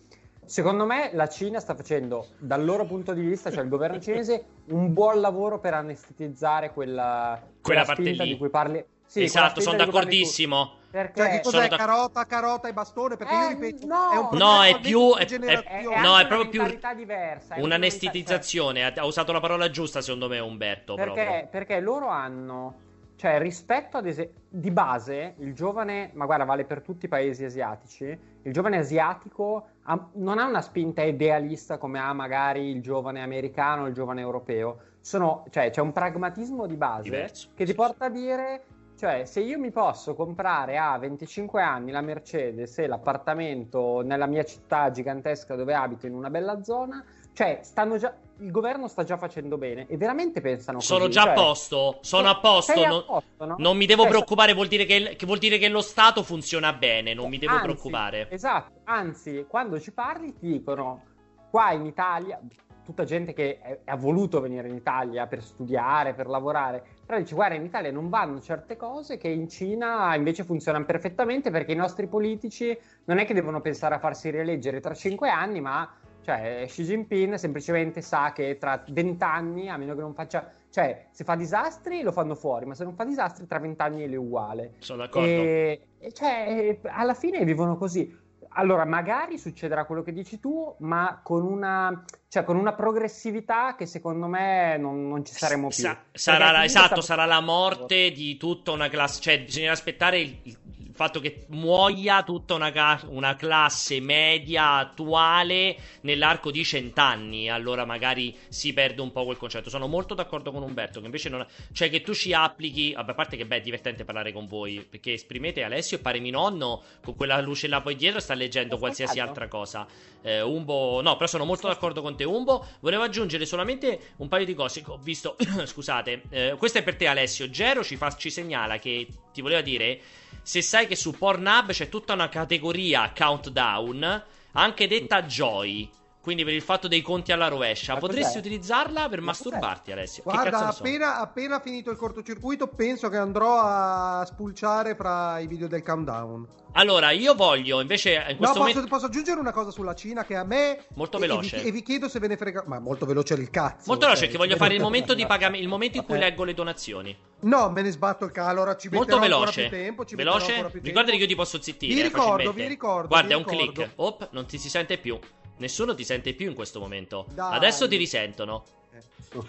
[0.47, 4.43] Secondo me la Cina sta facendo, dal loro punto di vista, cioè il governo cinese,
[4.69, 8.31] un buon lavoro per anestetizzare quella, Quella parte spinta lì.
[8.31, 8.83] di cui parli.
[9.05, 10.77] Sì, quella esatto, sono d'accordissimo.
[10.95, 13.17] Perché Cioè, che cos'è da- carota, carota e bastone?
[13.17, 14.11] Perché Eh, io ripeto, no.
[14.13, 16.63] è un No, è più- è- è- è No, è una proprio più
[16.95, 20.95] diversa, è Una mentalità- anestitizzazione, ha, ha usato la parola giusta secondo me Umberto.
[20.95, 22.75] Perché, perché loro hanno,
[23.17, 27.45] cioè rispetto ad esempio, di base, il giovane, ma guarda, vale per tutti i paesi
[27.45, 28.05] asiatici,
[28.43, 33.89] il giovane asiatico ha- non ha una spinta idealista come ha magari il giovane americano
[33.89, 34.79] il giovane europeo.
[35.01, 38.65] Sono, cioè, c'è un pragmatismo di base Diverso, che ti porta a dire,
[38.97, 44.45] cioè, se io mi posso comprare a 25 anni la Mercedes e l'appartamento nella mia
[44.45, 49.17] città gigantesca dove abito in una bella zona, cioè, stanno già, il governo sta già
[49.17, 52.73] facendo bene e veramente pensano Sono così, già a cioè, posto, sono a posto.
[52.73, 53.55] sei a non- posto, no?
[53.59, 56.73] Non mi devo Cioè, preoccupare, vuol dire, che, che vuol dire che lo Stato funziona
[56.73, 58.29] bene, non mi devo anzi, preoccupare.
[58.31, 61.03] Esatto, anzi, quando ci parli ti dicono
[61.51, 62.41] qua in Italia,
[62.85, 67.35] tutta gente che è- ha voluto venire in Italia per studiare, per lavorare, però dici
[67.35, 71.77] guarda in Italia non vanno certe cose che in Cina invece funzionano perfettamente perché i
[71.77, 75.93] nostri politici non è che devono pensare a farsi rieleggere tra cinque anni, ma
[76.25, 81.23] cioè Xi Jinping semplicemente sa che tra vent'anni, a meno che non faccia, cioè se
[81.23, 84.73] fa disastri lo fanno fuori, ma se non fa disastri tra vent'anni è uguale.
[84.79, 85.29] Sono d'accordo.
[85.29, 88.23] E, e cioè, alla fine vivono così.
[88.55, 93.87] Allora, magari succederà quello che dici tu, ma con una, cioè, con una progressività che
[93.87, 95.83] secondo me non, non ci saremo più.
[95.83, 99.21] Sa- sarà la, esatto, sarà la morte di tutta una classe.
[99.21, 100.57] Cioè, bisogna aspettare il, il-
[100.95, 107.51] il fatto che muoia tutta una, ca- una classe media attuale nell'arco di cent'anni.
[107.51, 109.71] Allora magari si perde un po' quel concetto.
[109.71, 111.01] Sono molto d'accordo con Umberto.
[111.01, 111.45] Che invece non.
[111.73, 112.93] Cioè, che tu ci applichi.
[112.93, 114.87] Vabbè, a parte che beh, è divertente parlare con voi.
[114.89, 118.79] Perché esprimete Alessio e pare mio nonno con quella luce là poi dietro sta leggendo
[118.79, 119.85] qualsiasi altra cosa.
[120.23, 122.69] Eh, Umbo, no, però sono molto d'accordo con te, Umbo.
[122.79, 125.37] Volevo aggiungere solamente un paio di cose ho visto.
[125.67, 127.51] Scusate, eh, questo è per te, Alessio.
[127.51, 130.01] Gero ci, fa- ci segnala che ti voleva dire:
[130.43, 135.91] se sai che su Pornhub c'è tutta una categoria countdown, anche detta Joy.
[136.25, 138.39] Quindi per il fatto dei conti alla rovescia, Ma potresti cos'è?
[138.39, 140.23] utilizzarla per Ma masturbarti, Alessio.
[140.23, 145.69] che Guarda, appena, appena finito il cortocircuito, penso che andrò a spulciare fra i video
[145.69, 146.47] del countdown.
[146.77, 148.87] Allora, io voglio invece in No, questo posso, momento.
[148.89, 150.87] posso aggiungere una cosa sulla Cina che a me.
[150.95, 151.57] Molto veloce.
[151.57, 152.65] E vi, e vi chiedo se ve ne frega.
[152.69, 153.83] Ma molto veloce il cazzo.
[153.89, 156.27] Molto veloce, cioè, che voglio fare il momento di pagamento, il momento in cui Vabbè.
[156.31, 157.15] leggo le donazioni.
[157.41, 158.49] No, me ne sbatto il calo.
[158.49, 159.69] Allora ci Molto veloce.
[159.69, 160.05] più tempo.
[160.07, 160.71] Ci veloce.
[160.73, 161.95] Ricordati che io ti posso zittire.
[161.95, 163.73] Vi ricordo, vi ricordo, Guarda, vi è un ricordo.
[163.83, 163.93] click.
[163.97, 165.19] Op, non ti si sente più.
[165.57, 167.27] Nessuno ti sente più in questo momento.
[167.33, 167.55] Dai.
[167.57, 168.65] Adesso ti risentono.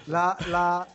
[0.06, 0.88] La, la-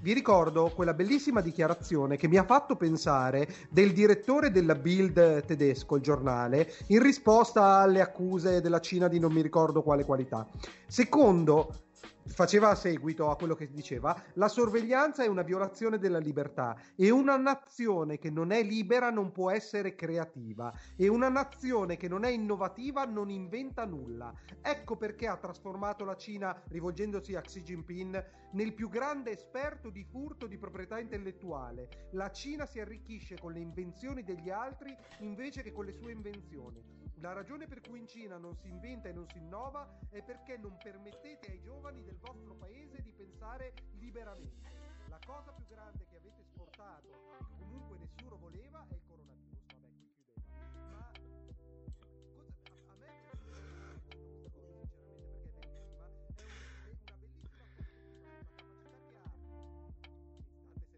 [0.00, 5.94] Vi ricordo quella bellissima dichiarazione che mi ha fatto pensare del direttore della Bild tedesco,
[5.94, 10.44] il giornale, in risposta alle accuse della Cina di non mi ricordo quale qualità.
[10.88, 11.82] Secondo,
[12.26, 17.36] faceva seguito a quello che diceva, la sorveglianza è una violazione della libertà e una
[17.36, 22.30] nazione che non è libera non può essere creativa e una nazione che non è
[22.30, 24.32] innovativa non inventa nulla.
[24.60, 30.04] Ecco perché ha trasformato la Cina, rivolgendosi a Xi Jinping, nel più grande esperto di
[30.04, 32.08] furto di proprietà intellettuale.
[32.12, 37.01] La Cina si arricchisce con le invenzioni degli altri invece che con le sue invenzioni.
[37.22, 40.56] La ragione per cui in Cina non si inventa e non si innova è perché
[40.56, 44.68] non permettete ai giovani del vostro paese di pensare liberamente.
[45.06, 47.06] La cosa più grande che avete esportato,
[47.46, 49.60] che comunque nessuno voleva, è il coronavirus.
[49.70, 50.66] Vabbè, qui chiudeva.
[50.66, 53.70] Ma cosa, a, a me è questa cosa,
[54.10, 56.04] sinceramente, perché è bellissima.
[56.34, 59.30] È, un, è una bellissima cosa, una capacità che ha.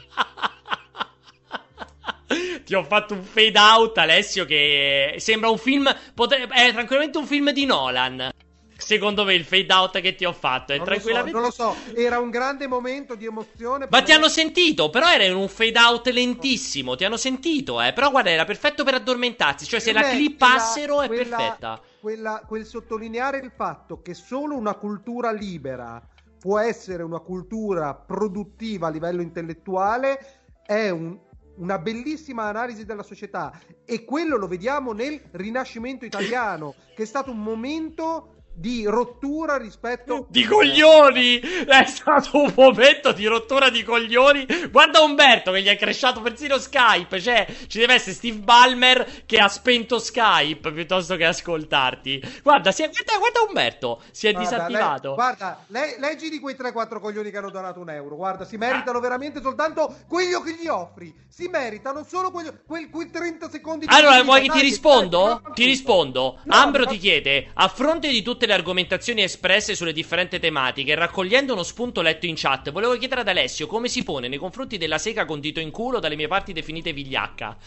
[2.64, 5.94] Ti ho fatto un fade out, Alessio, che sembra un film.
[6.14, 8.32] Potrebbe, è tranquillamente un film di Nolan.
[8.76, 11.32] Secondo me il fade out che ti ho fatto è Non lo, so, tranquillamente.
[11.32, 13.88] non lo so, era un grande momento di emozione.
[13.90, 14.18] Ma ti me.
[14.18, 16.96] hanno sentito, però era un fade out lentissimo.
[16.96, 17.94] Ti hanno sentito, eh.
[17.94, 19.66] Però guarda, era perfetto per addormentarsi.
[19.66, 21.82] Cioè, se la clippassero è quella- perfetta.
[22.02, 26.02] quella- quel sottolineare il fatto che solo una cultura libera
[26.38, 30.20] può essere una cultura produttiva a livello intellettuale
[30.66, 31.18] è un-
[31.56, 37.32] una bellissima analisi della società e quello lo vediamo nel Rinascimento italiano che è stato
[37.32, 41.40] un momento di rottura rispetto Di coglioni!
[41.40, 44.46] È stato un momento di rottura di coglioni.
[44.70, 47.20] Guarda Umberto che gli è crashato persino Skype.
[47.20, 52.22] Cioè, ci deve essere Steve Ballmer che ha spento Skype piuttosto che ascoltarti.
[52.44, 55.10] Guarda, si è- guarda, guarda Umberto, si è Guarda, disattivato.
[55.10, 58.16] le- guarda, le- leggi di quei 3-4 coglioni che hanno donato un euro.
[58.16, 61.14] Guarda, si meritano veramente soltanto quello che gli offri.
[61.28, 65.42] Si meritano solo quelli, quel, quei 30 secondi di Allora, vuoi che ti rispondo?
[65.54, 66.40] Ti rispondo.
[66.44, 70.96] No, Ambro ma- ti chiede, a fronte di tutte le argomentazioni espresse sulle differenti tematiche,
[70.96, 74.78] raccogliendo uno spunto letto in chat, volevo chiedere ad Alessio come si pone nei confronti
[74.78, 77.58] della sega con dito in culo dalle mie parti definite vigliacca.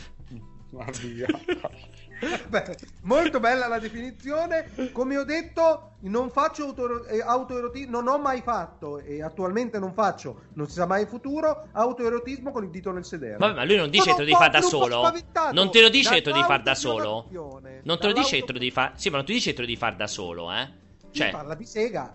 [2.48, 4.68] Beh, molto bella la definizione.
[4.92, 6.74] Come ho detto, non faccio
[7.08, 11.08] eh, autoerotismo, non ho mai fatto e attualmente non faccio, non si sa mai in
[11.08, 13.36] futuro, autoerotismo con il dito nel sedere.
[13.36, 15.52] Vabbè, ma lui non dice che te lo un devi fare po' da solo.
[15.52, 17.26] Non te lo dice che te lo devi fare da solo.
[17.30, 18.92] Non te lo dice che te lo dall'auto- devi fare.
[18.96, 20.84] Sì, ma non ti dice che te lo devi fare da solo, eh.
[21.10, 22.14] Cioè, parla di sega.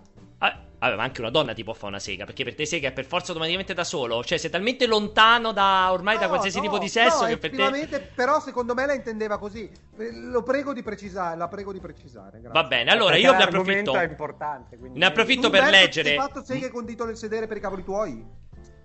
[0.90, 2.26] Vabbè, ma anche una donna ti può fare una sega.
[2.26, 4.24] Perché per te sega è per forza automaticamente da solo.
[4.24, 7.38] Cioè, sei talmente lontano da ormai da No, qualsiasi no, tipo di sesso no, che
[7.38, 8.00] per te.
[8.16, 9.70] però secondo me la intendeva così.
[9.98, 12.40] Eh, Lo prego di precisare, la prego di precisare.
[12.42, 12.50] grazie.
[12.62, 13.96] Va bene, allora Perché io ne approfitto.
[13.96, 14.78] è importante.
[14.78, 16.10] quindi- Ne approfitto Tu, per leggere.
[16.12, 18.26] Hai fatto seghe con dito nel sedere per i cavoli tuoi?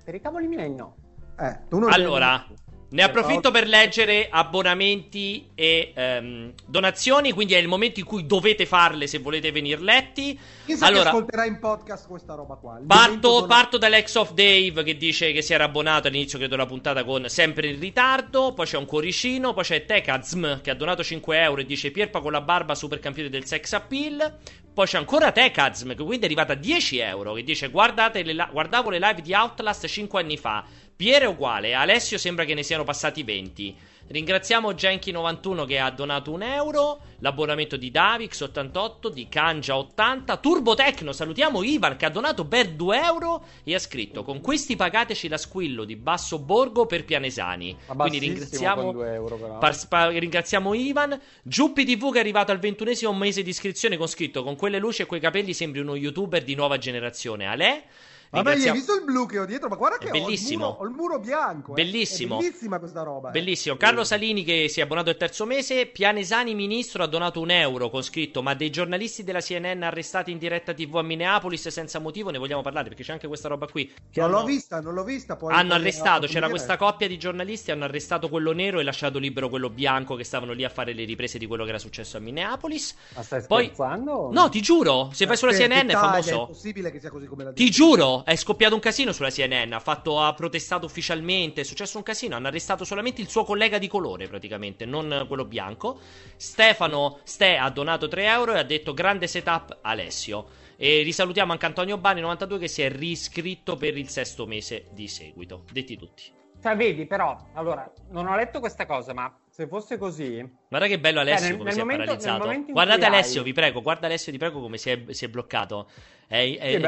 [0.05, 0.97] Per i cavoli miei no.
[1.39, 2.47] Eh, tu non Allora,
[2.88, 7.32] ne Eh, approfitto Paolo- per leggere abbonamenti e ehm, donazioni.
[7.32, 10.38] Quindi è il momento in cui dovete farle se volete venire letti.
[10.64, 12.80] Pensa allora- ascolterà in podcast questa roba qua.
[12.86, 17.04] Parto, parto dall'ex of Dave che dice che si era abbonato all'inizio credo della puntata
[17.04, 18.52] con sempre in ritardo.
[18.52, 19.52] Poi c'è un cuoricino.
[19.52, 22.98] Poi c'è Tekazm che ha donato 5 euro e dice Pierpa con la barba super
[22.98, 24.38] campione del sex appeal.
[24.72, 28.34] Poi c'è ancora Tekazm che quindi è arrivata a 10 euro che dice guardate le
[28.34, 30.64] la- guardavo le live di Outlast 5 anni fa.
[30.97, 33.77] Pierre è uguale, Alessio sembra che ne siano passati 20.
[34.09, 41.97] Ringraziamo Genki91 che ha donato un euro, l'abbonamento di Davix88, di Kangia80, Turbotecno, salutiamo Ivan
[41.97, 45.97] che ha donato per 2 euro e ha scritto con questi pagateci la squillo di
[45.97, 47.77] Basso Borgo per Pianesani.
[47.94, 51.20] Quindi ringraziamo, con 2 euro, par- spa- ringraziamo Ivan.
[51.43, 55.02] Giuppi TV che è arrivato al ventunesimo mese di iscrizione con scritto con quelle luci
[55.02, 57.44] e quei capelli sembri uno youtuber di nuova generazione.
[57.44, 57.82] Ale.
[58.31, 59.69] Vabbè, hai visto il blu che ho dietro?
[59.69, 60.66] Ma guarda che ho il, bellissimo.
[60.66, 61.73] muro, ho il muro bianco.
[61.73, 61.82] eh.
[61.82, 62.39] Bellissimo.
[62.39, 63.28] È bellissima questa roba.
[63.28, 63.32] eh.
[63.32, 63.77] Bellissimo.
[63.77, 65.86] Carlo Salini che si è abbonato il terzo mese.
[65.86, 70.39] Pianesani ministro ha donato un euro con scritto: Ma dei giornalisti della CNN arrestati in
[70.39, 73.86] diretta TV a Minneapolis senza motivo ne vogliamo parlare perché c'è anche questa roba qui.
[74.11, 75.36] Che Non hanno, l'ho vista, non l'ho vista.
[75.36, 77.70] Poi hanno arrestato, c'era questa coppia di giornalisti.
[77.70, 81.05] Hanno arrestato quello nero e lasciato libero quello bianco che stavano lì a fare le
[81.05, 82.94] riprese di quello che era successo a Minneapolis.
[83.15, 84.31] Ma stai Poi- scherzando?
[84.32, 86.47] No, ti giuro, se vai sulla CNN è Italia, È famoso.
[86.47, 89.72] possibile che sia così come la Ti giuro, è scoppiato un casino sulla CNN.
[89.72, 91.60] Ha, fatto, ha protestato ufficialmente.
[91.60, 92.36] È successo un casino.
[92.36, 95.98] Hanno arrestato solamente il suo collega di colore, praticamente, non quello bianco.
[96.36, 100.64] Stefano Ste ha donato 3 euro e ha detto grande setup Alessio.
[100.76, 105.09] E risalutiamo anche Antonio Bani 92 che si è riscritto per il sesto mese di
[105.09, 105.64] seguito.
[105.72, 106.22] Detti tutti.
[106.62, 110.46] Cioè, vedi, però, allora, non ho letto questa cosa, ma se fosse così...
[110.68, 112.72] Guarda che bello Alessio Eh, nel- come nel si è momento- nel paralizzato.
[112.72, 115.28] Guardate cui hai- Alessio, vi prego, guarda Alessio, ti prego come si è, si è
[115.28, 115.88] bloccato.
[116.26, 116.78] È, è- Sì.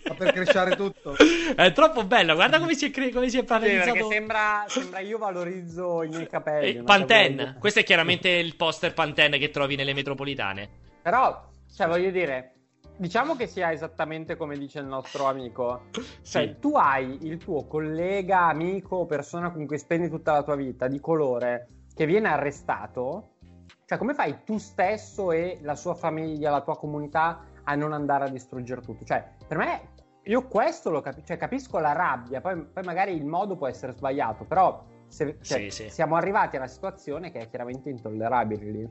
[0.00, 1.16] Sta per crescere tutto.
[1.56, 3.92] è troppo bello, guarda come si è, come si è Sì, paralizzato.
[3.94, 6.76] perché sembra, sembra io valorizzo i miei capelli.
[6.80, 7.56] Eh, Pantene.
[7.58, 10.68] Questo è chiaramente il poster Pantene che trovi nelle metropolitane.
[11.00, 12.52] Però, cioè, voglio dire,
[13.00, 15.84] diciamo che sia esattamente come dice il nostro amico.
[16.22, 20.86] Cioè, tu hai il tuo collega, amico, persona con cui spendi tutta la tua vita
[20.86, 23.36] di colore che viene arrestato.
[23.86, 28.26] Cioè, come fai tu stesso e la sua famiglia, la tua comunità a non andare
[28.26, 29.04] a distruggere tutto?
[29.04, 29.80] Cioè, per me,
[30.24, 33.92] io questo lo capisco, cioè, capisco la rabbia, poi, poi magari il modo può essere
[33.92, 35.90] sbagliato, però se- cioè, Sì, sì.
[35.90, 38.88] siamo arrivati a una situazione che è chiaramente intollerabile lì.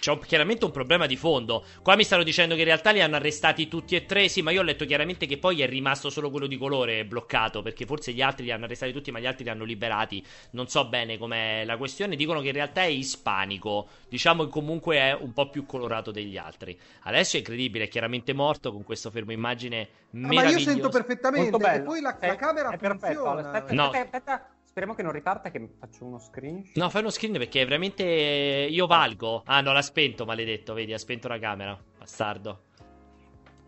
[0.00, 1.64] C'è un- chiaramente un problema di fondo.
[1.82, 4.28] Qua mi stanno dicendo che in realtà li hanno arrestati tutti e tre.
[4.28, 7.62] Sì, ma io ho letto chiaramente che poi è rimasto solo quello di colore bloccato.
[7.62, 10.24] Perché forse gli altri li hanno arrestati tutti, ma gli altri li hanno liberati.
[10.52, 12.16] Non so bene com'è la questione.
[12.16, 13.88] Dicono che in realtà è ispanico.
[14.08, 16.76] Diciamo che comunque è un po' più colorato degli altri.
[17.02, 21.56] Adesso è incredibile, è chiaramente morto con questo fermo immagine Ah, ma io sento perfettamente.
[21.56, 23.22] E poi la, È- la camera è perfetto.
[23.22, 23.50] funziona.
[23.52, 23.84] Aspetta, No.
[23.84, 24.48] aspetta, aspetta.
[24.70, 26.70] Speriamo che non riparta, che faccio uno screen.
[26.74, 29.42] No, fai uno screen perché veramente io valgo.
[29.46, 30.74] Ah, no, l'ha spento, maledetto.
[30.74, 31.76] Vedi, ha spento la camera.
[31.98, 32.62] Bastardo.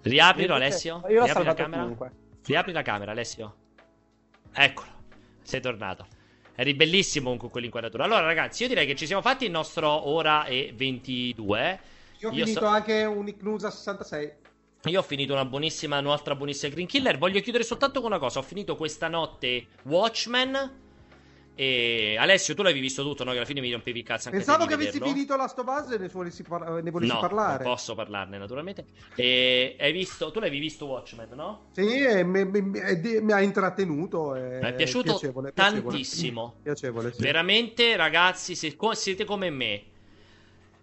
[0.03, 1.03] Riaprilo, Alessio.
[1.09, 1.81] Io l'ho Riapri la camera.
[1.83, 2.13] comunque.
[2.45, 3.57] Riapri la camera, Alessio.
[4.53, 4.89] Eccolo.
[5.43, 6.07] Sei tornato.
[6.55, 8.05] Eri bellissimo con quell'inquadratura.
[8.05, 11.81] Allora, ragazzi, io direi che ci siamo fatti il nostro ora e 22.
[12.21, 14.33] Io ho Io finito so- anche un Icnusa 66.
[14.85, 17.19] Io ho finito una buonissima, un'altra buonissima Green Killer.
[17.19, 18.39] Voglio chiudere soltanto con una cosa.
[18.39, 20.82] Ho finito questa notte Watchmen.
[21.55, 23.31] E Alessio, tu l'avevi visto tutto, no?
[23.33, 25.13] Che alla fine mi rompevi il cazzo anche Pensavo che avessi vederlo.
[25.15, 27.65] finito la Stovaz e ne volessi, par- ne volessi no, parlare.
[27.65, 28.87] non posso parlarne naturalmente.
[29.15, 31.69] E hai visto, tu l'avevi visto Watchmen, no?
[31.73, 32.63] Sì, e mi, mi-
[33.21, 34.35] mi ha intrattenuto.
[34.35, 35.83] e- Mi è piaciuto piacevole, piacevole.
[35.91, 36.61] tantissimo.
[36.63, 37.21] Piacevole, sì.
[37.23, 39.85] Veramente, ragazzi, se siete come me,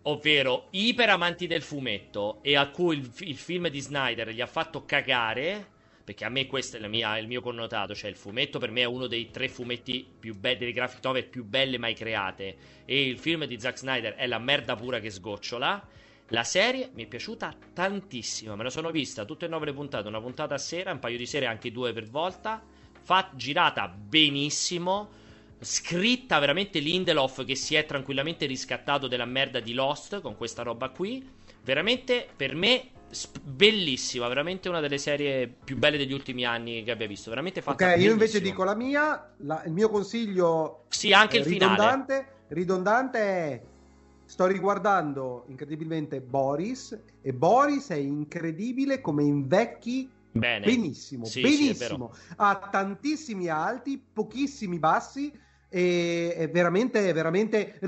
[0.03, 4.47] ovvero iper amanti del fumetto e a cui il, il film di Snyder gli ha
[4.47, 5.77] fatto cagare.
[6.09, 7.93] Perché a me questo è mia- il mio connotato.
[7.93, 11.25] Cioè, il fumetto per me è uno dei tre fumetti più belli, delle graphic novel
[11.25, 12.57] più belle mai create.
[12.83, 15.87] E il film di Zack Snyder è la merda pura che sgocciola.
[16.29, 18.55] La serie mi è piaciuta tantissimo.
[18.55, 21.15] Me la sono vista tutte e nove le puntate, una puntata a sera, un paio
[21.15, 22.59] di sere anche due per volta.
[23.03, 25.11] Fa- girata benissimo.
[25.59, 30.89] Scritta veramente Lindelof che si è tranquillamente riscattato della merda di Lost con questa roba
[30.89, 31.23] qui.
[31.61, 36.91] Veramente per me sp- bellissima, veramente una delle serie più belle degli ultimi anni che
[36.91, 37.29] abbia visto.
[37.29, 39.33] Veramente fatta Ok, io invece dico la mia.
[39.37, 41.71] la- il mio consiglio Sì, anche il finale.
[41.71, 43.61] ridondante, ridondante è.
[44.25, 46.97] Sto riguardando incredibilmente Boris.
[47.21, 50.65] E Boris è incredibile come invecchi Bene.
[50.65, 51.25] benissimo.
[51.25, 52.13] Sì, sì, benissimo.
[52.37, 55.31] ha tantissimi alti, pochissimi bassi.
[55.67, 57.79] E è veramente, è veramente.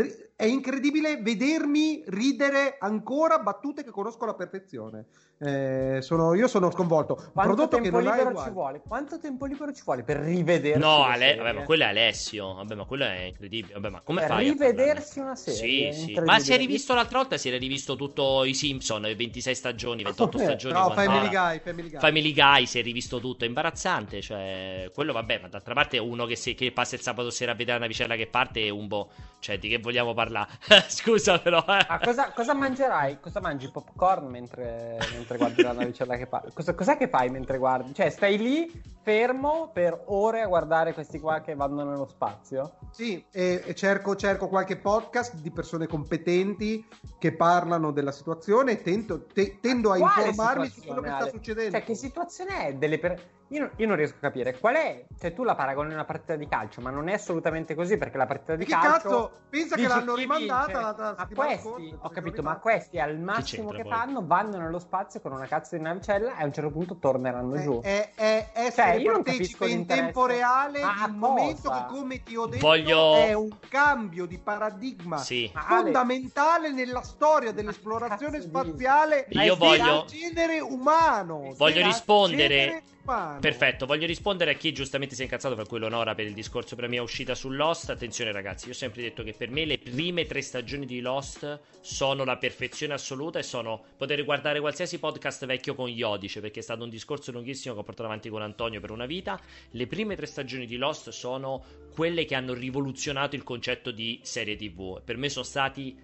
[0.42, 5.06] È incredibile vedermi ridere ancora battute che conosco alla perfezione.
[5.38, 7.16] Eh, sono- io sono sconvolto.
[7.16, 8.82] Quanto prodotto tempo libero ci vuole?
[8.88, 12.54] Quanto tempo libero ci vuole per rivedersi No, Ale- vabbè, ma quello è Alessio.
[12.56, 13.74] Vabbè, ma quello è incredibile.
[13.74, 14.48] Vabbè, ma come Per fai?
[14.48, 16.20] a rivedersi una serie, Sì, sì.
[16.22, 17.38] Ma si è rivisto l'altra volta?
[17.38, 20.74] Si era rivisto tutto i Simpson, 26 stagioni, 28 Eh, stagioni.
[20.74, 21.30] No, Family.
[21.30, 22.00] Guy, Family Guy.
[22.00, 24.22] Family Guy si è rivisto tutto, è imbarazzante.
[24.22, 27.56] Cioè, quello vabbè, ma d'altra parte uno che, si- che passa il sabato sera a
[27.56, 29.10] vedere una vicenda che parte è un boh.
[29.40, 30.30] Cioè, di che vogliamo parlare?
[30.88, 31.60] Scusa, però.
[31.68, 31.86] eh.
[31.88, 33.20] Ma cosa, cosa mangerai?
[33.20, 33.70] Cosa mangi?
[33.70, 36.52] Popcorn mentre, mentre guardi la navicella che parla?
[36.54, 37.94] Cosa, cos'è che fai mentre guardi?
[37.94, 42.78] Cioè, stai lì fermo per ore a guardare questi qua che vanno nello spazio?
[42.92, 46.86] Sì, e, e cerco, cerco qualche podcast di persone competenti
[47.18, 51.30] che parlano della situazione e tento, te- tendo a Quale informarmi su quello che sta
[51.30, 51.72] succedendo.
[51.72, 53.40] Cioè, che situazione è delle per...
[53.52, 55.06] io, non, io non riesco a capire qual è.
[55.20, 58.18] Cioè, tu la paragoni a una partita di calcio, ma non è assolutamente così perché
[58.18, 58.90] la partita di Che calcio.
[58.90, 59.32] cazzo?
[59.50, 63.20] Pensa che l'hanno rimandata la- la Ma settimana questi, scorsa, ho capito, ma questi al
[63.20, 66.72] massimo che fanno vanno nello spazio con una cazzo di navicella e a un certo
[66.72, 67.82] punto torneranno È, giù.
[67.82, 71.16] è, è essere Cioè, io non partecipe capisco in tempo reale Ma di a un
[71.18, 75.52] momento che, come ti ho detto, Voglio- è un cambio di paradigma Sì.
[75.54, 81.54] Ma Ale, fondamentale nella storia dell'esplorazione spaziale Io del voglio- genere umano.
[81.58, 83.40] Voglio Del rispondere- genere umano.
[83.40, 86.76] Perfetto, voglio rispondere a chi giustamente si è incazzato per quello Nora per il discorso
[86.76, 87.90] per la mia uscita su Lost.
[87.90, 91.60] Attenzione ragazzi, io ho sempre detto che per me le prime tre stagioni di Lost
[91.82, 96.64] sono la perfezione assoluta e sono potete guardare qualsiasi podcast vecchio con Iodice perché è
[96.64, 99.40] stato un discorso lunghissimo che ho portato avanti con Antonio per una vita.
[99.72, 101.64] Le prime tre stagioni di Lost sono
[101.94, 105.02] quelle che hanno rivoluzionato il concetto di serie TV.
[105.04, 105.98] Per me sono stati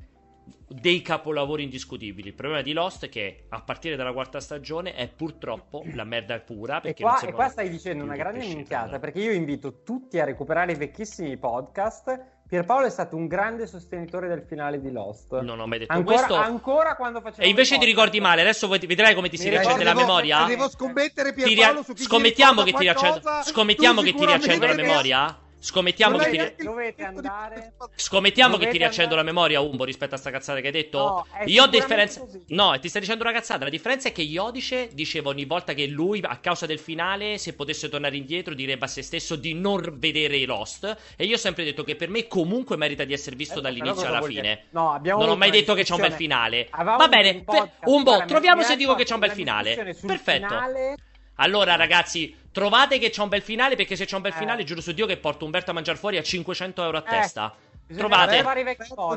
[0.68, 2.30] dei capolavori indiscutibili.
[2.30, 6.40] Il problema di Lost è che a partire dalla quarta stagione è purtroppo la merda
[6.40, 6.78] pura.
[6.78, 10.26] E Perché qua, e qua stai dicendo una grande minchiata perché io invito tutti a
[10.26, 12.36] recuperare i vecchissimi podcast.
[12.48, 15.38] Pierpaolo è stato un grande sostenitore del finale di Lost.
[15.42, 16.36] Non ho mai detto ancora, questo.
[16.36, 19.94] ancora quando faceva E invece ti ricordi male, adesso vedrai come ti si riaccende la
[19.94, 20.46] memoria.
[20.46, 24.26] Devo scommettere Ti ria- Pierpaolo su chi scommettiamo che ti riaccendo, qualcosa, scommettiamo che ti
[24.26, 25.38] riaccendo la ne- memoria.
[25.60, 29.84] Scommettiamo Non che ti, Dovete andare- scommettiamo che ti Dovete riaccendo la andare- memoria, Umbo,
[29.86, 30.98] rispetto a sta cazzata che hai detto.
[31.00, 32.20] No, Io differenza.
[32.22, 32.44] così.
[32.50, 33.64] No, e ti stai dicendo una cazzata.
[33.64, 37.54] La differenza è che Iodice diceva ogni volta che lui, a causa del finale, se
[37.54, 40.96] potesse tornare indietro, direbbe a se stesso di non vedere i Lost.
[41.16, 44.08] E io ho sempre detto che per me comunque merita di essere visto Eh, dall'inizio
[44.08, 44.66] alla fine.
[44.70, 46.68] No, abbiamo Non ho mai detto che c'è un bel finale.
[46.70, 49.76] Avevamo Va bene, un podcast, fe- Umbo, troviamo se dico che c'è un bel finale.
[49.76, 50.48] Perfetto.
[50.48, 50.96] finale.
[51.38, 53.76] Allora, ragazzi, trovate che c'è un bel finale.
[53.76, 54.36] Perché se c'è un bel Eh.
[54.38, 57.10] finale, giuro su Dio che porto Umberto a mangiare fuori a 500 euro a Eh,
[57.10, 57.54] testa.
[57.86, 58.42] bisogna Trovate.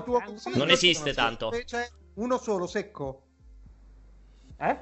[0.04, 0.56] tuo Eh, consiglio.
[0.56, 1.50] Non esiste tanto.
[1.64, 3.22] C'è, Uno solo, secco.
[4.58, 4.76] Eh?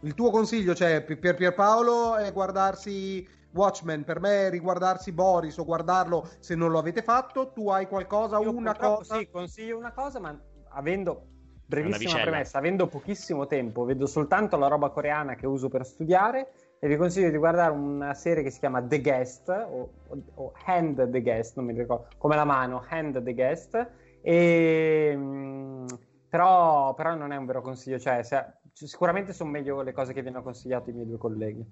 [0.00, 6.28] Il tuo consiglio, cioè, per Pierpaolo è guardarsi Watchmen, per me riguardarsi Boris o guardarlo
[6.38, 7.50] se non lo avete fatto.
[7.52, 9.16] Tu hai qualcosa, Io una cosa?
[9.18, 10.38] Sì, consiglio una cosa, ma
[10.68, 11.24] avendo
[11.66, 16.52] brevissima premessa, avendo pochissimo tempo, vedo soltanto la roba coreana che uso per studiare
[16.86, 21.10] vi consiglio di guardare una serie che si chiama The Guest o, o- o Hand
[21.10, 23.90] the Guest, non mi ricordo, come la mano, Hand the Guest
[24.20, 25.86] e mm,
[26.28, 30.22] però, però non è un vero consiglio, cioè se- sicuramente sono meglio le cose che
[30.22, 31.66] vi hanno consigliato i miei due colleghi.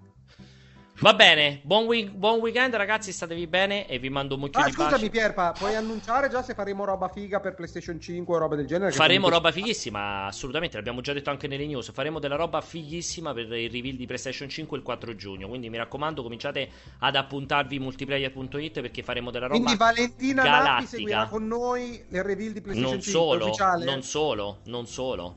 [0.98, 4.64] Va bene, buon, week- buon weekend ragazzi, statevi bene e vi mando un mucchio Ah,
[4.64, 5.10] di scusami baci.
[5.10, 8.93] Pierpa, puoi annunciare già se faremo roba figa per PlayStation 5 o roba del genere?
[8.93, 11.93] Faremo roba fighissima, assolutamente, l'abbiamo già detto anche nelle news.
[11.93, 15.48] Faremo della roba fighissima per il reveal di PlayStation 5 il 4 giugno.
[15.48, 16.70] Quindi mi raccomando, cominciate
[17.01, 22.52] ad appuntarvi multiplayer.it perché faremo della roba Quindi Valentina Nappi seguirà con noi il reveal
[22.52, 23.85] di PlayStation non 5 solo, ufficiale.
[23.85, 25.36] non solo, non solo.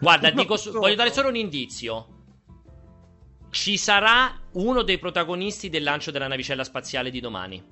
[0.00, 2.08] Guarda, dico voglio dare solo un indizio.
[3.54, 7.64] Ci sarà uno dei protagonisti del lancio della navicella spaziale di domani.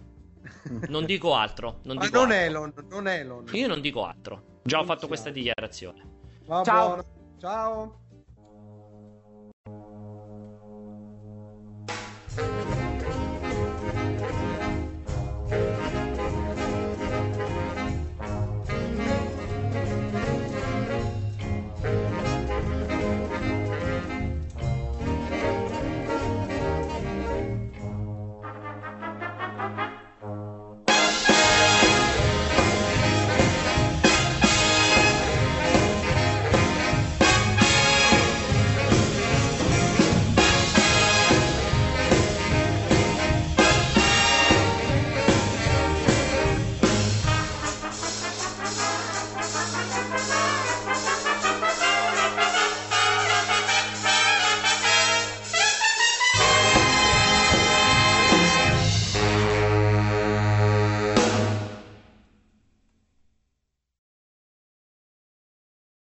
[0.86, 1.80] Non dico altro.
[1.82, 2.46] Non Ma dico non altro.
[2.46, 3.44] Elon, non Elon.
[3.50, 4.60] Io non dico altro.
[4.62, 6.04] Già ho fatto questa dichiarazione.
[6.46, 6.86] Va Ciao.
[6.86, 7.04] buono.
[7.40, 8.00] Ciao.